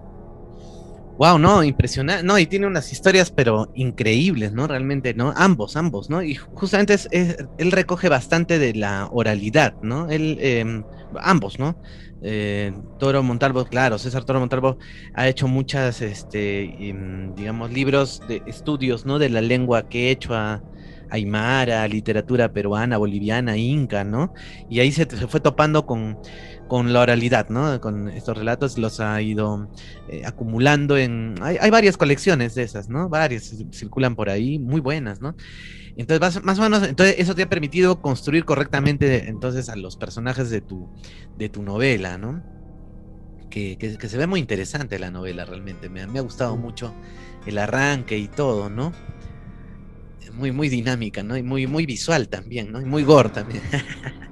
Wow, 1.18 1.36
no, 1.40 1.64
impresionante. 1.64 2.22
No, 2.22 2.38
y 2.38 2.46
tiene 2.46 2.68
unas 2.68 2.92
historias, 2.92 3.32
pero 3.32 3.72
increíbles, 3.74 4.52
¿no? 4.52 4.68
Realmente, 4.68 5.14
¿no? 5.14 5.32
Ambos, 5.36 5.76
ambos, 5.76 6.08
¿no? 6.08 6.22
Y 6.22 6.36
justamente 6.36 6.94
es, 6.94 7.08
él 7.10 7.72
recoge 7.72 8.08
bastante 8.08 8.60
de 8.60 8.72
la 8.74 9.08
oralidad, 9.10 9.74
¿no? 9.82 10.08
Él, 10.10 10.38
em, 10.40 10.84
ambos, 11.20 11.58
¿no? 11.58 11.76
Eh, 12.22 12.72
Toro 13.00 13.24
Montalvo, 13.24 13.64
claro, 13.64 13.98
César 13.98 14.24
Toro 14.24 14.38
Montalvo 14.38 14.78
ha 15.12 15.26
hecho 15.26 15.48
muchas, 15.48 16.02
este, 16.02 16.88
em, 16.88 17.34
digamos, 17.34 17.72
libros 17.72 18.22
de 18.28 18.42
estudios, 18.46 19.04
¿no? 19.04 19.18
De 19.18 19.28
la 19.28 19.40
lengua 19.40 19.88
que 19.88 20.08
he 20.08 20.10
hecho 20.12 20.34
a 20.34 20.62
aymara, 21.10 21.86
literatura 21.88 22.52
peruana, 22.52 22.98
boliviana, 22.98 23.56
inca, 23.56 24.04
¿no? 24.04 24.32
Y 24.68 24.80
ahí 24.80 24.92
se, 24.92 25.06
fue 25.06 25.40
topando 25.40 25.86
con 25.86 26.18
con 26.68 26.92
la 26.92 27.00
oralidad, 27.00 27.48
¿no? 27.48 27.80
Con 27.80 28.08
estos 28.10 28.36
relatos 28.36 28.78
los 28.78 29.00
ha 29.00 29.20
ido 29.20 29.68
eh, 30.08 30.22
acumulando 30.24 30.96
en... 30.96 31.34
Hay, 31.40 31.70
varias 31.70 31.96
colecciones 31.96 32.54
de 32.54 32.62
esas, 32.62 32.88
¿no? 32.88 33.08
Varias 33.08 33.54
circulan 33.72 34.14
por 34.14 34.28
ahí, 34.28 34.58
muy 34.58 34.80
buenas, 34.80 35.20
¿no? 35.20 35.34
Entonces, 35.96 36.44
más, 36.44 36.58
o 36.58 36.62
menos, 36.62 36.86
entonces 36.86 37.16
eso 37.18 37.34
te 37.34 37.42
ha 37.42 37.48
permitido 37.48 38.00
construir 38.00 38.44
correctamente 38.44 39.28
entonces 39.28 39.68
a 39.68 39.74
los 39.74 39.96
personajes 39.96 40.50
de 40.50 40.60
tu, 40.60 40.88
de 41.36 41.48
tu 41.48 41.62
novela, 41.62 42.18
¿no? 42.18 42.44
Que, 43.50 43.78
que, 43.78 44.08
se 44.08 44.18
ve 44.18 44.26
muy 44.26 44.38
interesante 44.38 44.98
la 44.98 45.10
novela 45.10 45.46
realmente, 45.46 45.88
me, 45.88 46.06
me 46.06 46.18
ha 46.18 46.22
gustado 46.22 46.56
mucho 46.56 46.94
el 47.46 47.58
arranque 47.58 48.18
y 48.18 48.28
todo, 48.28 48.68
¿no? 48.68 48.92
Muy, 50.32 50.52
muy 50.52 50.68
dinámica, 50.68 51.22
¿no? 51.22 51.36
Y 51.36 51.42
muy, 51.42 51.66
muy 51.66 51.86
visual 51.86 52.28
también, 52.28 52.72
¿no? 52.72 52.80
Y 52.80 52.84
muy 52.84 53.04
gore 53.04 53.30
también. 53.30 53.62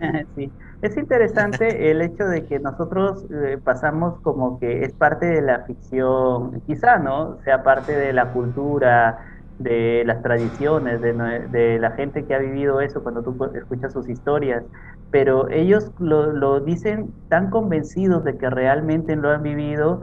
sí. 0.34 0.52
Es 0.80 0.96
interesante 0.96 1.90
el 1.90 2.02
hecho 2.02 2.24
de 2.24 2.46
que 2.46 2.58
nosotros 2.58 3.24
eh, 3.30 3.58
pasamos 3.62 4.20
como 4.22 4.58
que 4.58 4.82
es 4.82 4.94
parte 4.94 5.26
de 5.26 5.42
la 5.42 5.64
ficción, 5.64 6.62
quizá, 6.66 6.98
¿no? 6.98 7.38
Sea 7.44 7.62
parte 7.62 7.92
de 7.92 8.12
la 8.12 8.32
cultura, 8.32 9.18
de 9.58 10.04
las 10.06 10.22
tradiciones, 10.22 11.02
de, 11.02 11.78
la 11.78 11.90
gente 11.92 12.26
que 12.26 12.34
ha 12.34 12.38
vivido 12.38 12.80
eso 12.80 13.02
cuando 13.02 13.22
tú 13.22 13.36
escuchas 13.54 13.92
sus 13.92 14.08
historias, 14.08 14.64
pero 15.10 15.50
ellos 15.50 15.90
lo, 15.98 16.32
lo 16.32 16.60
dicen 16.60 17.14
tan 17.28 17.50
convencidos 17.50 18.24
de 18.24 18.38
que 18.38 18.48
realmente 18.48 19.16
lo 19.16 19.28
han 19.28 19.42
vivido 19.42 20.00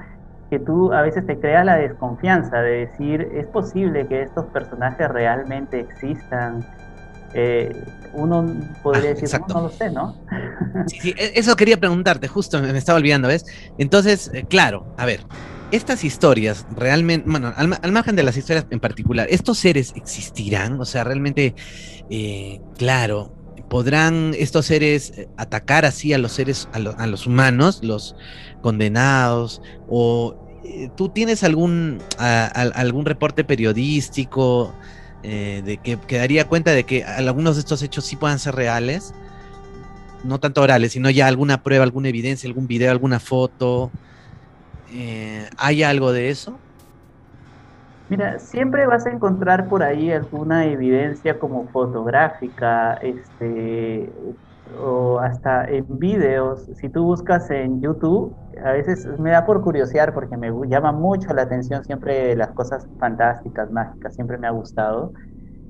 que 0.50 0.60
tú 0.60 0.94
a 0.94 1.02
veces 1.02 1.26
te 1.26 1.40
creas 1.40 1.66
la 1.66 1.76
desconfianza 1.76 2.62
de 2.62 2.88
decir, 2.88 3.22
es 3.34 3.46
posible 3.48 4.08
que 4.08 4.22
estos 4.22 4.46
personajes 4.48 5.10
realmente 5.10 5.80
existan, 5.82 6.66
eh, 7.34 7.84
uno 8.14 8.46
podría 8.82 9.12
ah, 9.12 9.14
decir, 9.14 9.30
no, 9.50 9.62
lo 9.62 9.70
sé, 9.70 9.92
¿no? 9.92 10.16
sí, 10.88 11.00
sí, 11.00 11.16
e-, 11.18 11.34
eso 11.36 11.56
quería 11.56 11.78
preguntarte, 11.78 12.28
justo 12.28 12.62
me 12.62 12.78
estaba 12.78 12.98
olvidando, 12.98 13.28
¿ves? 13.28 13.46
Entonces, 13.78 14.32
eh, 14.34 14.46
claro, 14.48 14.86
a 14.98 15.06
ver, 15.06 15.22
estas 15.72 16.06
historias 16.06 16.66
realmente, 16.76 17.30
bueno, 17.30 17.54
al, 17.56 17.92
margen 17.92 18.16
de 18.16 18.24
las 18.24 18.38
historias 18.38 18.66
en 18.70 18.80
particular, 18.80 19.28
¿estos 19.30 19.58
seres 19.58 19.94
existirán? 19.96 20.80
O 20.80 20.86
sea, 20.86 21.04
realmente, 21.04 21.56
eh, 22.10 22.62
claro, 22.78 23.34
¿podrán 23.70 24.34
estos 24.38 24.66
seres 24.66 25.14
atacar 25.38 25.86
así 25.86 26.14
a 26.14 26.18
los 26.18 26.32
seres, 26.32 26.68
a, 26.74 26.78
a 26.78 27.08
los 27.08 27.28
humanos, 27.28 27.80
los 27.84 28.16
condenados? 28.62 29.62
¿O 29.88 30.36
tú 30.96 31.10
tienes 31.10 31.44
algún, 31.44 32.00
algún 32.18 33.06
reporte 33.06 33.44
periodístico? 33.44 34.74
Eh, 35.24 35.62
de 35.66 35.78
que, 35.78 35.98
daría 36.18 36.48
cuenta 36.48 36.72
de 36.72 36.84
que 36.84 37.04
algunos 37.04 37.56
de 37.56 37.62
estos 37.62 37.82
hechos 37.82 38.06
sí 38.06 38.16
puedan 38.16 38.40
ser 38.40 38.56
reales, 38.56 39.14
no 40.24 40.40
tanto 40.40 40.62
orales, 40.62 40.92
sino 40.92 41.10
ya 41.10 41.28
alguna 41.28 41.64
prueba, 41.64 41.84
alguna 41.84 42.10
evidencia, 42.10 42.48
algún 42.48 42.68
video, 42.68 42.92
alguna 42.92 43.20
foto. 43.20 43.92
Eh, 44.94 45.50
¿Hay 45.58 45.84
algo 45.84 46.14
de 46.14 46.30
eso? 46.30 46.60
Mira, 48.10 48.40
siempre 48.40 48.88
vas 48.88 49.06
a 49.06 49.10
encontrar 49.12 49.68
por 49.68 49.84
ahí 49.84 50.12
alguna 50.12 50.66
evidencia 50.66 51.38
como 51.40 51.68
fotográfica, 51.70 52.94
este, 53.02 54.14
o 54.64 55.20
hasta 55.20 55.66
en 55.70 55.86
videos. 56.00 56.66
Si 56.76 56.90
tú 56.90 57.04
buscas 57.04 57.50
en 57.52 57.82
YouTube, 57.82 58.38
a 58.64 58.72
veces 58.72 59.06
me 59.20 59.32
da 59.32 59.46
por 59.46 59.62
curiosear 59.62 60.14
porque 60.14 60.38
me 60.38 60.50
llama 60.70 60.94
mucho 60.94 61.34
la 61.34 61.42
atención 61.44 61.84
siempre 61.84 62.34
las 62.38 62.54
cosas 62.54 62.88
fantásticas, 62.98 63.70
mágicas, 63.72 64.16
siempre 64.16 64.38
me 64.38 64.48
ha 64.48 64.52
gustado. 64.52 65.12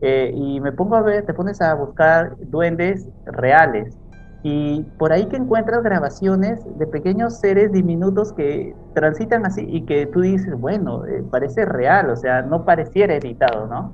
Eh, 0.01 0.31
y 0.35 0.61
me 0.61 0.71
pongo 0.73 0.95
a 0.97 1.01
ver, 1.03 1.25
te 1.25 1.33
pones 1.33 1.61
a 1.61 1.73
buscar 1.75 2.35
duendes 2.39 3.07
reales. 3.25 3.97
Y 4.43 4.81
por 4.97 5.11
ahí 5.11 5.25
que 5.25 5.35
encuentras 5.35 5.83
grabaciones 5.83 6.59
de 6.77 6.87
pequeños 6.87 7.39
seres 7.39 7.71
diminutos 7.71 8.33
que 8.33 8.75
transitan 8.93 9.45
así 9.45 9.65
y 9.67 9.81
que 9.81 10.05
tú 10.05 10.21
dices, 10.21 10.53
bueno, 10.57 11.05
eh, 11.05 11.23
parece 11.29 11.65
real, 11.65 12.09
o 12.09 12.15
sea, 12.15 12.43
no 12.43 12.63
pareciera 12.63 13.15
editado, 13.15 13.67
¿no? 13.67 13.93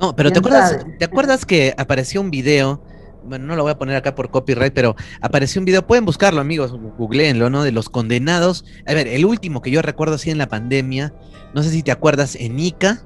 No, 0.00 0.14
pero 0.14 0.30
¿te 0.30 0.40
acuerdas, 0.40 0.84
¿te 0.98 1.04
acuerdas 1.04 1.46
que 1.46 1.74
apareció 1.78 2.20
un 2.20 2.30
video 2.30 2.82
bueno, 3.26 3.46
no 3.46 3.56
lo 3.56 3.62
voy 3.62 3.72
a 3.72 3.78
poner 3.78 3.96
acá 3.96 4.14
por 4.14 4.30
copyright, 4.30 4.72
pero 4.72 4.94
apareció 5.20 5.60
un 5.60 5.64
video, 5.64 5.86
pueden 5.86 6.04
buscarlo 6.04 6.40
amigos, 6.40 6.72
googleenlo, 6.96 7.50
¿no? 7.50 7.64
De 7.64 7.72
los 7.72 7.88
condenados. 7.88 8.64
A 8.86 8.94
ver, 8.94 9.08
el 9.08 9.24
último 9.24 9.62
que 9.62 9.70
yo 9.70 9.82
recuerdo 9.82 10.14
así 10.14 10.30
en 10.30 10.38
la 10.38 10.48
pandemia, 10.48 11.12
no 11.54 11.62
sé 11.62 11.70
si 11.70 11.82
te 11.82 11.90
acuerdas, 11.90 12.36
en 12.36 12.58
Ica 12.58 13.02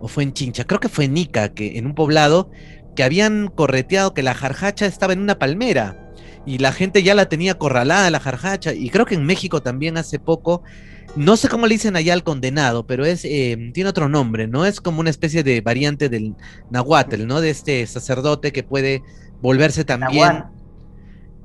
o 0.00 0.08
fue 0.08 0.24
en 0.24 0.32
Chincha, 0.32 0.64
creo 0.64 0.80
que 0.80 0.88
fue 0.88 1.06
en 1.06 1.16
Ica, 1.16 1.50
que 1.50 1.78
en 1.78 1.86
un 1.86 1.94
poblado 1.94 2.50
que 2.94 3.04
habían 3.04 3.48
correteado 3.48 4.14
que 4.14 4.22
la 4.22 4.34
jarjacha 4.34 4.86
estaba 4.86 5.12
en 5.12 5.20
una 5.20 5.38
palmera 5.38 6.01
y 6.46 6.58
la 6.58 6.72
gente 6.72 7.02
ya 7.02 7.14
la 7.14 7.28
tenía 7.28 7.54
corralada 7.54 8.10
la 8.10 8.20
jarjacha 8.20 8.72
y 8.74 8.90
creo 8.90 9.06
que 9.06 9.14
en 9.14 9.24
México 9.24 9.62
también 9.62 9.96
hace 9.96 10.18
poco 10.18 10.62
no 11.14 11.36
sé 11.36 11.48
cómo 11.48 11.66
le 11.66 11.74
dicen 11.74 11.96
allá 11.96 12.14
al 12.14 12.24
condenado, 12.24 12.86
pero 12.86 13.04
es 13.04 13.24
eh, 13.24 13.70
tiene 13.74 13.90
otro 13.90 14.08
nombre, 14.08 14.46
¿no? 14.46 14.64
Es 14.64 14.80
como 14.80 15.00
una 15.00 15.10
especie 15.10 15.42
de 15.42 15.60
variante 15.60 16.08
del 16.08 16.34
nahuatl, 16.70 17.26
¿no? 17.26 17.40
De 17.40 17.50
este 17.50 17.86
sacerdote 17.86 18.52
que 18.52 18.62
puede 18.62 19.02
volverse 19.42 19.84
también. 19.84 20.44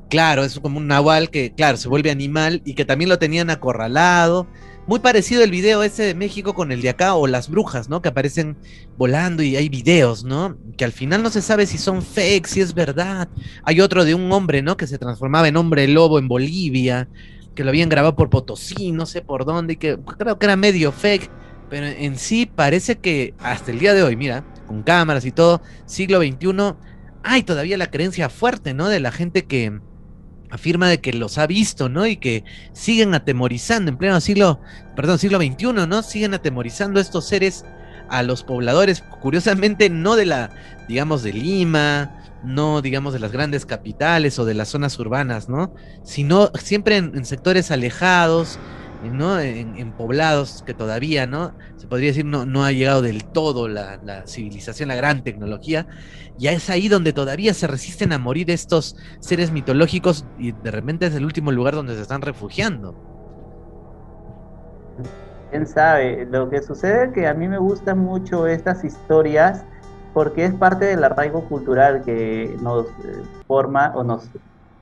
Claro, 0.10 0.44
es 0.44 0.60
como 0.60 0.78
un 0.78 0.88
nahual 0.88 1.30
que, 1.30 1.54
claro, 1.54 1.76
se 1.78 1.90
vuelve 1.90 2.12
animal 2.12 2.62
y 2.64 2.76
que 2.76 2.86
también 2.86 3.10
lo 3.10 3.20
tenían 3.20 3.50
acorralado. 3.50 4.48
Muy 4.88 5.00
parecido 5.00 5.44
el 5.44 5.52
video 5.52 5.84
ese 5.84 6.04
de 6.04 6.16
México 6.16 6.54
con 6.54 6.72
el 6.72 6.82
de 6.82 6.88
acá, 6.88 7.16
o 7.16 7.28
las 7.28 7.50
brujas, 7.50 7.90
¿no? 7.90 8.02
Que 8.02 8.08
aparecen 8.08 8.56
volando 8.98 9.44
y 9.44 9.58
hay 9.58 9.68
videos, 9.68 10.24
¿no? 10.24 10.58
Que 10.78 10.86
al 10.86 10.94
final 10.94 11.24
no 11.24 11.30
se 11.30 11.42
sabe 11.42 11.66
si 11.66 11.78
son 11.78 12.02
fake, 12.02 12.48
si 12.48 12.62
es 12.62 12.74
verdad. 12.74 13.28
Hay 13.64 13.82
otro 13.82 14.06
de 14.06 14.16
un 14.16 14.32
hombre, 14.32 14.62
¿no? 14.62 14.78
Que 14.78 14.88
se 14.88 14.98
transformaba 14.98 15.50
en 15.50 15.58
hombre 15.58 15.90
lobo 15.90 16.20
en 16.20 16.30
Bolivia, 16.30 17.10
que 17.54 17.66
lo 17.66 17.70
habían 17.70 17.90
grabado 17.90 18.16
por 18.16 18.30
Potosí, 18.30 18.94
no 18.94 19.06
sé 19.06 19.22
por 19.22 19.44
dónde, 19.44 19.74
y 19.74 19.78
que 19.78 19.98
creo 20.18 20.40
que 20.40 20.46
era 20.46 20.56
medio 20.56 20.94
fake, 20.94 21.30
pero 21.70 21.86
en 21.86 22.18
sí 22.18 22.46
parece 22.46 23.00
que 23.00 23.34
hasta 23.40 23.72
el 23.72 23.80
día 23.80 23.94
de 23.94 24.04
hoy, 24.04 24.16
mira, 24.16 24.46
con 24.68 24.84
cámaras 24.84 25.26
y 25.26 25.34
todo, 25.34 25.62
siglo 25.86 26.20
XXI, 26.20 26.76
hay 27.24 27.44
todavía 27.44 27.76
la 27.76 27.92
creencia 27.92 28.30
fuerte, 28.30 28.74
¿no? 28.74 28.88
De 28.88 29.02
la 29.02 29.12
gente 29.12 29.46
que 29.46 29.82
afirma 30.50 30.88
de 30.88 31.00
que 31.00 31.14
los 31.14 31.38
ha 31.38 31.48
visto, 31.48 31.90
¿no? 31.90 32.06
Y 32.06 32.18
que 32.18 32.44
siguen 32.74 33.14
atemorizando 33.14 33.92
en 33.92 33.98
pleno 33.98 34.22
siglo, 34.22 34.60
perdón, 34.96 35.20
siglo 35.20 35.40
XXI, 35.40 35.88
¿no? 35.88 36.02
Siguen 36.02 36.34
atemorizando 36.34 37.00
estos 37.00 37.28
seres 37.28 37.66
a 38.10 38.24
los 38.24 38.44
pobladores, 38.44 39.04
curiosamente 39.22 39.90
no 39.90 40.16
de 40.16 40.26
la, 40.26 40.50
digamos, 40.88 41.24
de 41.24 41.34
Lima, 41.34 42.12
no, 42.44 42.82
digamos, 42.82 43.14
de 43.14 43.20
las 43.20 43.32
grandes 43.32 43.66
capitales 43.66 44.40
o 44.40 44.46
de 44.46 44.54
las 44.54 44.70
zonas 44.70 44.98
urbanas, 45.00 45.50
¿no? 45.50 45.74
Sino 46.04 46.52
siempre 46.60 46.98
en, 46.98 47.26
sectores 47.26 47.72
alejados, 47.72 48.60
¿no? 49.04 49.40
En, 49.40 49.92
poblados 49.94 50.64
que 50.66 50.74
todavía, 50.74 51.28
¿no? 51.28 51.54
Se 51.78 51.88
podría 51.88 52.10
decir, 52.10 52.26
no, 52.26 52.46
no 52.46 52.64
ha 52.64 52.72
llegado 52.72 53.02
del 53.02 53.26
todo 53.26 53.68
la, 53.68 54.00
la 54.04 54.28
civilización, 54.28 54.90
la 54.90 54.96
gran 54.96 55.24
tecnología, 55.24 55.88
ya 56.38 56.52
es 56.52 56.70
ahí 56.70 56.88
donde 56.88 57.14
todavía 57.14 57.54
se 57.54 57.68
resisten 57.68 58.14
a 58.14 58.20
morir 58.20 58.52
estos 58.52 58.96
seres 59.20 59.52
mitológicos 59.52 60.26
y 60.38 60.52
de 60.52 60.72
repente 60.72 61.08
es 61.08 61.16
el 61.16 61.26
último 61.26 61.52
lugar 61.52 61.76
donde 61.76 61.96
se 61.96 62.02
están 62.02 62.22
refugiando. 62.22 62.96
Quién 65.50 65.66
sabe, 65.66 66.28
lo 66.30 66.50
que 66.50 66.62
sucede 66.62 67.06
es 67.06 67.14
que 67.14 67.28
a 67.28 67.34
mí 67.34 67.48
me 67.48 67.58
gustan 67.58 68.00
mucho 68.00 68.48
estas 68.48 68.84
historias 68.84 69.64
porque 70.14 70.46
es 70.46 70.54
parte 70.54 70.86
del 70.86 71.04
arraigo 71.04 71.48
cultural 71.48 72.02
que 72.04 72.56
nos 72.62 72.88
eh, 72.88 73.24
forma 73.48 73.94
o 73.96 74.04
nos, 74.04 74.30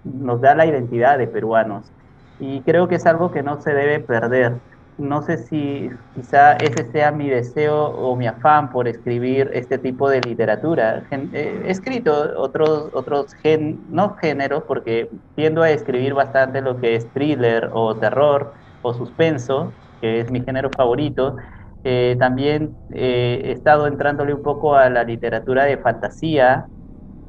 nos 0.03 0.41
da 0.41 0.55
la 0.55 0.65
identidad 0.65 1.17
de 1.17 1.27
peruanos. 1.27 1.91
Y 2.37 2.63
creo 2.63 2.87
que 2.87 2.95
es 2.95 3.05
algo 3.05 3.31
que 3.31 3.43
no 3.43 3.61
se 3.61 3.73
debe 3.73 3.99
perder 4.01 4.61
no 4.97 5.21
sé 5.23 5.37
si 5.37 5.89
quizá 6.13 6.53
ese 6.53 6.89
sea 6.91 7.11
mi 7.11 7.29
deseo 7.29 7.75
o 7.87 8.15
mi 8.15 8.27
afán 8.27 8.69
por 8.69 8.87
escribir 8.87 9.49
este 9.53 9.77
tipo 9.77 10.09
de 10.09 10.21
literatura. 10.21 11.03
Eh, 11.11 11.63
he 11.65 11.69
escrito 11.71 12.13
otros, 12.37 12.89
otros 12.93 13.33
gen, 13.43 13.83
no 13.89 14.15
géneros, 14.15 14.63
porque 14.67 15.09
tiendo 15.35 15.63
a 15.63 15.69
escribir 15.71 16.13
bastante 16.13 16.61
lo 16.61 16.79
que 16.79 16.95
es 16.95 17.11
thriller 17.11 17.69
o 17.73 17.97
terror 17.99 18.53
o 18.81 18.93
suspenso, 18.93 19.75
que 19.99 20.21
es 20.21 20.31
mi 20.31 20.41
género 20.43 20.69
favorito. 20.71 21.35
Eh, 21.83 22.15
también 22.17 22.77
eh, 22.89 23.41
he 23.45 23.51
estado 23.51 23.87
entrándole 23.87 24.33
un 24.33 24.41
poco 24.41 24.75
a 24.75 24.89
la 24.89 25.03
literatura 25.03 25.65
de 25.65 25.77
fantasía 25.77 26.67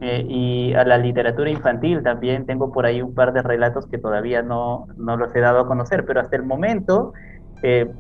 y 0.00 0.74
a 0.74 0.84
la 0.84 0.98
literatura 0.98 1.50
infantil 1.50 2.02
también. 2.02 2.46
Tengo 2.46 2.72
por 2.72 2.86
ahí 2.86 3.02
un 3.02 3.14
par 3.14 3.32
de 3.32 3.42
relatos 3.42 3.86
que 3.86 3.98
todavía 3.98 4.42
no, 4.42 4.86
no 4.96 5.16
los 5.16 5.34
he 5.34 5.40
dado 5.40 5.60
a 5.60 5.66
conocer, 5.66 6.04
pero 6.04 6.20
hasta 6.20 6.36
el 6.36 6.42
momento 6.42 7.12
eh, 7.62 7.90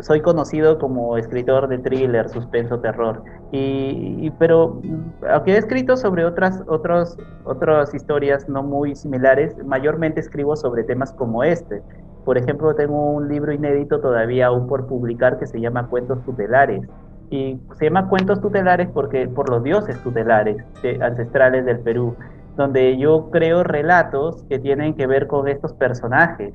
soy 0.00 0.20
conocido 0.20 0.78
como 0.78 1.18
escritor 1.18 1.68
de 1.68 1.78
thriller, 1.78 2.28
suspenso, 2.28 2.80
terror. 2.80 3.22
Y, 3.50 4.30
pero 4.38 4.80
aunque 5.28 5.52
he 5.52 5.58
escrito 5.58 5.96
sobre 5.96 6.24
otras, 6.24 6.62
otros, 6.66 7.16
otras 7.44 7.94
historias 7.94 8.48
no 8.48 8.62
muy 8.62 8.94
similares, 8.96 9.54
mayormente 9.64 10.20
escribo 10.20 10.56
sobre 10.56 10.84
temas 10.84 11.12
como 11.12 11.44
este. 11.44 11.82
Por 12.24 12.38
ejemplo, 12.38 12.74
tengo 12.74 13.10
un 13.10 13.28
libro 13.28 13.52
inédito 13.52 14.00
todavía 14.00 14.46
aún 14.46 14.66
por 14.66 14.86
publicar 14.86 15.38
que 15.38 15.46
se 15.46 15.60
llama 15.60 15.88
Cuentos 15.88 16.22
Tutelares. 16.24 16.88
Y 17.32 17.58
se 17.78 17.86
llama 17.86 18.10
Cuentos 18.10 18.42
Tutelares 18.42 18.90
porque 18.92 19.26
por 19.26 19.48
los 19.48 19.62
dioses 19.62 19.98
tutelares 20.02 20.58
ancestrales 21.00 21.64
del 21.64 21.78
Perú, 21.78 22.14
donde 22.58 22.98
yo 22.98 23.30
creo 23.30 23.64
relatos 23.64 24.44
que 24.50 24.58
tienen 24.58 24.92
que 24.92 25.06
ver 25.06 25.28
con 25.28 25.48
estos 25.48 25.72
personajes 25.72 26.52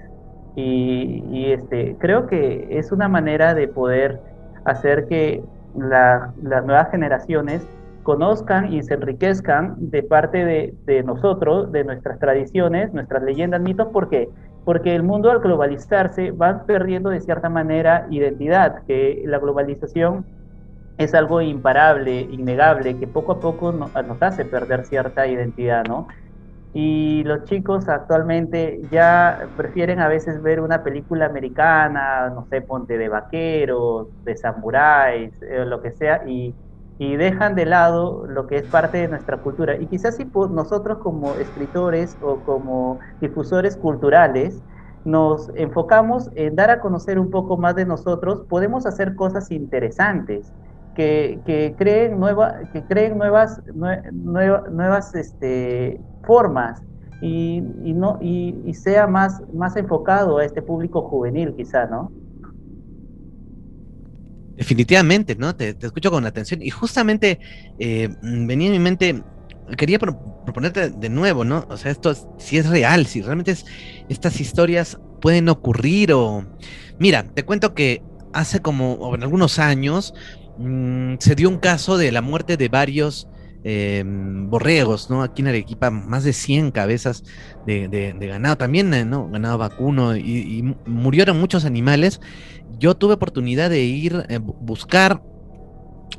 y, 0.56 1.52
este, 1.52 1.96
creo 1.98 2.28
que 2.28 2.68
es 2.78 2.92
una 2.92 3.08
manera 3.08 3.56
de 3.56 3.68
poder 3.68 4.22
hacer 4.66 5.08
que 5.08 5.44
las 5.76 6.36
nuevas 6.38 6.92
generaciones 6.92 7.68
conozcan 8.04 8.72
y 8.72 8.84
se 8.84 8.94
enriquezcan 8.94 9.76
de 9.78 10.04
parte 10.04 10.46
de, 10.46 10.76
de, 10.86 11.02
nosotros, 11.02 11.72
de 11.72 11.86
nuestras 11.86 12.20
tradiciones, 12.20 12.94
nuestras 12.94 13.24
leyendas, 13.24 13.62
mitos, 13.62 13.88
¿por 13.88 14.10
qué? 14.10 14.30
Porque 14.64 14.96
el 14.96 15.02
mundo 15.02 15.32
al 15.32 15.40
globalizarse 15.40 16.30
va 16.30 16.66
perdiendo 16.68 17.10
de 17.10 17.22
cierta 17.22 17.50
manera 17.50 18.06
identidad, 18.12 18.84
que 18.86 19.24
la 19.26 19.40
globalización 19.40 20.37
es 20.98 21.14
algo 21.14 21.42
imparable, 21.42 22.22
innegable, 22.22 22.98
que 22.98 23.08
poco 23.08 23.34
a 23.34 23.40
poco 23.40 23.72
nos 23.72 23.92
hace 24.22 24.46
perder 24.46 24.86
cierta 24.86 25.28
identidad, 25.28 25.86
¿no? 25.86 26.08
y 26.80 27.24
los 27.24 27.46
chicos 27.46 27.90
actualmente 27.90 28.82
ya 28.92 29.50
prefieren 29.58 30.00
a 30.00 30.08
veces 30.08 30.42
ver 30.44 30.60
una 30.60 30.84
película 30.84 31.26
americana, 31.26 32.30
no 32.30 32.46
sé, 32.52 32.62
ponte 32.62 33.00
de 33.00 33.10
vaqueros, 33.10 34.10
de 34.24 34.38
samuráis, 34.38 35.42
eh, 35.42 35.66
lo 35.66 35.82
que 35.82 35.92
sea, 35.92 36.22
y, 36.28 36.54
y, 37.00 37.16
dejan 37.16 37.56
de 37.56 37.66
lado 37.66 38.28
lo 38.28 38.46
que 38.46 38.58
es 38.58 38.64
parte 38.64 39.00
de 39.00 39.08
nuestra 39.08 39.38
cultura. 39.38 39.76
Y 39.78 39.88
quizás 39.88 40.18
si 40.18 40.26
nosotros 40.52 41.00
como 41.00 41.34
escritores 41.38 42.16
o 42.22 42.44
como 42.44 43.00
difusores 43.22 43.76
culturales 43.76 44.62
nos 45.04 45.50
enfocamos 45.56 46.30
en 46.36 46.56
dar 46.56 46.70
a 46.70 46.80
conocer 46.80 47.18
un 47.18 47.32
poco 47.32 47.58
más 47.58 47.76
de 47.76 47.86
nosotros, 47.86 48.44
podemos 48.48 48.86
hacer 48.86 49.16
cosas 49.16 49.50
interesantes 49.52 50.54
que, 50.98 51.76
creen, 51.78 52.20
que 52.74 52.84
creen 52.86 53.18
nuevas, 53.20 53.62
nuevas 54.12 55.14
este, 55.14 56.02
formas 56.26 56.82
y, 57.22 57.62
no, 57.62 58.18
y, 58.20 58.74
sea 58.74 59.06
más, 59.06 59.42
más 59.54 59.76
enfocado 59.76 60.40
a 60.40 60.46
este 60.46 60.64
público 60.64 61.04
juvenil 61.04 61.54
quizá, 61.56 61.86
¿no? 61.86 62.12
Definitivamente, 64.56 65.36
¿no? 65.36 65.56
Te, 65.56 65.78
escucho 65.80 66.10
con 66.10 66.26
atención 66.26 66.64
y 66.64 66.72
justamente 66.72 67.40
eh, 67.78 68.10
venía 68.24 68.68
en 68.68 68.74
mi 68.74 68.80
mente, 68.80 69.24
quería 69.78 70.00
proponerte 70.00 70.90
de 70.90 71.10
nuevo, 71.10 71.46
¿no? 71.46 71.64
O 71.70 71.78
sea, 71.78 71.92
esto 71.92 72.12
si 72.40 72.58
es 72.58 72.68
real, 72.68 73.06
si 73.06 73.22
realmente 73.22 73.52
es, 73.52 73.68
estas 74.10 74.42
historias 74.42 75.00
pueden 75.22 75.48
ocurrir 75.50 76.12
o... 76.14 76.44
Mira, 76.98 77.22
te 77.22 77.46
cuento 77.46 77.76
que 77.76 78.02
hace 78.34 78.62
como 78.62 79.14
en 79.14 79.22
algunos 79.22 79.60
años 79.60 80.16
Mm, 80.58 81.16
se 81.20 81.36
dio 81.36 81.50
un 81.50 81.58
caso 81.58 81.98
de 81.98 82.12
la 82.12 82.22
muerte 82.22 82.58
de 82.58 82.68
varios 82.68 83.28
em, 83.64 84.50
borregos, 84.50 85.10
¿no? 85.10 85.24
Aquí 85.24 85.42
en 85.42 85.50
Arequipa, 85.50 85.90
más 85.92 86.24
de 86.24 86.34
100 86.34 86.72
cabezas 86.72 87.24
de, 87.66 88.16
ganado, 88.20 88.58
también, 88.58 88.94
eh, 88.94 89.06
¿no? 89.06 89.30
Ganado 89.30 89.58
vacuno, 89.58 90.16
y, 90.16 90.64
murieron 90.86 91.40
muchos 91.40 91.66
animales. 91.66 92.22
Yo 92.80 92.96
tuve 92.96 93.16
oportunidad 93.16 93.70
de 93.70 93.84
ir 93.84 94.16
a 94.16 94.34
eh, 94.34 94.40
buscar 94.40 95.22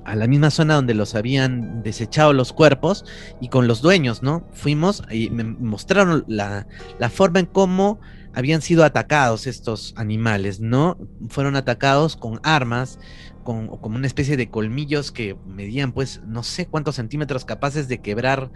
a 0.05 0.17
la 0.17 0.27
misma 0.27 0.51
zona 0.51 0.75
donde 0.75 0.95
los 0.95 1.15
habían 1.15 1.83
desechado 1.83 2.33
los 2.33 2.53
cuerpos 2.53 3.05
y 3.41 3.49
con 3.49 3.67
los 3.67 3.83
dueños, 3.83 4.23
¿no? 4.23 4.47
Fuimos 4.53 5.03
y 5.11 5.31
me 5.31 5.45
mostraron 5.45 6.25
la, 6.27 6.67
la 6.99 7.11
forma 7.11 7.41
en 7.41 7.47
cómo 7.47 8.01
habían 8.35 8.63
sido 8.63 8.85
atacados 8.85 9.47
estos 9.47 9.95
animales, 9.97 10.61
¿no? 10.61 10.97
Fueron 11.29 11.57
atacados 11.57 12.17
con 12.17 12.41
armas, 12.43 12.99
como 13.45 13.97
una 13.97 14.07
especie 14.07 14.37
de 14.37 14.51
colmillos 14.51 15.11
que 15.11 15.35
medían 15.47 15.93
pues 15.93 16.21
no 16.27 16.43
sé 16.43 16.67
cuántos 16.67 16.97
centímetros 16.97 17.47
capaces 17.47 17.89
de 17.89 18.03
quebrar, 18.03 18.51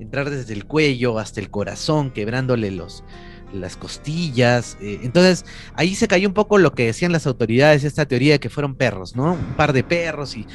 entrar 0.00 0.30
desde 0.30 0.54
el 0.54 0.64
cuello 0.64 1.18
hasta 1.18 1.40
el 1.40 1.50
corazón, 1.50 2.10
quebrándole 2.10 2.70
los, 2.70 3.04
las 3.52 3.76
costillas. 3.76 4.76
Eh, 4.80 5.00
entonces 5.02 5.44
ahí 5.74 5.94
se 5.94 6.08
cayó 6.08 6.28
un 6.28 6.34
poco 6.34 6.58
lo 6.58 6.72
que 6.72 6.86
decían 6.86 7.12
las 7.12 7.26
autoridades, 7.26 7.84
esta 7.84 8.06
teoría 8.06 8.34
de 8.34 8.40
que 8.40 8.50
fueron 8.50 8.74
perros, 8.74 9.16
¿no? 9.16 9.32
Un 9.32 9.56
par 9.56 9.72
de 9.72 9.84
perros 9.84 10.36
y, 10.36 10.46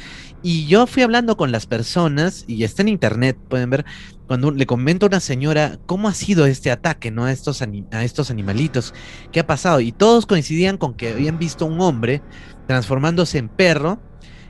y 0.42 0.66
yo 0.66 0.86
fui 0.86 1.02
hablando 1.02 1.36
con 1.36 1.52
las 1.52 1.66
personas 1.66 2.44
y 2.46 2.64
está 2.64 2.82
en 2.82 2.88
internet, 2.88 3.38
pueden 3.48 3.70
ver, 3.70 3.84
cuando 4.26 4.50
le 4.50 4.66
comento 4.66 5.06
a 5.06 5.08
una 5.08 5.20
señora 5.20 5.78
cómo 5.86 6.08
ha 6.08 6.14
sido 6.14 6.46
este 6.46 6.70
ataque, 6.70 7.10
¿no? 7.10 7.24
A 7.24 7.32
estos, 7.32 7.62
a 7.62 8.04
estos 8.04 8.30
animalitos, 8.30 8.94
qué 9.32 9.40
ha 9.40 9.46
pasado. 9.46 9.80
Y 9.80 9.92
todos 9.92 10.26
coincidían 10.26 10.78
con 10.78 10.94
que 10.94 11.10
habían 11.10 11.38
visto 11.38 11.66
un 11.66 11.80
hombre 11.80 12.22
transformándose 12.66 13.38
en 13.38 13.48
perro 13.48 14.00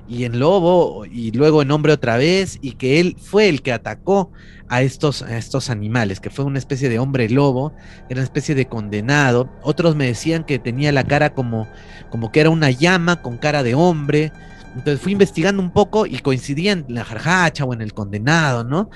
y 0.08 0.24
en 0.24 0.38
lobo 0.38 1.06
y 1.06 1.32
luego 1.32 1.62
en 1.62 1.70
hombre 1.70 1.92
otra 1.92 2.16
vez 2.16 2.58
y 2.60 2.72
que 2.72 3.00
él 3.00 3.16
fue 3.20 3.48
el 3.48 3.62
que 3.62 3.72
atacó 3.72 4.30
a 4.68 4.82
estos, 4.82 5.22
estos 5.22 5.70
animales, 5.70 6.20
que 6.20 6.30
fue 6.30 6.44
una 6.44 6.58
especie 6.58 6.88
de 6.88 6.98
hombre 6.98 7.28
lobo, 7.28 7.72
era 8.08 8.20
una 8.20 8.24
especie 8.24 8.54
de 8.54 8.66
condenado. 8.66 9.50
Otros 9.62 9.96
me 9.96 10.06
decían 10.06 10.44
que 10.44 10.58
tenía 10.58 10.92
la 10.92 11.04
cara 11.04 11.34
como, 11.34 11.68
como 12.10 12.32
que 12.32 12.40
era 12.40 12.50
una 12.50 12.70
llama 12.70 13.22
con 13.22 13.36
cara 13.36 13.62
de 13.62 13.74
hombre. 13.74 14.32
Entonces 14.74 15.00
fui 15.00 15.12
investigando 15.12 15.62
un 15.62 15.72
poco 15.72 16.06
y 16.06 16.18
coincidían 16.18 16.84
en 16.88 16.94
la 16.94 17.04
jarjacha 17.04 17.64
o 17.64 17.72
en 17.72 17.80
el 17.80 17.94
condenado, 17.94 18.64
¿no? 18.64 18.90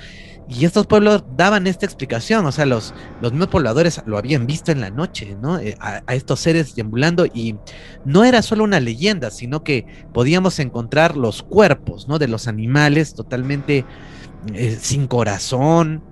Y 0.51 0.65
estos 0.65 0.87
pueblos 0.87 1.25
daban 1.37 1.67
esta 1.67 1.85
explicación, 1.85 2.47
o 2.47 2.53
sea, 2.53 2.65
los, 2.65 2.95
los 3.21 3.33
mismos 3.33 3.49
pobladores 3.49 4.01
lo 4.07 4.17
habían 4.17 4.47
visto 4.47 4.73
en 4.73 4.81
la 4.81 4.89
noche, 4.89 5.37
¿no? 5.43 5.59
Eh, 5.59 5.77
a, 5.79 6.03
estos 6.15 6.41
seres 6.41 6.75
deambulando 6.75 7.27
y 7.27 7.57
no 8.07 8.25
era 8.25 8.41
solo 8.41 8.65
una 8.65 8.81
leyenda, 8.81 9.31
sino 9.31 9.63
que 9.63 9.87
podíamos 10.15 10.59
encontrar 10.59 11.19
los 11.19 11.43
cuerpos, 11.43 12.09
¿no? 12.09 12.19
De 12.19 12.29
los 12.29 12.49
animales 12.49 13.13
totalmente 13.15 13.85
eh, 14.55 14.79
sin 14.81 15.07
corazón, 15.07 16.03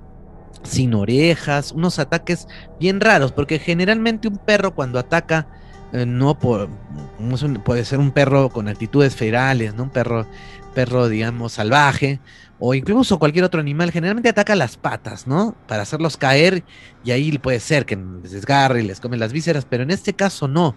sin 0.63 0.95
orejas, 0.95 1.73
unos 1.73 1.99
ataques 1.99 2.49
bien 2.81 3.01
raros, 3.01 3.33
porque 3.33 3.59
generalmente 3.59 4.29
un 4.29 4.39
perro 4.39 4.75
cuando 4.75 4.99
ataca 4.99 5.47
eh, 5.93 6.07
no 6.07 6.39
puede 6.39 7.85
ser 7.85 7.99
un 7.99 8.11
perro 8.11 8.51
con 8.51 8.69
actitudes 8.69 9.15
ferales, 9.15 9.75
¿no? 9.75 9.85
Un 9.85 9.91
perro, 9.91 10.27
perro 10.75 11.09
digamos, 11.09 11.53
salvaje 11.53 12.21
o 12.59 12.75
incluso 12.75 13.19
cualquier 13.19 13.45
otro 13.45 13.61
animal, 13.61 13.93
generalmente 13.93 14.31
ataca 14.31 14.57
las 14.57 14.79
patas, 14.79 15.27
¿no? 15.27 15.55
Para 15.69 15.83
hacerlos 15.83 16.17
caer 16.17 16.65
y 17.05 17.11
ahí 17.11 17.37
puede 17.39 17.61
ser 17.61 17.85
que 17.85 17.97
les 17.97 18.33
desgarre 18.33 18.83
y 18.83 18.87
les 18.87 18.99
come 18.99 19.19
las 19.19 19.33
vísceras, 19.33 19.67
pero 19.67 19.83
en 19.83 19.91
este 19.91 20.15
caso 20.15 20.49
no. 20.49 20.75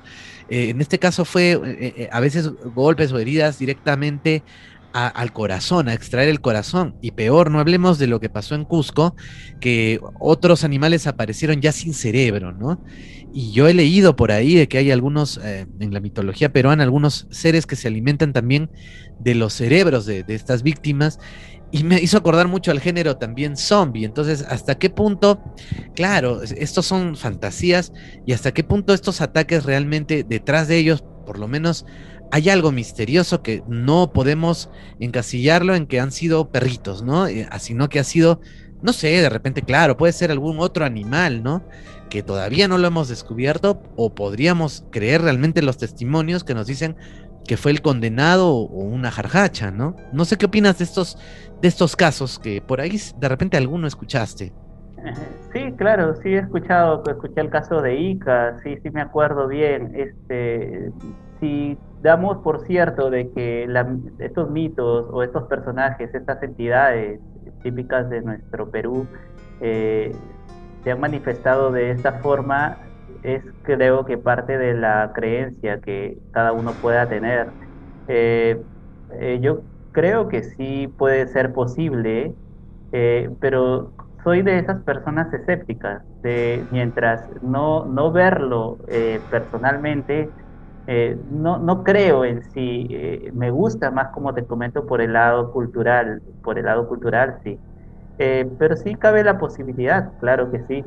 Eh, 0.49 0.69
en 0.69 0.81
este 0.81 0.99
caso 0.99 1.25
fue 1.25 2.09
a 2.11 2.19
veces 2.19 2.51
golpes 2.75 3.11
o 3.11 3.19
heridas 3.19 3.59
directamente 3.59 4.43
al 4.93 5.33
corazón, 5.33 5.87
a 5.87 5.93
extraer 5.93 6.29
el 6.29 6.41
corazón. 6.41 6.95
Y 7.01 7.11
peor, 7.11 7.51
no 7.51 7.59
hablemos 7.59 7.99
de 7.99 8.07
lo 8.07 8.19
que 8.19 8.29
pasó 8.29 8.55
en 8.55 8.65
Cusco, 8.65 9.15
que 9.59 9.99
otros 10.19 10.63
animales 10.63 11.07
aparecieron 11.07 11.61
ya 11.61 11.71
sin 11.71 11.93
cerebro, 11.93 12.51
¿no? 12.51 12.83
Y 13.33 13.51
yo 13.51 13.67
he 13.67 13.73
leído 13.73 14.15
por 14.15 14.31
ahí 14.31 14.55
de 14.55 14.67
que 14.67 14.79
hay 14.79 14.91
algunos, 14.91 15.39
en 15.43 15.93
la 15.93 15.99
mitología 15.99 16.51
peruana, 16.51 16.83
algunos 16.83 17.27
seres 17.29 17.67
que 17.67 17.75
se 17.75 17.87
alimentan 17.87 18.33
también 18.33 18.71
de 19.19 19.35
los 19.35 19.53
cerebros 19.53 20.05
de, 20.05 20.23
de 20.23 20.33
estas 20.33 20.63
víctimas 20.63 21.19
y 21.71 21.83
me 21.83 22.01
hizo 22.01 22.17
acordar 22.17 22.47
mucho 22.47 22.71
al 22.71 22.79
género 22.79 23.17
también 23.17 23.55
zombie. 23.57 24.05
Entonces, 24.05 24.45
¿hasta 24.47 24.75
qué 24.75 24.89
punto, 24.89 25.41
claro, 25.95 26.41
estos 26.41 26.85
son 26.85 27.15
fantasías 27.15 27.93
y 28.25 28.33
hasta 28.33 28.53
qué 28.53 28.63
punto 28.63 28.93
estos 28.93 29.21
ataques 29.21 29.65
realmente 29.65 30.23
detrás 30.27 30.67
de 30.67 30.77
ellos, 30.77 31.03
por 31.25 31.37
lo 31.37 31.47
menos, 31.47 31.85
hay 32.31 32.49
algo 32.49 32.71
misterioso 32.71 33.41
que 33.41 33.63
no 33.67 34.11
podemos 34.13 34.69
encasillarlo 34.99 35.75
en 35.75 35.87
que 35.87 35.99
han 35.99 36.11
sido 36.11 36.49
perritos, 36.49 37.03
¿no? 37.03 37.27
Eh, 37.27 37.47
sino 37.59 37.89
que 37.89 37.99
ha 37.99 38.03
sido, 38.03 38.41
no 38.81 38.93
sé, 38.93 39.07
de 39.07 39.29
repente, 39.29 39.61
claro, 39.61 39.97
puede 39.97 40.13
ser 40.13 40.31
algún 40.31 40.59
otro 40.59 40.85
animal, 40.85 41.43
¿no? 41.43 41.63
Que 42.09 42.23
todavía 42.23 42.67
no 42.67 42.77
lo 42.77 42.87
hemos 42.87 43.09
descubierto 43.09 43.81
o 43.95 44.13
podríamos 44.13 44.85
creer 44.91 45.21
realmente 45.21 45.61
los 45.61 45.77
testimonios 45.77 46.43
que 46.43 46.53
nos 46.53 46.67
dicen 46.67 46.95
que 47.47 47.57
fue 47.57 47.71
el 47.71 47.81
condenado 47.81 48.51
o 48.51 48.83
una 48.83 49.09
jarjacha, 49.09 49.71
¿no? 49.71 49.95
No 50.13 50.25
sé 50.25 50.37
qué 50.37 50.45
opinas 50.45 50.77
de 50.77 50.83
estos, 50.83 51.17
de 51.61 51.67
estos 51.67 51.95
casos 51.95 52.37
que 52.37 52.61
por 52.61 52.79
ahí 52.79 52.99
de 53.17 53.29
repente 53.29 53.57
alguno 53.57 53.87
escuchaste. 53.87 54.53
Sí, 55.51 55.73
claro, 55.77 56.15
sí 56.21 56.29
he 56.29 56.37
escuchado, 56.37 57.01
escuché 57.07 57.41
el 57.41 57.49
caso 57.49 57.81
de 57.81 57.99
Ica, 57.99 58.59
sí, 58.61 58.77
sí 58.83 58.91
me 58.91 59.01
acuerdo 59.01 59.47
bien. 59.47 59.95
Este, 59.95 60.91
si 61.39 61.77
damos 62.01 62.37
por 62.43 62.65
cierto 62.65 63.09
de 63.09 63.31
que 63.31 63.67
estos 64.19 64.49
mitos 64.49 65.07
o 65.11 65.23
estos 65.23 65.47
personajes, 65.47 66.13
estas 66.13 66.41
entidades 66.43 67.21
típicas 67.61 68.09
de 68.09 68.21
nuestro 68.21 68.69
Perú, 68.69 69.07
eh, 69.61 70.11
se 70.83 70.91
han 70.91 70.99
manifestado 70.99 71.71
de 71.71 71.91
esta 71.91 72.19
forma, 72.19 72.79
es 73.23 73.43
creo 73.63 74.05
que 74.05 74.17
parte 74.17 74.57
de 74.57 74.73
la 74.73 75.11
creencia 75.13 75.79
que 75.81 76.17
cada 76.31 76.53
uno 76.53 76.73
pueda 76.75 77.07
tener. 77.09 77.51
Eh, 78.07 78.61
eh, 79.19 79.39
yo 79.41 79.63
creo 79.91 80.29
que 80.29 80.43
sí 80.43 80.87
puede 80.97 81.27
ser 81.27 81.53
posible, 81.53 82.35
pero 83.39 83.93
soy 84.23 84.41
de 84.41 84.59
esas 84.59 84.83
personas 84.83 85.31
escépticas, 85.33 86.01
de 86.23 86.65
mientras 86.71 87.23
no, 87.41 87.85
no 87.85 88.11
verlo 88.11 88.79
personalmente, 89.29 90.33
no, 91.31 91.59
no 91.59 91.83
creo 91.83 92.25
en 92.25 92.43
sí. 92.51 92.87
me 93.33 93.51
gusta 93.51 93.91
más, 93.91 94.09
como 94.13 94.33
te 94.33 94.45
comento, 94.45 94.85
por 94.85 95.01
el 95.01 95.13
lado 95.13 95.51
cultural, 95.51 96.21
por 96.43 96.57
el 96.57 96.65
lado 96.65 96.87
cultural, 96.87 97.39
sí. 97.43 97.59
pero 98.17 98.75
sí 98.75 98.95
cabe 98.95 99.23
la 99.23 99.37
posibilidad, 99.37 100.11
claro 100.19 100.51
que 100.51 100.63
sí. 100.67 100.83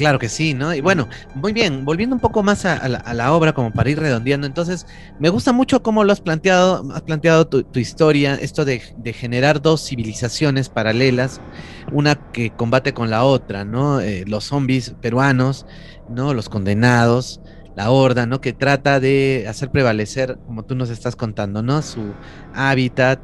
Claro 0.00 0.18
que 0.18 0.30
sí, 0.30 0.54
¿no? 0.54 0.72
Y 0.72 0.80
bueno, 0.80 1.08
muy 1.34 1.52
bien, 1.52 1.84
volviendo 1.84 2.14
un 2.14 2.20
poco 2.20 2.42
más 2.42 2.64
a, 2.64 2.88
la, 2.88 3.32
obra, 3.34 3.52
como 3.52 3.70
para 3.70 3.90
ir 3.90 3.98
redondeando, 3.98 4.46
entonces, 4.46 4.86
me 5.18 5.28
gusta 5.28 5.52
mucho 5.52 5.82
cómo 5.82 6.04
lo 6.04 6.12
has 6.12 6.22
planteado, 6.22 6.90
has 6.94 7.02
planteado 7.02 7.46
tu, 7.46 7.78
historia, 7.78 8.34
esto 8.36 8.64
de, 8.64 8.80
generar 9.12 9.60
dos 9.60 9.86
civilizaciones 9.86 10.70
paralelas, 10.70 11.42
una 11.92 12.14
que 12.14 12.50
combate 12.50 12.94
con 12.94 13.10
la 13.10 13.24
otra, 13.24 13.66
¿no? 13.66 14.00
Eh, 14.00 14.24
los 14.26 14.44
zombies 14.44 14.94
peruanos, 15.02 15.66
¿no? 16.08 16.32
Los 16.32 16.48
condenados, 16.48 17.42
la 17.80 17.90
horda, 17.90 18.26
¿no? 18.26 18.42
Que 18.42 18.52
trata 18.52 19.00
de 19.00 19.46
hacer 19.48 19.70
prevalecer, 19.70 20.38
como 20.46 20.64
tú 20.64 20.74
nos 20.74 20.90
estás 20.90 21.16
contando, 21.16 21.62
¿no? 21.62 21.80
Su 21.80 22.12
hábitat. 22.54 23.20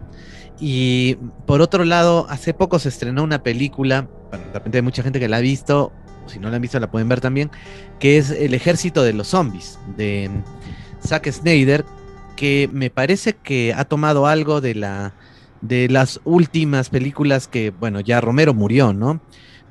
Y 0.59 1.17
por 1.47 1.61
otro 1.61 1.85
lado, 1.85 2.27
hace 2.31 2.55
poco 2.55 2.79
se 2.79 2.89
estrenó 2.89 3.23
una 3.23 3.43
película, 3.43 4.09
bueno, 4.31 4.47
de 4.47 4.53
repente 4.55 4.79
hay 4.79 4.83
mucha 4.83 5.03
gente 5.03 5.21
que 5.21 5.29
la 5.29 5.37
ha 5.37 5.41
visto, 5.41 5.93
si 6.27 6.39
no 6.39 6.49
la 6.49 6.57
han 6.57 6.63
visto 6.63 6.81
la 6.81 6.91
pueden 6.91 7.07
ver 7.07 7.21
también, 7.21 7.51
que 8.01 8.17
es 8.17 8.31
El 8.31 8.55
ejército 8.55 9.03
de 9.03 9.13
los 9.13 9.29
zombies, 9.29 9.79
de 9.95 10.31
Zack 11.07 11.31
Snyder, 11.31 11.85
que 12.35 12.71
me 12.73 12.89
parece 12.89 13.35
que 13.35 13.75
ha 13.75 13.85
tomado 13.85 14.27
algo 14.27 14.63
de 14.63 14.75
la 14.75 15.13
de 15.61 15.89
las 15.91 16.21
últimas 16.25 16.89
películas 16.89 17.47
que, 17.47 17.71
bueno, 17.71 18.01
ya 18.01 18.23
Romero 18.23 18.55
murió, 18.55 18.95
¿no? 18.95 19.21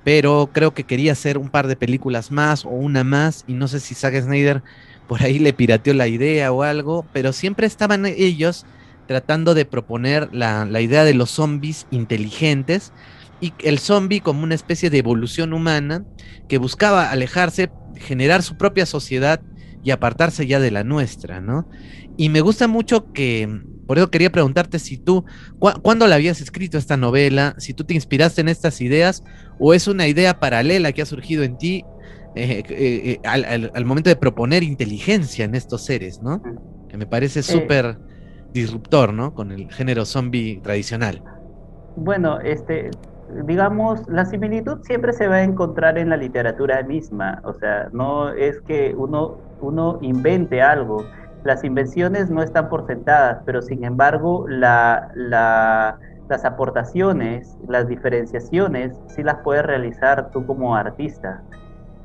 Pero 0.05 0.51
creo 0.53 0.73
que 0.73 0.85
quería 0.85 1.11
hacer 1.11 1.37
un 1.37 1.49
par 1.49 1.67
de 1.67 1.75
películas 1.75 2.31
más 2.31 2.63
o 2.63 2.69
una 2.69 3.03
más, 3.03 3.43
y 3.47 3.53
no 3.53 3.67
sé 3.67 3.81
si 3.81 3.93
Zack 3.93 4.21
Snyder 4.21 4.63
por 5.07 5.21
ahí 5.21 5.39
le 5.39 5.51
pirateó 5.51 5.93
la 5.93 6.07
idea 6.07 6.53
o 6.53 6.63
algo, 6.63 7.05
pero 7.11 7.33
siempre 7.33 7.67
estaban 7.67 8.05
ellos 8.05 8.65
tratando 9.07 9.53
de 9.53 9.65
proponer 9.65 10.29
la, 10.31 10.65
la 10.65 10.79
idea 10.79 11.03
de 11.03 11.13
los 11.13 11.31
zombies 11.31 11.87
inteligentes, 11.91 12.93
y 13.41 13.53
el 13.59 13.79
zombie 13.79 14.21
como 14.21 14.43
una 14.43 14.55
especie 14.55 14.89
de 14.89 14.99
evolución 14.99 15.51
humana 15.51 16.05
que 16.47 16.57
buscaba 16.57 17.11
alejarse, 17.11 17.69
generar 17.97 18.43
su 18.43 18.57
propia 18.57 18.85
sociedad 18.85 19.41
y 19.83 19.91
apartarse 19.91 20.47
ya 20.47 20.59
de 20.59 20.71
la 20.71 20.83
nuestra, 20.83 21.41
¿no? 21.41 21.67
Y 22.17 22.29
me 22.29 22.41
gusta 22.41 22.67
mucho 22.67 23.11
que, 23.11 23.61
por 23.85 23.97
eso 23.97 24.09
quería 24.09 24.31
preguntarte 24.31 24.79
si 24.79 24.97
tú, 24.97 25.25
¿cuándo 25.59 26.07
la 26.07 26.15
habías 26.15 26.41
escrito 26.41 26.77
esta 26.77 26.97
novela? 26.97 27.55
Si 27.57 27.73
tú 27.73 27.83
te 27.83 27.93
inspiraste 27.93 28.41
en 28.41 28.49
estas 28.49 28.81
ideas 28.81 29.23
o 29.59 29.73
es 29.73 29.87
una 29.87 30.07
idea 30.07 30.39
paralela 30.39 30.91
que 30.91 31.01
ha 31.01 31.05
surgido 31.05 31.43
en 31.43 31.57
ti 31.57 31.85
eh, 32.35 32.63
eh, 32.67 33.19
eh, 33.23 33.69
al, 33.73 33.85
momento 33.85 34.09
de 34.09 34.17
proponer 34.17 34.61
inteligencia 34.61 35.45
en 35.45 35.55
estos 35.55 35.85
seres, 35.85 36.21
¿no? 36.21 36.41
Que 36.89 36.97
me 36.97 37.05
parece 37.05 37.41
súper 37.41 37.97
disruptor, 38.51 39.13
¿no? 39.13 39.33
Con 39.33 39.51
el 39.51 39.71
género 39.71 40.05
zombie 40.05 40.59
tradicional. 40.61 41.21
Bueno, 41.95 42.39
este, 42.41 42.91
digamos, 43.45 44.01
la 44.09 44.25
similitud 44.25 44.79
siempre 44.83 45.13
se 45.13 45.27
va 45.27 45.35
a 45.35 45.43
encontrar 45.43 45.97
en 45.97 46.09
la 46.09 46.17
literatura 46.17 46.83
misma, 46.83 47.41
o 47.45 47.53
sea, 47.53 47.89
no 47.93 48.29
es 48.29 48.59
que 48.61 48.93
uno, 48.97 49.37
uno 49.61 49.99
invente 50.01 50.61
algo, 50.61 51.05
las 51.45 51.63
invenciones 51.63 52.29
no 52.31 52.41
están 52.41 52.69
por 52.69 52.87
sentadas, 52.87 53.43
pero 53.45 53.61
sin 53.61 53.83
embargo 53.85 54.47
la, 54.49 55.09
las 56.27 56.43
aportaciones, 56.43 57.55
las 57.67 57.87
diferenciaciones, 57.87 58.97
sí 59.07 59.21
las 59.21 59.37
puedes 59.43 59.63
realizar 59.63 60.31
tú 60.31 60.45
como 60.45 60.75
artista. 60.75 61.43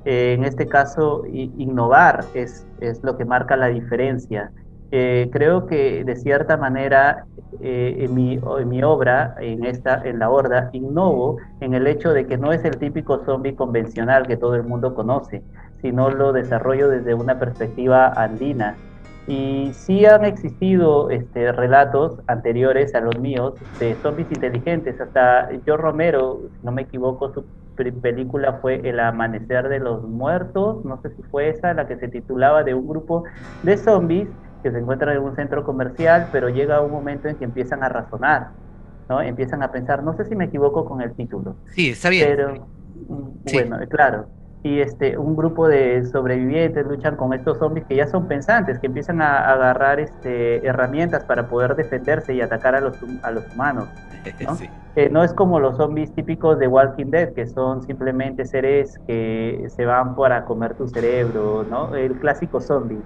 en 0.04 0.44
este 0.44 0.66
caso, 0.66 1.24
innovar 1.26 2.24
es, 2.34 2.66
es 2.80 3.02
lo 3.02 3.16
que 3.16 3.24
marca 3.24 3.56
la 3.56 3.68
diferencia. 3.68 4.52
Eh, 4.92 5.30
creo 5.32 5.66
que 5.66 6.04
de 6.04 6.16
cierta 6.16 6.56
manera 6.56 7.24
eh, 7.60 7.96
en, 8.00 8.14
mi, 8.14 8.40
en, 8.58 8.68
mi, 8.68 8.82
obra, 8.82 9.36
en, 9.40 9.64
esta, 9.64 10.02
en 10.04 10.18
la 10.18 10.28
horda, 10.28 10.68
innovo 10.72 11.38
en 11.60 11.74
el 11.74 11.86
hecho 11.86 12.12
de 12.12 12.26
que 12.26 12.36
no 12.36 12.52
es 12.52 12.64
el 12.64 12.76
típico 12.76 13.24
zombie 13.24 13.54
convencional 13.54 14.26
que 14.26 14.36
todo 14.36 14.54
el 14.56 14.64
mundo 14.64 14.94
conoce, 14.94 15.42
sino 15.80 16.10
lo 16.10 16.32
desarrollo 16.32 16.88
desde 16.88 17.14
una 17.14 17.38
perspectiva 17.38 18.08
andina. 18.08 18.76
Y 19.30 19.72
sí 19.74 20.04
han 20.06 20.24
existido 20.24 21.08
este, 21.08 21.52
relatos 21.52 22.18
anteriores 22.26 22.96
a 22.96 23.00
los 23.00 23.16
míos 23.20 23.54
de 23.78 23.94
zombies 24.02 24.26
inteligentes. 24.32 25.00
Hasta 25.00 25.50
Joe 25.64 25.76
Romero, 25.76 26.40
si 26.58 26.66
no 26.66 26.72
me 26.72 26.82
equivoco, 26.82 27.32
su 27.32 27.44
película 27.76 28.54
fue 28.54 28.80
El 28.82 28.98
Amanecer 28.98 29.68
de 29.68 29.78
los 29.78 30.02
Muertos, 30.02 30.84
no 30.84 31.00
sé 31.00 31.10
si 31.10 31.22
fue 31.22 31.48
esa, 31.48 31.72
la 31.74 31.86
que 31.86 31.96
se 31.96 32.08
titulaba 32.08 32.64
de 32.64 32.74
un 32.74 32.88
grupo 32.88 33.22
de 33.62 33.76
zombies 33.76 34.26
que 34.64 34.72
se 34.72 34.78
encuentran 34.78 35.16
en 35.16 35.22
un 35.22 35.36
centro 35.36 35.62
comercial, 35.62 36.28
pero 36.32 36.48
llega 36.48 36.80
un 36.80 36.90
momento 36.90 37.28
en 37.28 37.36
que 37.36 37.44
empiezan 37.44 37.84
a 37.84 37.88
razonar, 37.88 38.48
¿no? 39.08 39.22
Empiezan 39.22 39.62
a 39.62 39.70
pensar, 39.70 40.02
no 40.02 40.16
sé 40.16 40.24
si 40.24 40.34
me 40.34 40.46
equivoco 40.46 40.84
con 40.84 41.02
el 41.02 41.12
título. 41.12 41.54
Sí, 41.66 41.90
está 41.90 42.10
bien. 42.10 42.26
Pero, 42.28 42.66
mm, 43.08 43.28
bueno, 43.52 43.78
claro. 43.88 44.26
Y 44.62 44.80
este, 44.80 45.16
un 45.16 45.36
grupo 45.36 45.68
de 45.68 46.04
sobrevivientes 46.06 46.86
luchan 46.86 47.16
con 47.16 47.32
estos 47.32 47.58
zombies 47.58 47.86
que 47.86 47.96
ya 47.96 48.06
son 48.06 48.28
pensantes, 48.28 48.78
que 48.78 48.88
empiezan 48.88 49.22
a, 49.22 49.50
agarrar 49.50 50.00
este, 50.00 50.66
herramientas 50.66 51.24
para 51.24 51.48
poder 51.48 51.74
defenderse 51.76 52.34
y 52.34 52.42
atacar 52.42 52.74
a 52.74 52.80
los, 52.80 52.96
a 53.22 53.30
los 53.30 53.44
humanos. 53.54 53.88
¿no? 54.40 54.56
Eh, 54.96 55.08
no 55.08 55.24
es 55.24 55.32
como 55.32 55.60
los 55.60 55.76
zombies 55.76 56.12
típicos 56.14 56.58
de 56.58 56.66
Walking 56.66 57.10
Dead, 57.10 57.32
que 57.32 57.46
son 57.46 57.82
simplemente 57.82 58.44
seres 58.44 58.98
que 59.06 59.64
se 59.68 59.86
van 59.86 60.14
para 60.14 60.44
comer 60.44 60.74
tu 60.74 60.88
cerebro, 60.88 61.64
¿no? 61.64 61.94
El 61.94 62.18
clásico 62.18 62.60
zombie. 62.60 63.00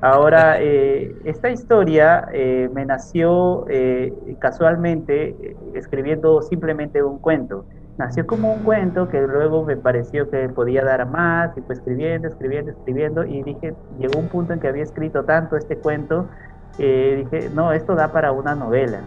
Ahora, 0.00 0.56
eh, 0.60 1.14
esta 1.24 1.50
historia 1.50 2.28
eh, 2.32 2.68
me 2.72 2.84
nació 2.84 3.66
eh, 3.68 4.12
casualmente 4.40 5.56
escribiendo 5.74 6.42
simplemente 6.42 7.02
un 7.02 7.18
cuento. 7.18 7.66
Nació 7.98 8.26
como 8.26 8.52
un 8.52 8.62
cuento 8.62 9.08
que 9.08 9.20
luego 9.22 9.64
me 9.64 9.76
pareció 9.76 10.28
que 10.28 10.48
podía 10.50 10.84
dar 10.84 11.08
más 11.08 11.56
y 11.56 11.62
fue 11.62 11.74
escribiendo, 11.74 12.28
escribiendo, 12.28 12.70
escribiendo 12.72 13.24
y 13.24 13.42
dije, 13.42 13.74
llegó 13.98 14.20
un 14.20 14.28
punto 14.28 14.52
en 14.52 14.60
que 14.60 14.68
había 14.68 14.82
escrito 14.82 15.24
tanto 15.24 15.56
este 15.56 15.76
cuento, 15.78 16.28
dije, 16.76 17.50
no, 17.54 17.72
esto 17.72 17.94
da 17.94 18.12
para 18.12 18.32
una 18.32 18.54
novela, 18.54 19.00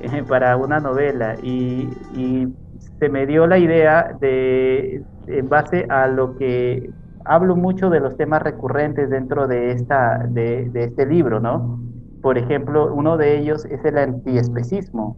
para 0.28 0.56
una 0.56 0.78
novela 0.78 1.34
y, 1.42 1.88
y 2.14 2.48
se 3.00 3.08
me 3.08 3.26
dio 3.26 3.48
la 3.48 3.58
idea 3.58 4.16
de, 4.20 5.02
en 5.26 5.48
base 5.48 5.86
a 5.88 6.06
lo 6.06 6.36
que 6.36 6.88
hablo 7.24 7.56
mucho 7.56 7.90
de 7.90 8.00
los 8.00 8.16
temas 8.16 8.42
recurrentes 8.42 9.10
dentro 9.10 9.46
de, 9.46 9.72
esta, 9.72 10.26
de, 10.28 10.70
este 10.74 11.06
libro, 11.06 11.40
¿no? 11.40 11.80
Por 12.20 12.38
ejemplo, 12.38 12.92
uno 12.94 13.16
de 13.16 13.38
ellos 13.38 13.64
es 13.64 13.84
el 13.84 13.98
antiespecismo, 13.98 15.16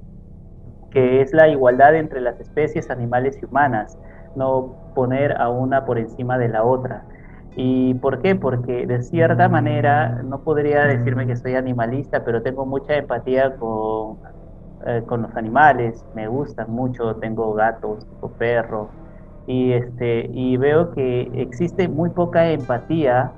que 0.94 1.20
es 1.20 1.32
la 1.34 1.48
igualdad 1.48 1.96
entre 1.96 2.20
las 2.20 2.40
especies 2.40 2.88
animales 2.88 3.36
y 3.42 3.44
humanas, 3.44 3.98
no 4.36 4.76
poner 4.94 5.40
a 5.40 5.48
una 5.50 5.84
por 5.84 5.98
encima 5.98 6.38
de 6.38 6.48
la 6.48 6.62
otra. 6.62 7.04
¿Y 7.56 7.94
por 7.94 8.22
qué? 8.22 8.36
Porque 8.36 8.86
de 8.86 9.02
cierta 9.02 9.48
manera, 9.48 10.22
no 10.24 10.42
podría 10.42 10.84
decirme 10.86 11.26
que 11.26 11.36
soy 11.36 11.56
animalista, 11.56 12.24
pero 12.24 12.42
tengo 12.42 12.64
mucha 12.64 12.94
empatía 12.94 13.56
con, 13.56 14.18
eh, 14.86 15.02
con 15.06 15.22
los 15.22 15.36
animales, 15.36 16.04
me 16.14 16.28
gustan 16.28 16.70
mucho, 16.70 17.16
tengo 17.16 17.52
gatos, 17.54 18.06
tengo 18.08 18.32
perros, 18.34 18.88
y, 19.46 19.72
este, 19.72 20.30
y 20.32 20.56
veo 20.56 20.92
que 20.92 21.28
existe 21.34 21.88
muy 21.88 22.10
poca 22.10 22.50
empatía 22.50 23.32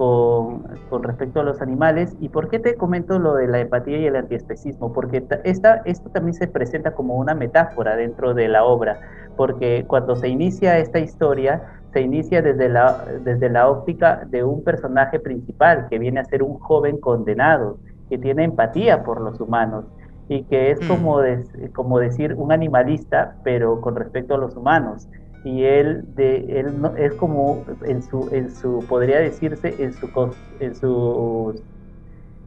con, 0.00 0.62
con, 0.88 1.02
respecto 1.02 1.40
a 1.40 1.42
los 1.42 1.60
animales. 1.60 2.16
¿Y 2.20 2.30
por 2.30 2.48
qué 2.48 2.58
te 2.58 2.74
comento 2.74 3.18
lo 3.18 3.34
de 3.34 3.46
la 3.46 3.60
empatía 3.60 3.98
y 3.98 4.06
el 4.06 4.16
antiespecismo? 4.16 4.94
Porque 4.94 5.22
esta, 5.44 5.82
esto 5.84 6.08
también 6.08 6.32
se 6.32 6.48
presenta 6.48 6.92
como 6.92 7.16
una 7.16 7.34
metáfora 7.34 7.96
dentro 7.96 8.32
de 8.32 8.48
la 8.48 8.64
obra, 8.64 8.98
porque 9.36 9.84
cuando 9.86 10.16
se 10.16 10.28
inicia 10.28 10.78
esta 10.78 11.00
historia, 11.00 11.60
se 11.92 12.00
inicia 12.00 12.40
desde 12.40 12.70
la, 12.70 13.04
desde 13.22 13.50
la 13.50 13.68
óptica 13.68 14.22
de 14.26 14.42
un 14.42 14.64
personaje 14.64 15.20
principal 15.20 15.86
que 15.90 15.98
viene 15.98 16.20
a 16.20 16.24
ser 16.24 16.42
un 16.42 16.58
joven 16.58 16.96
condenado, 16.96 17.76
que 18.08 18.16
tiene 18.16 18.44
empatía 18.44 19.02
por 19.02 19.20
los 19.20 19.38
humanos 19.38 19.84
y 20.30 20.44
que 20.44 20.70
es 20.70 20.80
como, 20.88 21.18
mm. 21.18 21.72
como 21.74 21.98
decir 21.98 22.32
un 22.38 22.52
animalista, 22.52 23.34
pero 23.44 23.82
con 23.82 23.96
respecto 23.96 24.34
a 24.34 24.38
los 24.38 24.56
humanos 24.56 25.06
y 25.44 25.64
él 25.64 26.04
de 26.14 26.60
él 26.60 26.80
no, 26.80 26.96
es 26.96 27.14
como 27.14 27.64
en 27.84 28.02
su 28.02 28.28
en 28.32 28.54
su 28.54 28.84
podría 28.88 29.18
decirse 29.20 29.74
en 29.78 29.92
su 29.92 30.08
en 30.60 30.74
su 30.74 31.62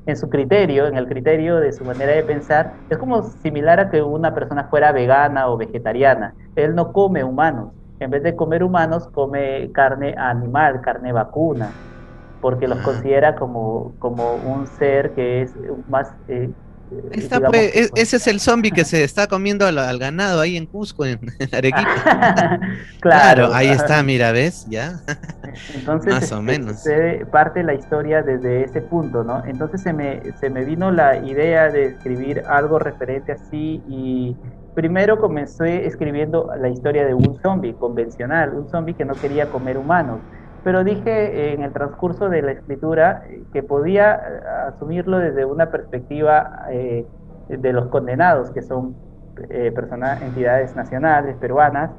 en 0.05 0.17
su 0.17 0.29
criterio 0.29 0.85
en 0.87 0.97
el 0.97 1.07
criterio 1.07 1.57
de 1.57 1.71
su 1.71 1.83
manera 1.85 2.11
de 2.11 2.23
pensar 2.23 2.73
es 2.89 2.97
como 2.97 3.23
similar 3.23 3.79
a 3.79 3.89
que 3.89 4.01
una 4.01 4.33
persona 4.33 4.65
fuera 4.65 4.91
vegana 4.91 5.49
o 5.49 5.57
vegetariana 5.57 6.35
él 6.55 6.75
no 6.75 6.91
come 6.91 7.23
humanos 7.23 7.71
en 8.03 8.11
vez 8.11 8.23
de 8.23 8.35
comer 8.35 8.63
humanos, 8.63 9.07
come 9.13 9.71
carne 9.71 10.15
animal, 10.17 10.81
carne 10.81 11.13
vacuna, 11.13 11.71
porque 12.41 12.67
los 12.67 12.79
ah. 12.79 12.83
considera 12.83 13.35
como, 13.35 13.93
como 13.99 14.35
un 14.35 14.67
ser 14.67 15.11
que 15.11 15.43
es 15.43 15.53
más 15.87 16.13
eh, 16.27 16.49
Está, 17.11 17.39
pues, 17.39 17.75
e-, 17.75 17.89
ese 17.95 18.17
es 18.17 18.27
el 18.27 18.39
zombie 18.39 18.71
que 18.71 18.85
se 18.85 19.03
está 19.03 19.27
comiendo 19.27 19.65
al, 19.65 19.99
ganado 19.99 20.41
ahí 20.41 20.57
en 20.57 20.65
Cusco, 20.65 21.05
en, 21.05 21.19
Arequipa. 21.51 22.59
claro. 23.01 23.53
ahí 23.53 23.69
está, 23.69 24.03
mira, 24.03 24.31
¿ves? 24.31 24.65
Ya. 24.69 25.01
Entonces, 25.75 26.13
Más 26.13 26.31
o 26.31 26.41
menos. 26.41 26.81
Se 26.81 27.25
parte 27.31 27.63
la 27.63 27.73
historia 27.73 28.21
desde 28.21 28.63
ese 28.63 28.81
punto, 28.81 29.23
¿no? 29.23 29.43
Entonces 29.45 29.81
se 29.81 29.93
me, 29.93 30.21
se 30.39 30.49
me 30.49 30.65
vino 30.65 30.91
la 30.91 31.17
idea 31.17 31.69
de 31.69 31.85
escribir 31.85 32.43
algo 32.47 32.79
referente 32.79 33.31
así 33.31 33.81
y 33.87 34.35
primero 34.75 35.19
comencé 35.19 35.85
escribiendo 35.85 36.49
la 36.59 36.69
historia 36.69 37.05
de 37.05 37.13
un 37.13 37.39
zombie 37.41 37.73
convencional, 37.73 38.53
un 38.53 38.69
zombie 38.69 38.95
que 38.95 39.05
no 39.05 39.13
quería 39.13 39.49
comer 39.49 39.77
humanos 39.77 40.19
pero 40.63 40.83
dije 40.83 41.53
en 41.53 41.63
el 41.63 41.73
transcurso 41.73 42.29
de 42.29 42.41
la 42.41 42.51
escritura 42.53 43.23
eh, 43.27 43.43
que 43.51 43.63
podía 43.63 44.15
eh, 44.15 44.41
asumirlo 44.67 45.19
desde 45.19 45.45
una 45.45 45.69
perspectiva 45.69 46.65
eh, 46.71 47.05
de 47.49 47.73
los 47.73 47.87
condenados, 47.87 48.51
que 48.51 48.61
son 48.61 48.95
personas, 49.75 50.21
entidades 50.21 50.75
nacionales 50.75 51.35
peruanas, 51.37 51.89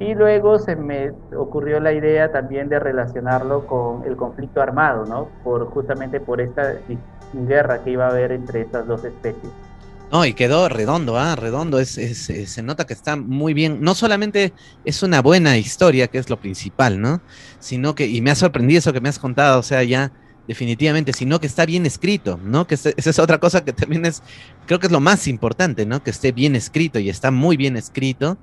y 0.00 0.14
luego 0.14 0.58
se 0.58 0.74
me 0.74 1.12
ocurrió 1.36 1.78
la 1.78 1.92
idea 1.92 2.32
también 2.32 2.68
de 2.68 2.80
relacionarlo 2.80 3.66
con 3.68 4.04
el 4.04 4.16
conflicto 4.16 4.60
armado, 4.60 5.06
¿no? 5.06 5.28
Por, 5.44 5.64
justamente 5.66 6.18
por 6.18 6.40
esta 6.40 6.74
guerra 7.32 7.78
que 7.84 7.90
iba 7.90 8.06
a 8.06 8.10
haber 8.10 8.32
entre 8.32 8.62
estas 8.62 8.84
dos 8.88 9.04
especies. 9.04 9.52
No, 10.12 10.26
y 10.26 10.34
quedó 10.34 10.68
redondo, 10.68 11.16
ah, 11.16 11.36
redondo. 11.36 11.78
Es, 11.78 11.92
se 11.92 12.62
nota 12.62 12.86
que 12.86 12.92
está 12.92 13.16
muy 13.16 13.54
bien. 13.54 13.80
No 13.80 13.94
solamente 13.94 14.52
es 14.84 15.02
una 15.02 15.22
buena 15.22 15.56
historia, 15.56 16.06
que 16.08 16.18
es 16.18 16.28
lo 16.28 16.38
principal, 16.38 17.00
¿no? 17.00 17.22
Sino 17.60 17.94
que, 17.94 18.06
y 18.06 18.20
me 18.20 18.30
ha 18.30 18.34
sorprendido 18.34 18.78
eso 18.78 18.92
que 18.92 19.00
me 19.00 19.08
has 19.08 19.18
contado, 19.18 19.58
o 19.58 19.62
sea, 19.62 19.82
ya 19.82 20.12
definitivamente, 20.46 21.14
sino 21.14 21.40
que 21.40 21.46
está 21.46 21.64
bien 21.64 21.86
escrito, 21.86 22.38
¿no? 22.44 22.66
Que 22.66 22.74
esa 22.74 22.92
es 22.94 23.18
otra 23.18 23.38
cosa 23.38 23.64
que 23.64 23.72
también 23.72 24.04
es, 24.04 24.22
creo 24.66 24.78
que 24.78 24.88
es 24.88 24.92
lo 24.92 25.00
más 25.00 25.26
importante, 25.28 25.86
¿no? 25.86 26.02
Que 26.02 26.10
esté 26.10 26.32
bien 26.32 26.56
escrito 26.56 26.98
y 26.98 27.08
está 27.08 27.30
muy 27.30 27.56
bien 27.56 27.78
escrito. 27.78 28.36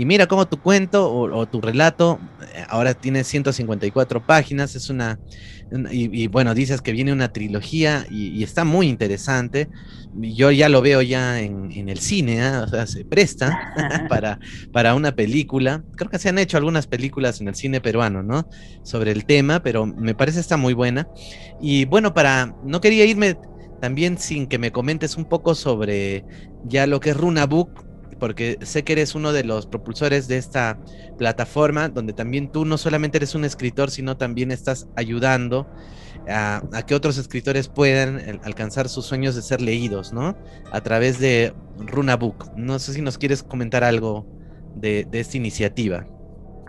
Y 0.00 0.06
mira 0.06 0.26
cómo 0.26 0.48
tu 0.48 0.56
cuento 0.56 1.12
o, 1.12 1.46
tu 1.46 1.60
relato 1.60 2.18
eh, 2.54 2.64
ahora 2.70 2.94
tiene 2.94 3.22
154 3.22 4.24
páginas, 4.24 4.74
es 4.74 4.88
una, 4.88 5.20
y, 5.90 6.26
bueno, 6.28 6.54
dices 6.54 6.80
que 6.80 6.92
viene 6.92 7.12
una 7.12 7.34
trilogía 7.34 8.06
y, 8.10 8.42
está 8.42 8.64
muy 8.64 8.88
interesante. 8.88 9.68
Yo 10.14 10.50
ya 10.52 10.70
lo 10.70 10.80
veo 10.80 11.02
ya 11.02 11.40
en, 11.40 11.90
el 11.90 11.98
cine, 11.98 12.40
¿ah? 12.40 12.64
o 12.66 12.70
sea, 12.70 12.86
se 12.86 13.04
presta 13.04 13.74
para, 14.08 14.40
para 14.72 14.94
una 14.94 15.14
película. 15.14 15.84
Creo 15.96 16.08
que 16.08 16.18
se 16.18 16.30
han 16.30 16.38
hecho 16.38 16.56
algunas 16.56 16.86
películas 16.86 17.42
en 17.42 17.48
el 17.48 17.54
cine 17.54 17.82
peruano, 17.82 18.22
¿no? 18.22 18.48
Sobre 18.82 19.12
el 19.12 19.26
tema, 19.26 19.62
pero 19.62 19.84
me 19.84 20.14
parece 20.14 20.40
está 20.40 20.56
muy 20.56 20.72
buena. 20.72 21.08
Y 21.60 21.84
bueno, 21.84 22.14
para, 22.14 22.56
no 22.64 22.80
quería 22.80 23.04
irme 23.04 23.36
también 23.82 24.16
sin 24.16 24.46
que 24.46 24.58
me 24.58 24.72
comentes 24.72 25.18
un 25.18 25.26
poco 25.26 25.54
sobre 25.54 26.24
ya 26.64 26.86
lo 26.86 27.00
que 27.00 27.10
es 27.10 27.16
Runa 27.18 27.44
Book, 27.44 27.89
porque 28.20 28.58
sé 28.62 28.84
que 28.84 28.92
eres 28.92 29.16
uno 29.16 29.32
de 29.32 29.42
los 29.42 29.66
propulsores 29.66 30.28
de 30.28 30.36
esta 30.36 30.78
plataforma, 31.18 31.88
donde 31.88 32.12
también 32.12 32.52
tú 32.52 32.64
no 32.64 32.78
solamente 32.78 33.18
eres 33.18 33.34
un 33.34 33.44
escritor, 33.44 33.90
sino 33.90 34.16
también 34.16 34.52
estás 34.52 34.86
ayudando 34.94 35.66
a, 36.28 36.62
que 36.86 36.94
otros 36.94 37.18
escritores 37.18 37.66
puedan 37.66 38.40
alcanzar 38.44 38.88
sus 38.88 39.06
sueños 39.06 39.34
de 39.34 39.42
ser 39.42 39.60
leídos, 39.60 40.12
¿no? 40.12 40.36
A 40.70 40.80
través 40.82 41.18
de 41.18 41.52
Runa 41.78 42.16
Book. 42.16 42.52
No 42.56 42.78
sé 42.78 42.92
si 42.92 43.02
nos 43.02 43.18
quieres 43.18 43.42
comentar 43.42 43.82
algo 43.82 44.26
de 44.76 45.08
esta 45.12 45.36
iniciativa. 45.36 46.06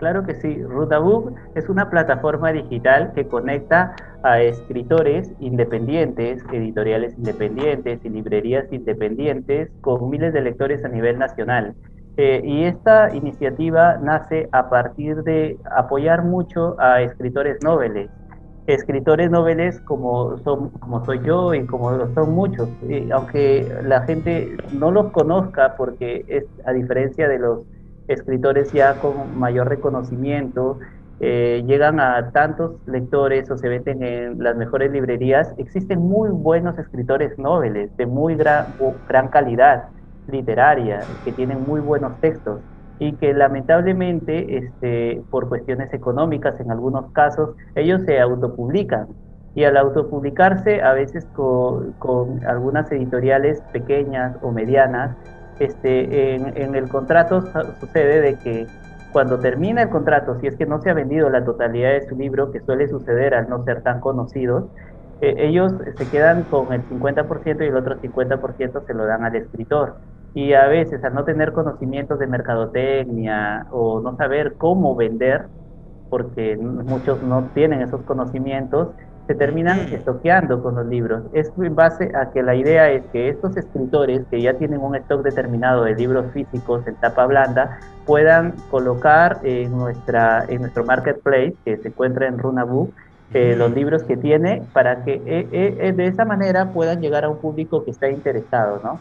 Claro 0.01 0.23
que 0.23 0.33
sí, 0.33 0.63
Rutabook 0.63 1.31
es 1.53 1.69
una 1.69 1.91
plataforma 1.91 2.51
digital 2.51 3.11
que 3.13 3.27
conecta 3.27 3.95
a 4.23 4.41
escritores 4.41 5.31
independientes, 5.39 6.43
editoriales 6.51 7.15
independientes 7.19 8.03
y 8.03 8.09
librerías 8.09 8.65
independientes 8.73 9.69
con 9.81 10.09
miles 10.09 10.33
de 10.33 10.41
lectores 10.41 10.83
a 10.83 10.87
nivel 10.87 11.19
nacional. 11.19 11.75
Eh, 12.17 12.41
y 12.43 12.63
esta 12.63 13.15
iniciativa 13.15 13.99
nace 14.01 14.49
a 14.51 14.71
partir 14.71 15.21
de 15.21 15.59
apoyar 15.69 16.23
mucho 16.23 16.75
a 16.79 17.03
escritores 17.03 17.61
noveles, 17.61 18.09
escritores 18.65 19.29
noveles 19.29 19.79
como, 19.81 20.35
como 20.79 21.05
soy 21.05 21.21
yo 21.23 21.53
y 21.53 21.63
como 21.67 22.11
son 22.15 22.33
muchos, 22.33 22.69
aunque 23.13 23.71
la 23.83 24.01
gente 24.01 24.57
no 24.73 24.89
los 24.89 25.11
conozca 25.11 25.75
porque 25.77 26.25
es 26.27 26.45
a 26.65 26.73
diferencia 26.73 27.27
de 27.27 27.37
los 27.37 27.67
escritores 28.07 28.71
ya 28.71 28.99
con 28.99 29.37
mayor 29.37 29.69
reconocimiento, 29.69 30.79
eh, 31.23 31.63
llegan 31.67 31.99
a 31.99 32.31
tantos 32.31 32.75
lectores 32.87 33.51
o 33.51 33.57
se 33.57 33.69
venden 33.69 34.01
en 34.01 34.43
las 34.43 34.55
mejores 34.55 34.91
librerías, 34.91 35.53
existen 35.57 35.99
muy 35.99 36.29
buenos 36.29 36.79
escritores 36.79 37.37
noveles 37.37 37.95
de 37.95 38.07
muy 38.07 38.35
gran, 38.35 38.73
gran 39.07 39.27
calidad 39.27 39.89
literaria, 40.27 41.01
que 41.23 41.31
tienen 41.31 41.61
muy 41.61 41.79
buenos 41.79 42.19
textos 42.21 42.61
y 42.97 43.13
que 43.13 43.33
lamentablemente 43.33 44.57
este, 44.57 45.21
por 45.29 45.47
cuestiones 45.47 45.93
económicas 45.93 46.59
en 46.59 46.71
algunos 46.71 47.11
casos 47.11 47.55
ellos 47.75 48.01
se 48.05 48.19
autopublican. 48.19 49.07
Y 49.53 49.65
al 49.65 49.75
autopublicarse 49.77 50.81
a 50.81 50.93
veces 50.93 51.25
con, 51.33 51.91
con 51.99 52.43
algunas 52.45 52.91
editoriales 52.91 53.61
pequeñas 53.73 54.37
o 54.41 54.51
medianas 54.51 55.17
este, 55.65 56.35
en, 56.35 56.75
el 56.75 56.89
contrato 56.89 57.43
sucede 57.79 58.21
de 58.21 58.35
que 58.39 58.67
cuando 59.11 59.39
termina 59.39 59.83
el 59.83 59.89
contrato, 59.89 60.39
si 60.39 60.47
es 60.47 60.55
que 60.55 60.65
no 60.65 60.81
se 60.81 60.89
ha 60.89 60.93
vendido 60.93 61.29
la 61.29 61.43
totalidad 61.43 61.91
de 61.91 62.07
su 62.07 62.15
libro, 62.15 62.51
que 62.51 62.61
suele 62.61 62.87
suceder 62.87 63.35
al 63.35 63.49
no 63.49 63.63
ser 63.63 63.81
tan 63.81 63.99
conocidos, 63.99 64.65
eh, 65.19 65.35
ellos 65.37 65.73
se 65.97 66.09
quedan 66.09 66.43
con 66.43 66.73
el 66.73 66.81
50% 66.87 67.63
y 67.63 67.67
el 67.67 67.75
otro 67.75 67.99
50% 67.99 68.85
se 68.85 68.93
lo 68.93 69.05
dan 69.05 69.23
al 69.23 69.35
escritor. 69.35 69.97
Y 70.33 70.53
a 70.53 70.67
veces 70.67 71.03
al 71.03 71.13
no 71.13 71.25
tener 71.25 71.51
conocimientos 71.51 72.17
de 72.19 72.27
mercadotecnia 72.27 73.67
o 73.69 73.99
no 73.99 74.15
saber 74.15 74.53
cómo 74.57 74.95
vender, 74.95 75.47
porque 76.09 76.57
muchos 76.57 77.21
no 77.21 77.49
tienen 77.53 77.81
esos 77.81 78.01
conocimientos, 78.03 78.89
se 79.27 79.35
terminan 79.35 79.79
estoqueando 79.93 80.61
con 80.61 80.75
los 80.75 80.85
libros. 80.85 81.23
Es 81.33 81.51
en 81.57 81.75
base 81.75 82.11
a 82.15 82.31
que 82.31 82.43
la 82.43 82.55
idea 82.55 82.89
es 82.89 83.03
que 83.11 83.29
estos 83.29 83.55
escritores 83.55 84.25
que 84.29 84.41
ya 84.41 84.53
tienen 84.55 84.81
un 84.81 84.95
stock 84.95 85.23
determinado 85.23 85.83
de 85.83 85.95
libros 85.95 86.31
físicos 86.33 86.85
en 86.87 86.95
tapa 86.95 87.25
blanda 87.25 87.79
puedan 88.05 88.53
colocar 88.69 89.39
en, 89.43 89.71
nuestra, 89.71 90.45
en 90.47 90.61
nuestro 90.61 90.83
marketplace 90.85 91.53
que 91.63 91.77
se 91.77 91.89
encuentra 91.89 92.27
en 92.27 92.39
Runabook 92.39 92.91
eh, 93.33 93.55
los 93.55 93.71
libros 93.71 94.03
que 94.03 94.17
tiene 94.17 94.63
para 94.73 95.05
que 95.05 95.21
eh, 95.25 95.47
eh, 95.51 95.93
de 95.93 96.07
esa 96.07 96.25
manera 96.25 96.73
puedan 96.73 96.99
llegar 96.99 97.23
a 97.23 97.29
un 97.29 97.37
público 97.37 97.85
que 97.85 97.91
está 97.91 98.09
interesado, 98.09 98.81
¿no? 98.83 98.99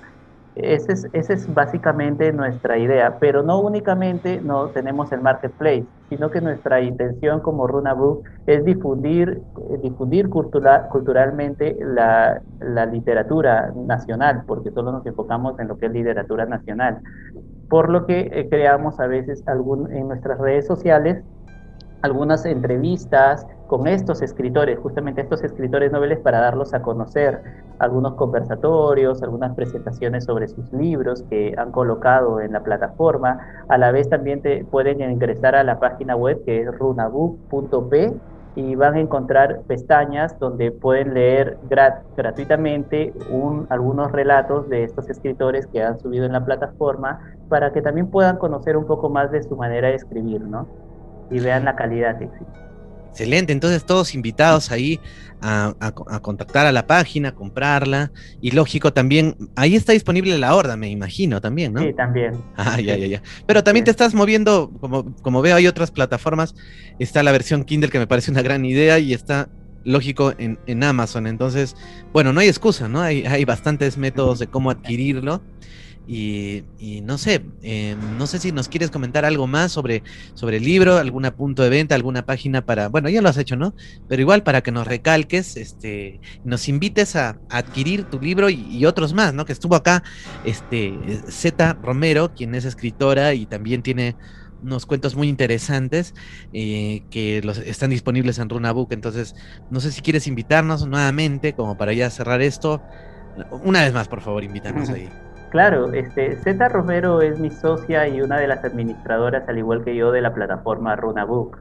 Esa 0.63 0.93
es, 0.93 1.31
es 1.31 1.55
básicamente 1.55 2.33
nuestra 2.33 2.79
idea, 2.79 3.19
pero 3.19 3.43
no 3.43 3.61
únicamente 3.61 4.41
no 4.41 4.69
tenemos 4.69 5.11
el 5.13 5.21
marketplace, 5.21 5.85
sino 6.09 6.31
que 6.31 6.41
nuestra 6.41 6.81
intención 6.81 7.41
como 7.41 7.67
Runa 7.67 7.95
Book 7.95 8.25
es 8.47 8.65
difundir, 8.65 9.41
difundir 9.83 10.29
culturalmente 10.29 11.77
la, 11.81 12.41
la, 12.61 12.87
literatura 12.87 13.73
nacional, 13.75 14.43
porque 14.47 14.71
solo 14.71 14.93
nos 14.93 15.07
enfocamos 15.07 15.59
en 15.59 15.69
lo 15.69 15.79
que 15.79 15.87
es 15.87 15.93
literatura 15.93 16.47
nacional. 16.47 16.99
Por 17.69 17.89
lo 17.89 18.07
que 18.07 18.31
eh, 18.33 18.49
creamos 18.51 18.99
a 18.99 19.07
veces 19.07 19.47
algún, 19.47 19.93
en 19.93 20.09
nuestras 20.09 20.39
redes 20.39 20.67
sociales 20.67 21.23
algunas 22.03 22.45
entrevistas 22.47 23.47
con 23.71 23.87
estos 23.87 24.21
escritores, 24.21 24.81
justamente 24.81 25.21
estos 25.21 25.45
escritores 25.45 25.93
noveles 25.93 26.18
para 26.18 26.41
darlos 26.41 26.75
a 26.75 26.83
conocer, 26.83 27.41
algunos 27.79 28.14
conversatorios, 28.14 29.23
algunas 29.23 29.55
presentaciones 29.55 30.25
sobre 30.25 30.49
sus 30.49 30.73
libros 30.73 31.23
que 31.31 31.55
han 31.57 31.71
colocado 31.71 32.41
en 32.41 32.53
la 32.53 32.64
plataforma. 32.64 33.39
A 33.68 33.79
la 33.79 33.93
vez 33.93 34.09
también 34.09 34.43
te 34.43 34.64
pueden 34.64 35.01
ingresar 35.01 35.55
a 35.55 35.62
la 35.62 35.79
página 35.79 36.16
web 36.16 36.43
que 36.45 36.62
es 36.62 36.79
runabook.p 36.81 38.12
y 38.57 38.75
van 38.75 38.97
a 38.97 39.01
encontrar 39.03 39.61
pestañas 39.68 40.37
donde 40.41 40.73
pueden 40.73 41.14
leer 41.14 41.57
gratuitamente 42.16 43.12
un, 43.31 43.68
algunos 43.71 44.11
relatos 44.11 44.68
de 44.68 44.83
estos 44.83 45.09
escritores 45.09 45.68
que 45.68 45.81
han 45.81 45.97
subido 46.01 46.25
en 46.27 46.33
la 46.33 46.45
plataforma 46.45 47.21
para 47.49 47.73
que 47.73 47.83
también 47.83 48.09
puedan 48.11 48.37
conocer 48.39 48.77
un 48.77 48.87
poco 48.87 49.09
más 49.11 49.31
de 49.31 49.45
su 49.45 49.55
manera 49.55 49.87
de 49.87 49.95
escribir, 49.95 50.41
¿no? 50.41 50.66
y 51.31 51.39
vean 51.39 51.64
la 51.64 51.77
calidad 51.77 52.18
que 52.18 52.25
existe. 52.25 52.70
Excelente, 53.11 53.53
entonces 53.53 53.85
todos 53.85 54.15
invitados 54.15 54.71
ahí 54.71 55.01
a, 55.43 55.93
contactar 56.23 56.67
a 56.67 56.73
la 56.73 56.87
página, 56.87 57.35
comprarla 57.35 58.13
y 58.41 58.53
lógico 58.53 58.93
también, 58.93 59.37
ahí 59.57 59.75
está 59.75 59.93
disponible 59.93 60.37
la 60.39 60.55
horda, 60.55 60.77
me 60.77 60.89
imagino 60.89 61.41
también, 61.41 61.73
¿no? 61.73 61.83
Sí, 61.83 61.93
también. 61.93 62.35
Ah, 62.57 62.81
ya, 62.81 62.97
ya, 62.97 63.07
ya. 63.07 63.23
Pero 63.47 63.65
también 63.65 63.85
te 63.85 63.91
estás 63.91 64.15
moviendo, 64.15 64.71
como, 64.81 65.15
como 65.23 65.43
veo 65.43 65.57
hay 65.57 65.67
otras 65.67 65.91
plataformas, 65.91 66.55
está 66.99 67.23
la 67.23 67.33
versión 67.33 67.65
Kindle 67.65 67.91
que 67.91 67.99
me 67.99 68.07
parece 68.07 68.31
una 68.31 68.43
gran 68.43 68.65
idea 68.65 68.99
y 68.99 69.13
está 69.13 69.49
lógico 69.83 70.33
en, 70.39 70.59
en 70.67 70.85
Amazon, 70.85 71.27
entonces, 71.27 71.75
bueno, 72.13 72.33
no 72.33 72.41
hay 72.41 72.49
excusa, 72.49 72.89
¿no? 72.89 73.01
Hay, 73.01 73.25
hay 73.25 73.45
bastantes 73.45 73.97
métodos 73.97 74.39
de 74.39 74.47
cómo 74.47 74.71
adquirirlo 74.71 75.43
Y, 76.07 76.65
no 77.05 77.19
sé, 77.19 77.45
eh, 77.63 77.97
no 78.19 78.27
sé 78.27 78.41
si 78.41 78.51
nos 78.51 78.69
quieres 78.69 78.91
comentar 78.91 79.25
algo 79.25 79.47
más 79.47 79.71
sobre, 79.71 80.03
sobre 80.35 80.57
el 80.57 80.65
libro, 80.65 80.97
algún 80.97 81.23
punto 81.37 81.63
de 81.63 81.69
venta, 81.69 81.95
alguna 81.95 82.27
página 82.27 82.67
para, 82.67 82.89
bueno, 82.89 83.09
ya 83.09 83.23
lo 83.23 83.29
has 83.29 83.37
hecho, 83.37 83.55
¿no? 83.55 83.75
Pero 84.09 84.21
igual 84.21 84.43
para 84.43 84.61
que 84.63 84.73
nos 84.73 84.89
recalques, 84.89 85.57
este, 85.57 86.21
nos 86.45 86.69
invites 86.69 87.15
a, 87.15 87.39
adquirir 87.49 88.05
tu 88.05 88.21
libro 88.21 88.51
y, 88.51 88.85
otros 88.87 89.13
más, 89.13 89.35
¿no? 89.35 89.45
Que 89.45 89.53
estuvo 89.53 89.77
acá, 89.77 90.03
este, 90.45 90.99
Z 91.29 91.75
Romero, 91.83 92.35
quien 92.35 92.55
es 92.57 92.65
escritora 92.65 93.35
y 93.35 93.47
también 93.47 93.83
tiene 93.83 94.17
unos 94.63 94.87
cuentos 94.87 95.15
muy 95.15 95.29
interesantes 95.29 96.15
eh, 96.53 97.03
que 97.11 97.41
los, 97.43 97.59
están 97.59 97.91
disponibles 97.91 98.39
en 98.39 98.49
Runabook. 98.49 98.93
Entonces, 98.93 99.35
no 99.71 99.81
sé 99.81 99.93
si 99.93 100.01
quieres 100.01 100.27
invitarnos 100.27 100.87
nuevamente, 100.87 101.53
como 101.55 101.77
para 101.77 101.93
ya 101.93 102.11
cerrar 102.11 102.43
esto. 102.43 102.83
Una 103.63 103.85
vez 103.85 103.93
más, 103.93 104.09
por 104.09 104.21
favor, 104.21 104.43
invítanos 104.43 104.89
ahí. 104.91 105.09
Claro, 105.51 105.93
este, 105.93 106.37
Zeta 106.45 106.69
Romero 106.69 107.23
es 107.23 107.39
mi 107.41 107.51
socia 107.51 108.07
y 108.09 108.21
una 108.23 108.39
de 108.39 108.47
las 108.47 108.65
administradoras, 108.65 109.49
al 109.49 109.59
igual 109.59 109.85
que 109.85 109.97
yo, 109.97 110.13
de 110.13 110.21
la 110.23 110.33
plataforma 110.33 110.95
Runabook. 110.95 111.57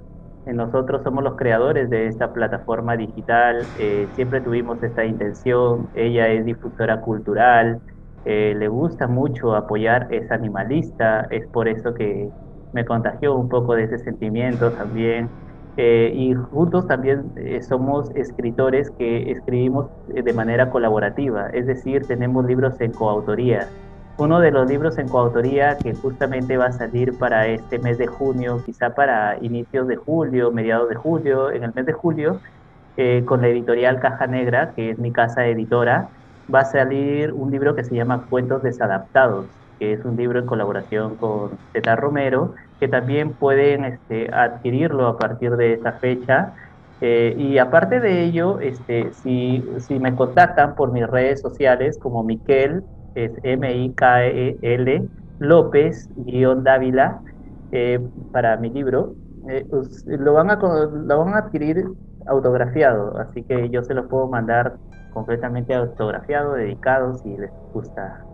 Eh, 0.46 0.54
nosotros 0.54 1.02
somos 1.04 1.24
los 1.24 1.36
creadores 1.36 1.90
de 1.90 2.06
esta 2.08 2.32
plataforma 2.32 2.96
digital, 2.98 3.72
eh, 3.76 4.12
siempre 4.14 4.42
tuvimos 4.42 4.82
esta 4.84 5.06
intención, 5.06 5.90
ella 5.94 6.28
es 6.30 6.46
difusora 6.46 7.02
cultural, 7.02 7.82
le 8.26 8.68
gusta 8.68 9.08
mucho 9.08 9.56
apoyar, 9.56 10.08
es 10.12 10.30
animalista, 10.32 11.26
es 11.32 11.48
por 11.50 11.68
eso 11.68 11.94
que 11.96 12.30
me 12.72 12.86
contagió 12.86 13.36
un 13.36 13.50
poco 13.50 13.74
de 13.76 13.86
ese 13.86 13.98
sentimiento 13.98 14.72
también. 14.74 15.32
Eh, 15.78 16.12
y 16.14 16.34
juntos 16.34 16.88
también 16.88 17.32
eh, 17.38 17.62
somos 17.62 18.12
escritores 18.16 18.92
que 18.92 19.32
escribimos 19.32 19.88
eh, 20.14 20.22
de 20.22 20.34
manera 20.34 20.70
colaborativa, 20.72 21.50
es 21.52 21.68
decir, 21.68 22.06
tenemos 22.06 22.46
libros 22.46 22.80
en 22.82 22.92
coautoría. 22.92 23.68
Uno 24.18 24.42
de 24.42 24.52
los 24.52 24.70
libros 24.70 24.98
en 24.98 25.08
coautoría 25.08 25.78
que 25.78 25.94
justamente 25.94 26.58
va 26.58 26.66
a 26.66 26.72
salir 26.74 27.18
para 27.18 27.48
este 27.48 27.80
mes 27.80 27.98
de 27.98 28.08
junio, 28.08 28.62
quizá 28.66 28.94
para 28.94 29.38
inicios 29.42 29.88
de 29.88 29.96
julio, 29.96 30.52
mediados 30.52 30.90
de 30.90 30.96
julio, 30.96 31.52
en 31.52 31.64
el 31.64 31.74
mes 31.74 31.86
de 31.86 31.94
julio, 31.94 32.42
con 33.26 33.42
la 33.42 33.48
editorial 33.48 34.02
Caja 34.02 34.28
Negra, 34.28 34.74
que 34.76 34.90
es 34.90 35.00
mi 35.00 35.14
casa 35.14 35.48
editora, 35.48 36.10
va 36.54 36.60
a 36.62 36.66
salir 36.66 37.32
un 37.32 37.50
libro 37.50 37.74
que 37.74 37.86
se 37.86 37.96
llama 37.96 38.26
Cuentos 38.30 38.62
Desadaptados 38.62 39.46
que 39.80 39.94
es 39.94 40.04
un 40.06 40.18
libro 40.18 40.40
en 40.40 40.46
colaboración 40.46 41.16
con 41.16 41.52
Zeta 41.72 41.96
Romero, 41.96 42.54
que 42.80 42.88
también 42.88 43.34
pueden 43.34 43.86
este, 43.86 44.30
adquirirlo 44.32 45.08
a 45.08 45.18
partir 45.18 45.56
de 45.56 45.74
esa 45.74 45.94
fecha. 45.94 46.54
Eh, 47.02 47.34
y 47.38 47.58
aparte 47.58 48.02
de 48.02 48.26
ello, 48.26 48.60
este, 48.60 49.14
si, 49.14 49.64
si 49.80 49.98
me 50.00 50.14
contactan 50.16 50.76
por 50.76 50.92
mis 50.92 51.08
redes 51.08 51.42
sociales 51.42 51.98
como 51.98 52.24
Miquel, 52.24 52.84
es 53.16 53.32
M-I-K-E-L, 53.42 55.10
López, 55.40 56.10
guion 56.18 56.64
Dávila, 56.64 57.22
eh, 57.72 58.00
para 58.32 58.58
mi 58.58 58.70
libro, 58.70 59.14
eh, 59.50 59.66
pues, 59.70 60.06
lo, 60.06 60.34
van 60.34 60.52
a, 60.52 60.56
lo 60.56 61.20
van 61.20 61.34
a 61.34 61.38
adquirir 61.38 61.86
autografiado, 62.28 63.18
así 63.18 63.44
que 63.44 63.70
yo 63.70 63.82
se 63.84 63.94
lo 63.94 64.08
puedo 64.08 64.28
mandar 64.28 64.76
completamente 65.14 65.74
autografiado, 65.74 66.54
dedicado, 66.54 67.18
si 67.18 67.38
les 67.38 67.52
gusta 67.74 68.29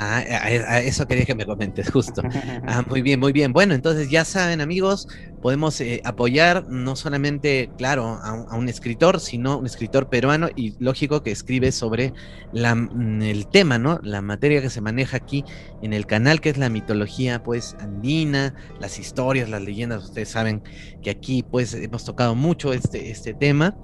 Ah, 0.00 0.18
a, 0.18 0.80
eso 0.80 1.06
quería 1.06 1.24
que 1.24 1.34
me 1.34 1.44
comentes, 1.44 1.90
justo. 1.92 2.22
Ah, 2.66 2.84
muy 2.86 3.02
bien, 3.02 3.18
muy 3.18 3.32
bien. 3.32 3.52
Bueno, 3.52 3.74
entonces 3.74 4.10
ya 4.10 4.24
saben, 4.24 4.60
amigos, 4.60 5.08
podemos 5.40 5.80
eh, 5.80 6.00
apoyar 6.04 6.66
no 6.68 6.96
solamente, 6.96 7.70
claro, 7.78 8.18
a 8.22 8.56
un, 8.56 8.68
escritor, 8.68 9.20
sino 9.20 9.58
un 9.58 9.66
escritor 9.66 10.08
peruano 10.08 10.48
y 10.54 10.74
lógico 10.78 11.22
que 11.22 11.30
escribe 11.30 11.72
sobre 11.72 12.12
la, 12.52 12.74
mm, 12.74 13.22
el 13.22 13.48
tema, 13.48 13.78
¿no? 13.78 14.00
La 14.02 14.20
materia 14.22 14.60
que 14.60 14.70
se 14.70 14.80
maneja 14.80 15.16
aquí 15.16 15.44
en 15.82 15.92
el 15.92 16.06
canal, 16.06 16.40
que 16.40 16.50
es 16.50 16.58
la 16.58 16.68
mitología, 16.68 17.42
pues, 17.42 17.76
andina, 17.80 18.54
las 18.80 18.98
historias, 18.98 19.48
las 19.48 19.62
leyendas. 19.62 20.04
Ustedes 20.04 20.28
saben 20.28 20.62
que 21.02 21.10
aquí, 21.10 21.42
pues, 21.42 21.74
hemos 21.74 22.04
tocado 22.04 22.34
mucho 22.34 22.72
este, 22.72 23.10
este 23.10 23.34
tema 23.34 23.76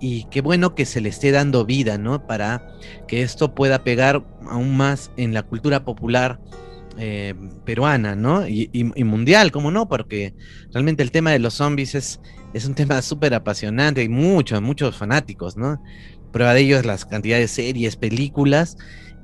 y 0.00 0.24
qué 0.30 0.40
bueno 0.40 0.74
que 0.74 0.84
se 0.86 1.00
le 1.00 1.08
esté 1.08 1.30
dando 1.30 1.64
vida, 1.64 1.98
¿no? 1.98 2.26
Para 2.26 2.66
que 3.06 3.22
esto 3.22 3.54
pueda 3.54 3.84
pegar 3.84 4.24
aún 4.48 4.76
más 4.76 5.10
en 5.16 5.34
la 5.34 5.42
cultura 5.42 5.84
popular 5.84 6.40
eh, 7.00 7.32
peruana, 7.64 8.16
¿no? 8.16 8.48
Y, 8.48 8.84
mundial, 9.04 9.52
¿cómo 9.52 9.70
no? 9.70 9.88
Porque 9.88 10.34
realmente 10.72 11.04
el 11.04 11.12
tema 11.12 11.30
de 11.30 11.38
los 11.38 11.54
zombies 11.54 11.94
es, 11.94 12.20
es 12.54 12.66
un 12.66 12.74
tema 12.74 13.00
súper 13.02 13.34
apasionante, 13.34 14.00
hay 14.00 14.08
muchos, 14.08 14.60
muchos 14.60 14.96
fanáticos, 14.96 15.56
¿no? 15.56 15.80
Prueba 16.32 16.54
de 16.54 16.60
ello 16.62 16.76
es 16.76 16.84
las 16.84 17.04
cantidades 17.04 17.54
de 17.54 17.62
series, 17.62 17.94
películas, 17.94 18.76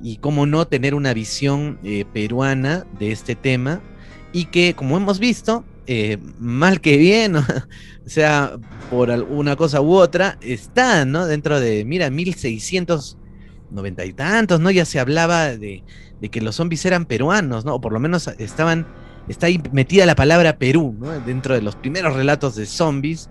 y 0.03 0.17
cómo 0.19 0.47
no 0.47 0.67
tener 0.67 0.95
una 0.95 1.15
visión 1.15 1.79
eh, 1.85 2.05
peruana 2.13 2.87
de 2.99 3.13
este 3.13 3.35
tema, 3.35 3.83
y 4.33 4.47
que, 4.47 4.75
como 4.75 4.97
hemos 4.97 5.19
visto, 5.19 5.65
eh, 5.87 6.19
mal 6.39 6.81
que 6.81 6.97
bien, 6.97 7.37
o 7.37 7.45
sea, 8.07 8.59
por 8.91 9.11
alguna 9.11 9.57
cosa 9.57 9.81
u 9.81 9.95
otra, 9.95 10.39
está, 10.41 11.05
¿no? 11.05 11.27
Dentro 11.27 11.61
de, 11.61 11.85
mira, 11.85 12.11
1690 12.11 14.05
y 14.05 14.13
tantos, 14.13 14.61
¿no? 14.61 14.71
Ya 14.71 14.85
se 14.85 14.99
hablaba 14.99 15.57
de, 15.57 15.85
de 16.21 16.29
que 16.31 16.41
los 16.41 16.57
zombies 16.57 16.85
eran 16.85 17.07
peruanos, 17.07 17.65
¿no? 17.65 17.75
O 17.75 17.81
por 17.81 17.93
lo 17.93 18.01
menos 18.01 18.29
estaban, 18.39 18.87
está 19.29 19.47
ahí 19.47 19.61
metida 19.73 20.07
la 20.07 20.15
palabra 20.15 20.59
Perú, 20.59 20.95
¿no? 20.99 21.19
Dentro 21.21 21.55
de 21.55 21.63
los 21.63 21.77
primeros 21.77 22.15
relatos 22.15 22.55
de 22.57 22.67
zombies. 22.67 23.29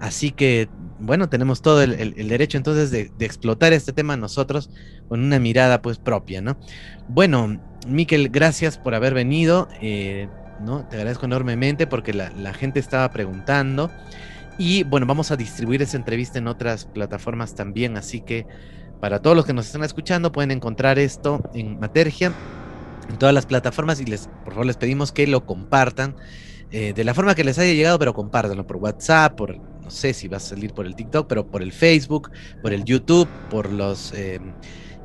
Así 0.00 0.30
que, 0.30 0.68
bueno, 0.98 1.28
tenemos 1.28 1.62
todo 1.62 1.82
el, 1.82 2.28
derecho 2.28 2.58
entonces 2.58 2.90
de, 2.90 3.10
explotar 3.24 3.72
este 3.72 3.92
tema 3.92 4.16
nosotros 4.16 4.70
con 5.08 5.20
una 5.20 5.38
mirada 5.38 5.80
pues 5.80 5.98
propia, 5.98 6.42
¿no? 6.42 6.56
Bueno, 7.08 7.60
Miquel, 7.86 8.28
gracias 8.28 8.76
por 8.76 8.94
haber 8.94 9.14
venido, 9.14 9.68
eh, 9.80 10.28
¿no? 10.60 10.86
Te 10.88 10.96
agradezco 10.96 11.26
enormemente 11.26 11.86
porque 11.86 12.12
la, 12.12 12.30
la 12.30 12.52
gente 12.52 12.80
estaba 12.80 13.10
preguntando. 13.10 13.90
Y 14.58 14.84
bueno, 14.84 15.06
vamos 15.06 15.30
a 15.30 15.36
distribuir 15.36 15.82
esa 15.82 15.96
entrevista 15.96 16.38
en 16.38 16.48
otras 16.48 16.86
plataformas 16.86 17.54
también, 17.54 17.96
así 17.96 18.20
que 18.20 18.46
para 19.00 19.20
todos 19.20 19.36
los 19.36 19.44
que 19.44 19.52
nos 19.52 19.66
están 19.66 19.84
escuchando, 19.84 20.32
pueden 20.32 20.50
encontrar 20.50 20.98
esto 20.98 21.42
en 21.52 21.78
Matergia, 21.78 22.32
en 23.08 23.18
todas 23.18 23.34
las 23.34 23.46
plataformas, 23.46 24.00
y 24.00 24.04
les, 24.04 24.28
por 24.44 24.54
favor, 24.54 24.66
les 24.66 24.76
pedimos 24.76 25.12
que 25.12 25.26
lo 25.26 25.44
compartan. 25.46 26.16
Eh, 26.72 26.92
de 26.92 27.04
la 27.04 27.14
forma 27.14 27.36
que 27.36 27.44
les 27.44 27.58
haya 27.58 27.72
llegado, 27.72 27.98
pero 27.98 28.12
compártanlo 28.12 28.66
por 28.66 28.76
WhatsApp, 28.76 29.36
por 29.36 29.56
no 29.56 29.90
sé 29.90 30.12
si 30.12 30.26
va 30.26 30.38
a 30.38 30.40
salir 30.40 30.74
por 30.74 30.84
el 30.84 30.96
TikTok, 30.96 31.28
pero 31.28 31.46
por 31.46 31.62
el 31.62 31.72
Facebook, 31.72 32.32
por 32.60 32.72
el 32.72 32.84
YouTube, 32.84 33.28
por 33.48 33.72
los 33.72 34.12
eh, 34.14 34.40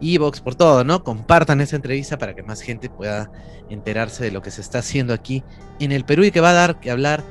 Evox, 0.02 0.42
por 0.42 0.56
todo, 0.56 0.84
¿no? 0.84 1.04
Compartan 1.04 1.62
esa 1.62 1.76
entrevista 1.76 2.18
para 2.18 2.34
que 2.34 2.42
más 2.42 2.62
gente 2.62 2.90
pueda 2.90 3.32
enterarse 3.70 4.24
de 4.24 4.32
lo 4.32 4.42
que 4.42 4.50
se 4.50 4.62
está 4.62 4.80
haciendo 4.80 5.14
aquí 5.14 5.44
en 5.80 5.92
el 5.92 6.04
Perú 6.04 6.24
y 6.24 6.32
que 6.32 6.42
va 6.42 6.50
a 6.50 6.54
dar 6.54 6.80
que 6.80 6.90
hablar 6.90 7.24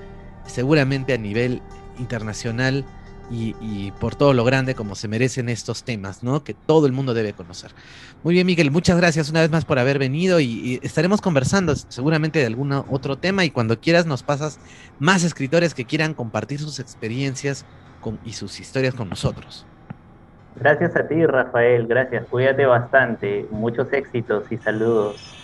seguramente 0.46 1.12
a 1.12 1.18
nivel 1.18 1.60
internacional 1.98 2.84
y, 3.32 3.92
por 4.00 4.16
todo 4.16 4.34
lo 4.34 4.44
grande 4.44 4.74
como 4.74 4.96
se 4.96 5.06
merecen 5.06 5.48
estos 5.48 5.84
temas, 5.84 6.24
¿no? 6.24 6.42
Que 6.42 6.52
todo 6.52 6.86
el 6.86 6.92
mundo 6.92 7.14
debe 7.14 7.32
conocer. 7.32 7.72
Muy 8.22 8.34
bien, 8.34 8.46
Miguel, 8.46 8.70
muchas 8.70 8.98
gracias 8.98 9.30
una 9.30 9.40
vez 9.40 9.50
más 9.50 9.64
por 9.64 9.78
haber 9.78 9.98
venido 9.98 10.40
y, 10.40 10.78
estaremos 10.82 11.22
conversando 11.22 11.74
seguramente 11.74 12.38
de 12.38 12.46
algún 12.46 12.70
otro 12.72 13.16
tema 13.16 13.46
y 13.46 13.50
cuando 13.50 13.80
quieras 13.80 14.04
nos 14.04 14.22
pasas 14.22 14.60
más 14.98 15.24
escritores 15.24 15.72
que 15.72 15.86
quieran 15.86 16.12
compartir 16.12 16.58
sus 16.58 16.80
experiencias 16.80 17.64
y 18.24 18.32
sus 18.34 18.60
historias 18.60 18.94
con 18.94 19.08
nosotros. 19.08 19.66
Gracias 20.56 20.94
a 20.96 21.08
ti, 21.08 21.24
Rafael, 21.24 21.86
gracias, 21.86 22.26
cuídate 22.28 22.66
bastante, 22.66 23.46
muchos 23.50 23.90
éxitos 23.92 24.44
y 24.50 24.58
saludos. 24.58 25.39